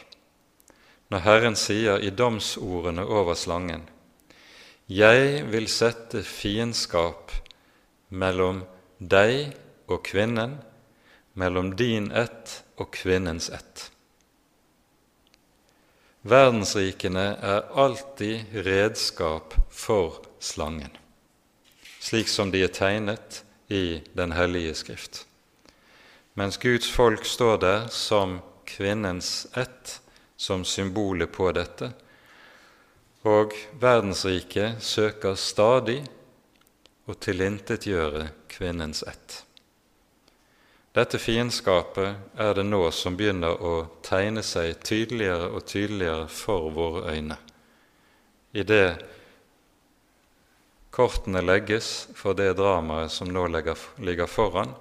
når 1.10 1.20
Herren 1.20 1.56
sier 1.56 2.02
i 2.02 2.10
domsordene 2.10 3.06
over 3.06 3.34
slangen:" 3.38 3.90
Jeg 4.90 5.46
vil 5.52 5.68
sette 5.68 6.24
fiendskap 6.24 7.32
mellom 8.14 8.62
deg 9.00 9.56
og 9.90 10.04
kvinnen, 10.06 10.60
mellom 11.34 11.74
din 11.76 12.12
ett 12.12 12.62
og 12.78 12.92
kvinnens 12.94 13.50
ett. 13.50 13.90
Verdensrikene 16.24 17.26
er 17.42 17.66
alltid 17.76 18.54
redskap 18.66 19.58
for 19.74 20.22
slangen, 20.40 20.94
slik 22.00 22.30
som 22.32 22.54
de 22.54 22.62
er 22.64 22.72
tegnet 22.72 23.42
i 23.68 24.02
Den 24.14 24.32
hellige 24.32 24.76
skrift. 24.78 25.26
Mens 26.34 26.58
Guds 26.58 26.90
folk 26.90 27.26
står 27.26 27.58
der 27.58 27.88
som 27.92 28.40
kvinnens 28.66 29.48
ett, 29.58 30.00
som 30.38 30.64
symbolet 30.66 31.32
på 31.32 31.52
dette, 31.52 31.92
og 33.24 33.54
verdensriket 33.80 34.84
søker 34.84 35.36
stadig 35.40 36.02
og 37.08 37.20
tilintetgjøre 37.20 38.28
kvinnens 38.52 39.04
ett. 39.08 39.44
Dette 40.94 41.18
fiendskapet 41.18 42.38
er 42.38 42.54
det 42.54 42.68
nå 42.68 42.84
som 42.94 43.16
begynner 43.18 43.58
å 43.58 43.74
tegne 44.06 44.44
seg 44.46 44.78
tydeligere 44.86 45.50
og 45.50 45.66
tydeligere 45.66 46.28
for 46.30 46.70
våre 46.76 47.16
øyne, 47.16 47.40
idet 48.54 49.02
kortene 50.94 51.42
legges 51.42 52.08
for 52.14 52.38
det 52.38 52.52
dramaet 52.60 53.12
som 53.12 53.32
nå 53.34 53.48
ligger 53.50 54.30
foran 54.30 54.76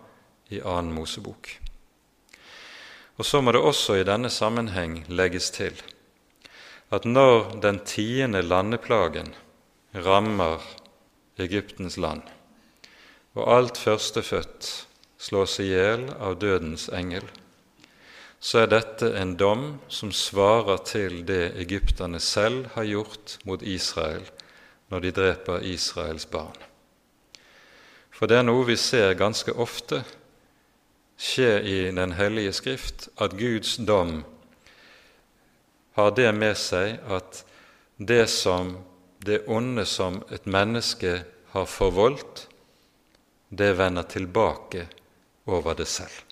i 0.53 0.61
annen 0.61 0.93
Mosebok. 0.93 1.49
Og 3.17 3.27
Så 3.27 3.41
må 3.41 3.53
det 3.53 3.61
også 3.61 3.97
i 3.97 4.05
denne 4.05 4.29
sammenheng 4.29 5.05
legges 5.09 5.51
til 5.51 5.81
at 6.93 7.05
når 7.09 7.57
den 7.65 7.81
tiende 7.89 8.43
landeplagen 8.43 9.33
rammer 9.95 10.61
Egyptens 11.43 11.97
land, 11.97 12.23
og 13.35 13.49
alt 13.57 13.79
førstefødt 13.81 14.71
slås 15.23 15.59
i 15.63 15.71
hjel 15.71 16.09
av 16.19 16.39
dødens 16.43 16.89
engel, 16.93 17.25
så 18.43 18.65
er 18.65 18.73
dette 18.73 19.13
en 19.21 19.37
dom 19.39 19.67
som 19.93 20.11
svarer 20.11 20.83
til 20.87 21.21
det 21.27 21.55
egypterne 21.63 22.19
selv 22.21 22.67
har 22.75 22.89
gjort 22.89 23.37
mot 23.47 23.63
Israel 23.63 24.25
når 24.91 25.05
de 25.05 25.13
dreper 25.15 25.63
Israels 25.71 26.27
barn. 26.27 26.59
For 28.11 28.27
det 28.27 28.41
er 28.41 28.47
noe 28.47 28.67
vi 28.67 28.77
ser 28.77 29.15
ganske 29.19 29.55
ofte 29.55 30.03
skje 31.23 31.53
i 31.63 31.79
Den 31.95 32.13
hellige 32.19 32.53
skrift 32.53 33.09
at 33.21 33.37
Guds 33.39 33.77
dom 33.77 34.25
har 35.95 36.11
det 36.17 36.31
med 36.35 36.57
seg 36.59 36.99
at 37.07 37.45
det 37.99 38.27
som 38.31 38.75
det 39.25 39.45
onde 39.47 39.85
som 39.87 40.23
et 40.31 40.47
menneske 40.47 41.23
har 41.53 41.67
forvoldt, 41.67 42.49
det 43.49 43.73
vender 43.79 44.03
tilbake 44.03 44.87
over 45.45 45.75
det 45.75 45.87
selv. 45.87 46.23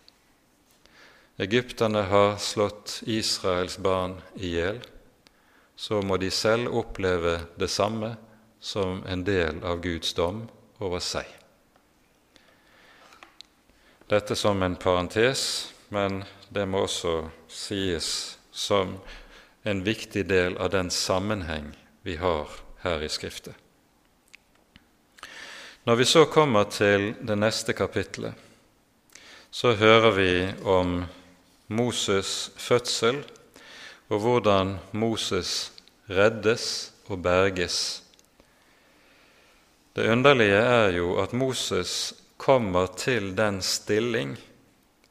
Egypterne 1.41 2.03
har 2.03 2.37
slått 2.37 3.03
Israels 3.07 3.79
barn 3.79 4.19
i 4.35 4.55
hjel. 4.57 4.81
Så 5.77 6.03
må 6.03 6.19
de 6.21 6.29
selv 6.31 6.69
oppleve 6.77 7.39
det 7.57 7.71
samme 7.73 8.15
som 8.61 9.05
en 9.09 9.23
del 9.25 9.63
av 9.65 9.81
Guds 9.81 10.13
dom 10.19 10.43
over 10.79 11.01
seg. 11.01 11.25
Dette 14.11 14.37
som 14.37 14.61
en 14.63 14.77
parentes, 14.77 15.73
men 15.89 16.25
det 16.51 16.67
må 16.69 16.83
også 16.85 17.31
sies 17.49 18.37
som 18.53 18.99
en 19.63 19.85
viktig 19.87 20.27
del 20.29 20.59
av 20.59 20.75
den 20.75 20.91
sammenheng 20.91 21.71
vi 22.03 22.19
har 22.21 22.51
her 22.83 23.03
i 23.03 23.09
Skriftet. 23.09 23.55
Når 25.85 25.97
vi 25.97 26.05
så 26.05 26.25
kommer 26.25 26.69
til 26.69 27.15
det 27.25 27.39
neste 27.39 27.73
kapitlet, 27.73 28.35
så 29.51 29.75
hører 29.75 30.11
vi 30.15 30.31
om 30.65 31.05
Moses' 31.71 32.51
fødsel 32.57 33.23
og 34.11 34.21
hvordan 34.21 34.77
Moses 34.93 35.73
reddes 36.11 36.93
og 37.09 37.23
berges. 37.23 38.03
Det 39.97 40.11
underlige 40.13 40.61
er 40.61 40.93
jo 40.95 41.17
at 41.23 41.33
Moses 41.33 42.15
kommer 42.37 42.87
til 42.87 43.33
den 43.37 43.63
stilling 43.63 44.37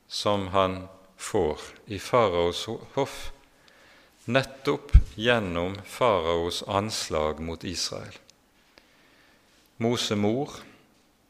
som 0.07 0.47
han 0.47 0.87
får 1.17 1.61
i 1.87 1.99
faraos 1.99 2.65
hoff 2.95 3.29
nettopp 4.29 4.91
gjennom 5.15 5.75
faraos 5.85 6.63
anslag 6.67 7.39
mot 7.39 7.63
Israel. 7.63 8.13
Mose 9.77 10.15
mor 10.15 10.53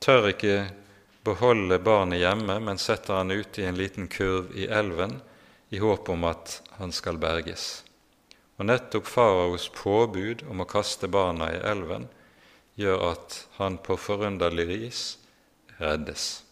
tør 0.03 0.27
ikke 0.33 0.55
beholde 1.23 1.77
barnet 1.79 2.19
hjemme, 2.19 2.57
men 2.59 2.81
setter 2.81 3.21
han 3.21 3.31
ut 3.31 3.59
i 3.59 3.69
en 3.69 3.79
liten 3.79 4.09
kurv 4.11 4.51
i 4.51 4.67
elven 4.67 5.21
i 5.69 5.79
håp 5.79 6.11
om 6.11 6.27
at 6.27 6.57
han 6.81 6.91
skal 6.91 7.21
berges. 7.23 7.85
Og 8.59 8.67
nettopp 8.67 9.07
faraos 9.07 9.69
påbud 9.79 10.43
om 10.51 10.59
å 10.59 10.67
kaste 10.67 11.07
barna 11.07 11.53
i 11.55 11.63
elven 11.71 12.09
gjør 12.75 13.07
at 13.13 13.41
han 13.61 13.79
på 13.79 13.95
forunderlig 13.95 14.67
vis 14.73 15.03
reddes. 15.79 16.43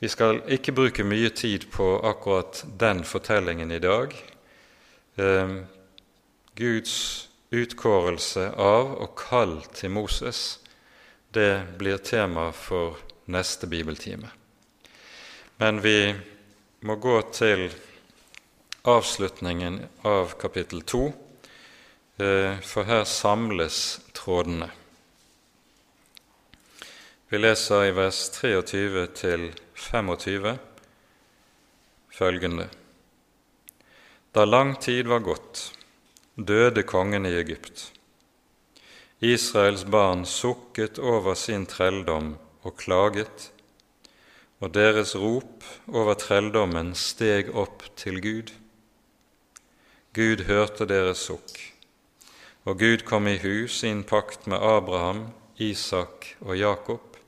Vi 0.00 0.08
skal 0.08 0.40
ikke 0.48 0.72
bruke 0.72 1.04
mye 1.04 1.28
tid 1.36 1.68
på 1.68 1.98
akkurat 2.08 2.64
den 2.80 3.04
fortellingen 3.04 3.68
i 3.68 3.84
dag, 3.84 4.16
eh, 5.20 5.52
Guds 6.56 6.96
utkårelse 7.50 8.50
av 8.56 8.94
og 9.02 9.14
kall 9.18 9.58
til 9.74 9.92
Moses, 9.94 10.58
det 11.34 11.76
blir 11.78 12.00
tema 12.02 12.50
for 12.54 12.98
neste 13.30 13.68
bibeltime. 13.70 14.30
Men 15.60 15.82
vi 15.84 16.14
må 16.80 16.96
gå 16.96 17.20
til 17.36 17.68
avslutningen 18.88 19.80
av 20.08 20.34
kapittel 20.40 20.82
2, 20.82 21.02
eh, 22.18 22.60
for 22.64 22.88
her 22.88 23.04
samles 23.04 24.00
trådene. 24.12 24.70
Vi 27.30 27.38
leser 27.38 27.84
i 27.84 27.94
vers 27.94 28.30
23 28.34 29.06
til 29.14 29.50
25 29.74 30.58
følgende. 32.10 32.79
Da 34.32 34.44
lang 34.44 34.76
tid 34.76 35.06
var 35.06 35.18
gått, 35.18 35.72
døde 36.34 36.82
kongen 36.82 37.26
i 37.26 37.32
Egypt. 37.34 37.92
Israels 39.18 39.82
barn 39.84 40.22
sukket 40.26 41.00
over 41.02 41.34
sin 41.34 41.64
trelldom 41.66 42.36
og 42.62 42.76
klaget, 42.78 43.48
og 44.62 44.70
deres 44.76 45.16
rop 45.18 45.66
over 45.88 46.14
trelldommen 46.14 46.94
steg 46.94 47.50
opp 47.58 47.82
til 47.98 48.22
Gud. 48.22 48.54
Gud 50.14 50.46
hørte 50.46 50.86
deres 50.86 51.26
sukk, 51.26 51.58
og 52.62 52.78
Gud 52.78 53.02
kom 53.10 53.26
i 53.26 53.34
hu 53.42 53.66
sin 53.66 54.06
pakt 54.06 54.46
med 54.46 54.62
Abraham, 54.62 55.26
Isak 55.58 56.36
og 56.40 56.54
Jakob, 56.54 57.18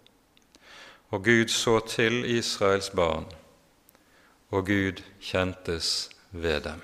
og 1.10 1.26
Gud 1.26 1.50
så 1.50 1.80
til 1.82 2.22
Israels 2.38 2.94
barn, 2.94 3.26
og 4.54 4.66
Gud 4.70 5.02
kjentes 5.18 6.12
ved 6.32 6.60
dem. 6.64 6.80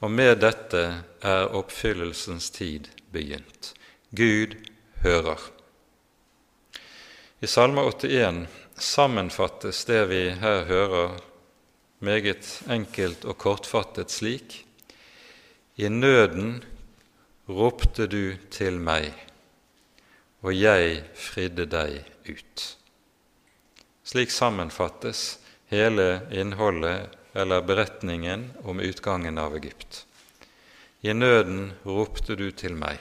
Og 0.00 0.10
med 0.10 0.40
dette 0.40 0.82
er 1.20 1.54
oppfyllelsens 1.56 2.50
tid 2.50 2.88
begynt. 3.12 3.74
Gud 4.16 4.56
hører. 5.04 5.40
I 7.40 7.46
Salme 7.46 7.84
81 7.84 8.48
sammenfattes 8.80 9.84
det 9.88 10.02
vi 10.08 10.22
her 10.40 10.64
hører, 10.64 11.20
meget 12.00 12.62
enkelt 12.68 13.24
og 13.24 13.38
kortfattet 13.38 14.10
slik:" 14.10 14.64
I 15.76 15.88
nøden 15.88 16.64
ropte 17.48 18.06
du 18.06 18.36
til 18.50 18.76
meg, 18.80 19.14
og 20.42 20.52
jeg 20.52 21.04
fridde 21.14 21.64
deg 21.66 22.04
ut. 22.28 22.76
Slik 24.04 24.30
sammenfattes 24.30 25.38
hele 25.72 26.28
innholdet 26.32 27.19
eller 27.32 27.62
beretningen 27.62 28.50
om 28.62 28.80
utgangen 28.80 29.38
av 29.38 29.56
Egypt. 29.56 30.06
I 31.00 31.12
nøden 31.12 31.72
ropte 31.84 32.36
du 32.36 32.50
til 32.52 32.74
meg, 32.76 32.98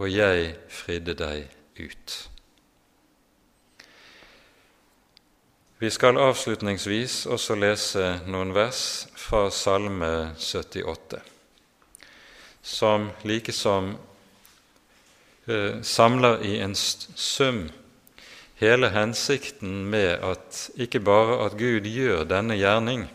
og 0.00 0.08
jeg 0.08 0.54
fridde 0.72 1.14
deg 1.18 1.48
ut. 1.80 2.14
Vi 5.80 5.90
skal 5.90 6.20
avslutningsvis 6.20 7.26
også 7.26 7.56
lese 7.56 8.06
noen 8.28 8.52
vers 8.52 9.08
fra 9.16 9.46
Salme 9.52 10.32
78, 10.36 11.20
som 12.62 13.08
likesom 13.24 13.94
eh, 15.48 15.80
samler 15.80 16.44
i 16.44 16.58
en 16.60 16.76
sum 16.76 17.66
hele 18.60 18.90
hensikten 18.92 19.86
med 19.90 20.20
at 20.20 20.66
ikke 20.76 21.00
bare 21.00 21.38
at 21.46 21.56
Gud 21.56 21.88
gjør 21.88 22.26
denne 22.28 22.58
gjerning. 22.60 23.06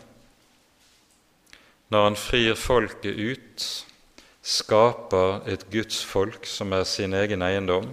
Når 1.94 2.08
han 2.08 2.18
frir 2.18 2.58
folket 2.58 3.14
ut, 3.14 3.66
skaper 4.42 5.46
et 5.46 5.68
Guds 5.70 6.02
folk 6.06 6.46
som 6.50 6.74
er 6.74 6.82
sin 6.86 7.14
egen 7.14 7.46
eiendom, 7.46 7.92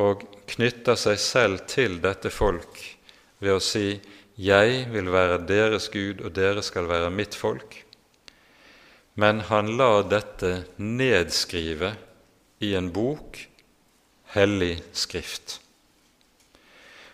og 0.00 0.24
knytter 0.50 0.96
seg 0.98 1.20
selv 1.22 1.66
til 1.70 2.00
dette 2.02 2.32
folk 2.32 2.80
ved 3.38 3.52
å 3.54 3.62
si 3.62 4.00
'Jeg 4.36 4.88
vil 4.90 5.12
være 5.12 5.46
deres 5.46 5.88
Gud, 5.88 6.20
og 6.24 6.32
dere 6.34 6.62
skal 6.62 6.88
være 6.88 7.10
mitt 7.10 7.36
folk', 7.36 7.84
men 9.14 9.40
han 9.40 9.76
lar 9.76 10.02
dette 10.02 10.64
nedskrive 10.78 11.94
i 12.60 12.74
en 12.74 12.90
bok 12.90 13.38
hellig 14.34 14.82
Skrift. 14.92 15.60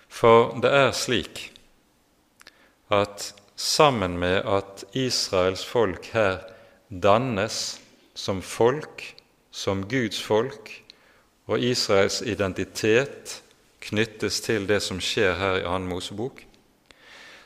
For 0.08 0.56
det 0.60 0.70
er 0.74 0.90
slik 0.96 1.46
at 2.90 3.30
sammen 3.56 4.18
med 4.18 4.42
at 4.48 4.84
Israels 4.96 5.62
folk 5.64 6.10
her 6.14 6.40
dannes 6.90 7.78
som 8.14 8.42
folk, 8.42 9.04
som 9.50 9.84
Guds 9.88 10.22
folk, 10.22 10.72
og 11.46 11.60
Israels 11.60 12.20
identitet 12.22 13.40
knyttes 13.80 14.40
til 14.44 14.66
det 14.68 14.80
som 14.82 15.00
skjer 15.02 15.36
her 15.38 15.60
i 15.60 15.66
2. 15.66 15.78
Mosebok, 15.90 16.42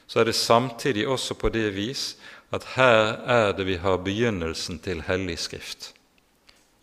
så 0.07 0.21
er 0.21 0.29
det 0.29 0.37
samtidig 0.37 1.07
også 1.09 1.35
på 1.35 1.49
det 1.49 1.71
vis 1.75 2.15
at 2.55 2.65
her 2.77 3.19
er 3.27 3.53
det 3.57 3.67
vi 3.67 3.77
har 3.81 3.97
begynnelsen 3.97 4.79
til 4.79 5.03
hellig 5.07 5.39
skrift. 5.39 5.93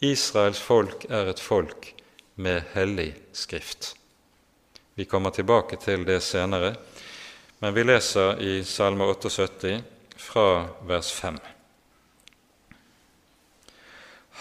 Israels 0.02 0.62
folk 0.62 1.06
er 1.10 1.30
et 1.30 1.40
folk 1.40 1.94
med 2.42 2.64
hellig 2.74 3.14
skrift. 3.38 3.94
Vi 4.98 5.06
kommer 5.06 5.30
tilbake 5.30 5.78
til 5.82 6.04
det 6.06 6.20
senere, 6.26 6.76
men 7.62 7.74
vi 7.74 7.86
leser 7.86 8.42
i 8.42 8.60
Salme 8.66 9.06
78 9.06 9.78
fra 10.18 10.48
vers 10.90 11.12
5. 11.14 11.38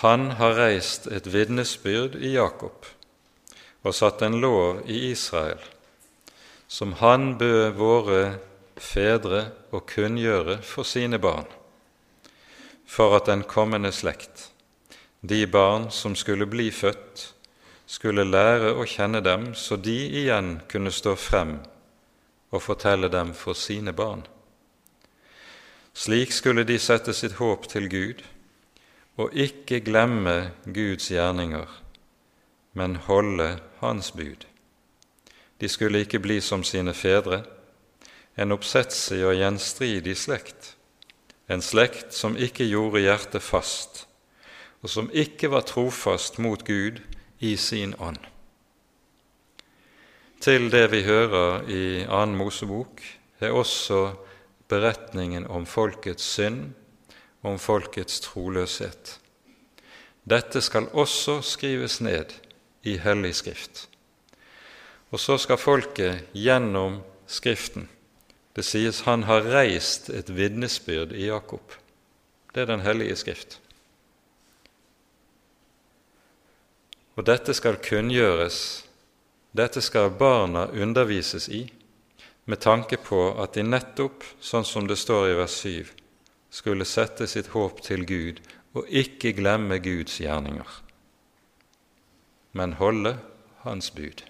Han 0.01 0.31
har 0.41 0.57
reist 0.57 1.11
et 1.13 1.29
vitnesbyrd 1.29 2.17
i 2.17 2.33
Jakob 2.39 2.89
og 3.85 3.97
satt 3.97 4.23
en 4.25 4.39
lov 4.41 4.83
i 4.89 5.11
Israel, 5.11 5.61
som 6.69 6.95
han 7.01 7.35
bød 7.41 7.77
våre 7.77 8.23
fedre 8.81 9.43
å 9.73 9.81
kunngjøre 9.85 10.61
for 10.65 10.89
sine 10.89 11.21
barn, 11.21 11.49
for 12.89 13.17
at 13.17 13.29
den 13.29 13.45
kommende 13.49 13.93
slekt, 13.93 14.49
de 15.21 15.45
barn 15.47 15.91
som 15.93 16.17
skulle 16.17 16.49
bli 16.49 16.71
født, 16.73 17.31
skulle 17.91 18.23
lære 18.23 18.75
å 18.79 18.87
kjenne 18.87 19.19
dem, 19.25 19.51
så 19.59 19.75
de 19.77 19.97
igjen 20.23 20.61
kunne 20.71 20.93
stå 20.95 21.17
frem 21.19 21.57
og 22.51 22.63
fortelle 22.63 23.11
dem 23.11 23.33
for 23.35 23.59
sine 23.59 23.95
barn. 23.97 24.23
Slik 25.95 26.31
skulle 26.33 26.63
de 26.65 26.79
sette 26.79 27.15
sitt 27.17 27.41
håp 27.41 27.67
til 27.71 27.91
Gud 27.91 28.23
og 29.19 29.35
ikke 29.35 29.83
glemme 29.85 30.53
Guds 30.65 31.11
gjerninger, 31.11 31.67
men 32.79 32.97
holde 33.11 33.57
Hans 33.83 34.13
bud. 34.15 34.47
De 35.61 35.69
skulle 35.69 36.05
ikke 36.05 36.23
bli 36.23 36.39
som 36.41 36.63
sine 36.65 36.95
fedre, 36.95 37.43
en 38.39 38.55
oppsetsig 38.55 39.19
og 39.27 39.35
gjenstridig 39.37 40.15
slekt, 40.17 40.77
en 41.51 41.61
slekt 41.61 42.15
som 42.15 42.39
ikke 42.39 42.65
gjorde 42.71 43.03
hjertet 43.03 43.43
fast, 43.45 44.07
og 44.81 44.89
som 44.89 45.11
ikke 45.13 45.51
var 45.53 45.67
trofast 45.69 46.39
mot 46.39 46.63
Gud 46.65 47.03
i 47.41 47.57
sin 47.57 47.95
ånd. 47.99 48.21
Til 50.41 50.71
det 50.73 50.87
vi 50.93 51.03
hører 51.05 51.67
i 51.69 51.85
annen 52.05 52.37
Mosebok, 52.39 53.03
er 53.41 53.57
også 53.57 54.15
beretningen 54.69 55.47
om 55.49 55.67
folkets 55.67 56.25
synd, 56.37 56.73
om 57.43 57.59
folkets 57.59 58.21
troløshet. 58.25 59.17
Dette 60.29 60.61
skal 60.61 60.89
også 60.93 61.41
skrives 61.43 62.01
ned 62.05 62.33
i 62.85 62.99
Hellig 63.01 63.35
Skrift. 63.35 63.87
Og 65.11 65.21
så 65.21 65.39
skal 65.41 65.59
folket 65.59 66.29
gjennom 66.37 67.01
Skriften 67.31 67.89
Det 68.57 68.65
sies 68.67 69.05
han 69.07 69.23
har 69.29 69.47
reist 69.47 70.09
et 70.11 70.33
vitnesbyrd 70.35 71.13
i 71.15 71.29
Jakob. 71.29 71.63
Det 72.55 72.63
er 72.63 72.67
Den 72.67 72.81
hellige 72.81 73.17
Skrift. 73.17 73.60
Og 77.21 77.27
dette 77.29 77.53
skal 77.53 77.77
kunngjøres, 77.85 78.59
dette 79.53 79.83
skal 79.85 80.07
barna 80.17 80.63
undervises 80.73 81.51
i, 81.53 81.67
med 82.49 82.63
tanke 82.65 82.97
på 82.97 83.19
at 83.43 83.59
de 83.59 83.65
nettopp, 83.67 84.25
sånn 84.41 84.65
som 84.65 84.89
det 84.89 84.97
står 84.97 85.27
i 85.29 85.35
vers 85.37 85.59
7, 85.61 85.91
skulle 86.49 86.89
sette 86.89 87.29
sitt 87.29 87.53
håp 87.53 87.85
til 87.85 88.07
Gud 88.09 88.41
og 88.73 88.89
ikke 88.89 89.35
glemme 89.37 89.83
Guds 89.85 90.17
gjerninger, 90.23 90.81
men 92.57 92.79
holde 92.81 93.19
Hans 93.67 93.93
bud. 93.93 94.25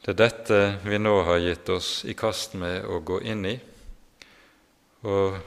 Det 0.00 0.16
er 0.16 0.20
dette 0.24 0.64
vi 0.88 0.96
nå 0.96 1.16
har 1.28 1.44
gitt 1.44 1.68
oss 1.76 2.06
i 2.08 2.16
kast 2.16 2.56
med 2.56 2.88
å 2.88 3.04
gå 3.04 3.20
inn 3.20 3.44
i, 3.52 3.58
og 5.04 5.42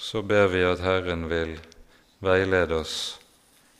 så 0.00 0.24
ber 0.24 0.48
vi 0.56 0.64
at 0.64 0.80
Herren 0.80 1.28
vil 1.28 1.58
veilede 2.24 2.80
oss 2.80 3.19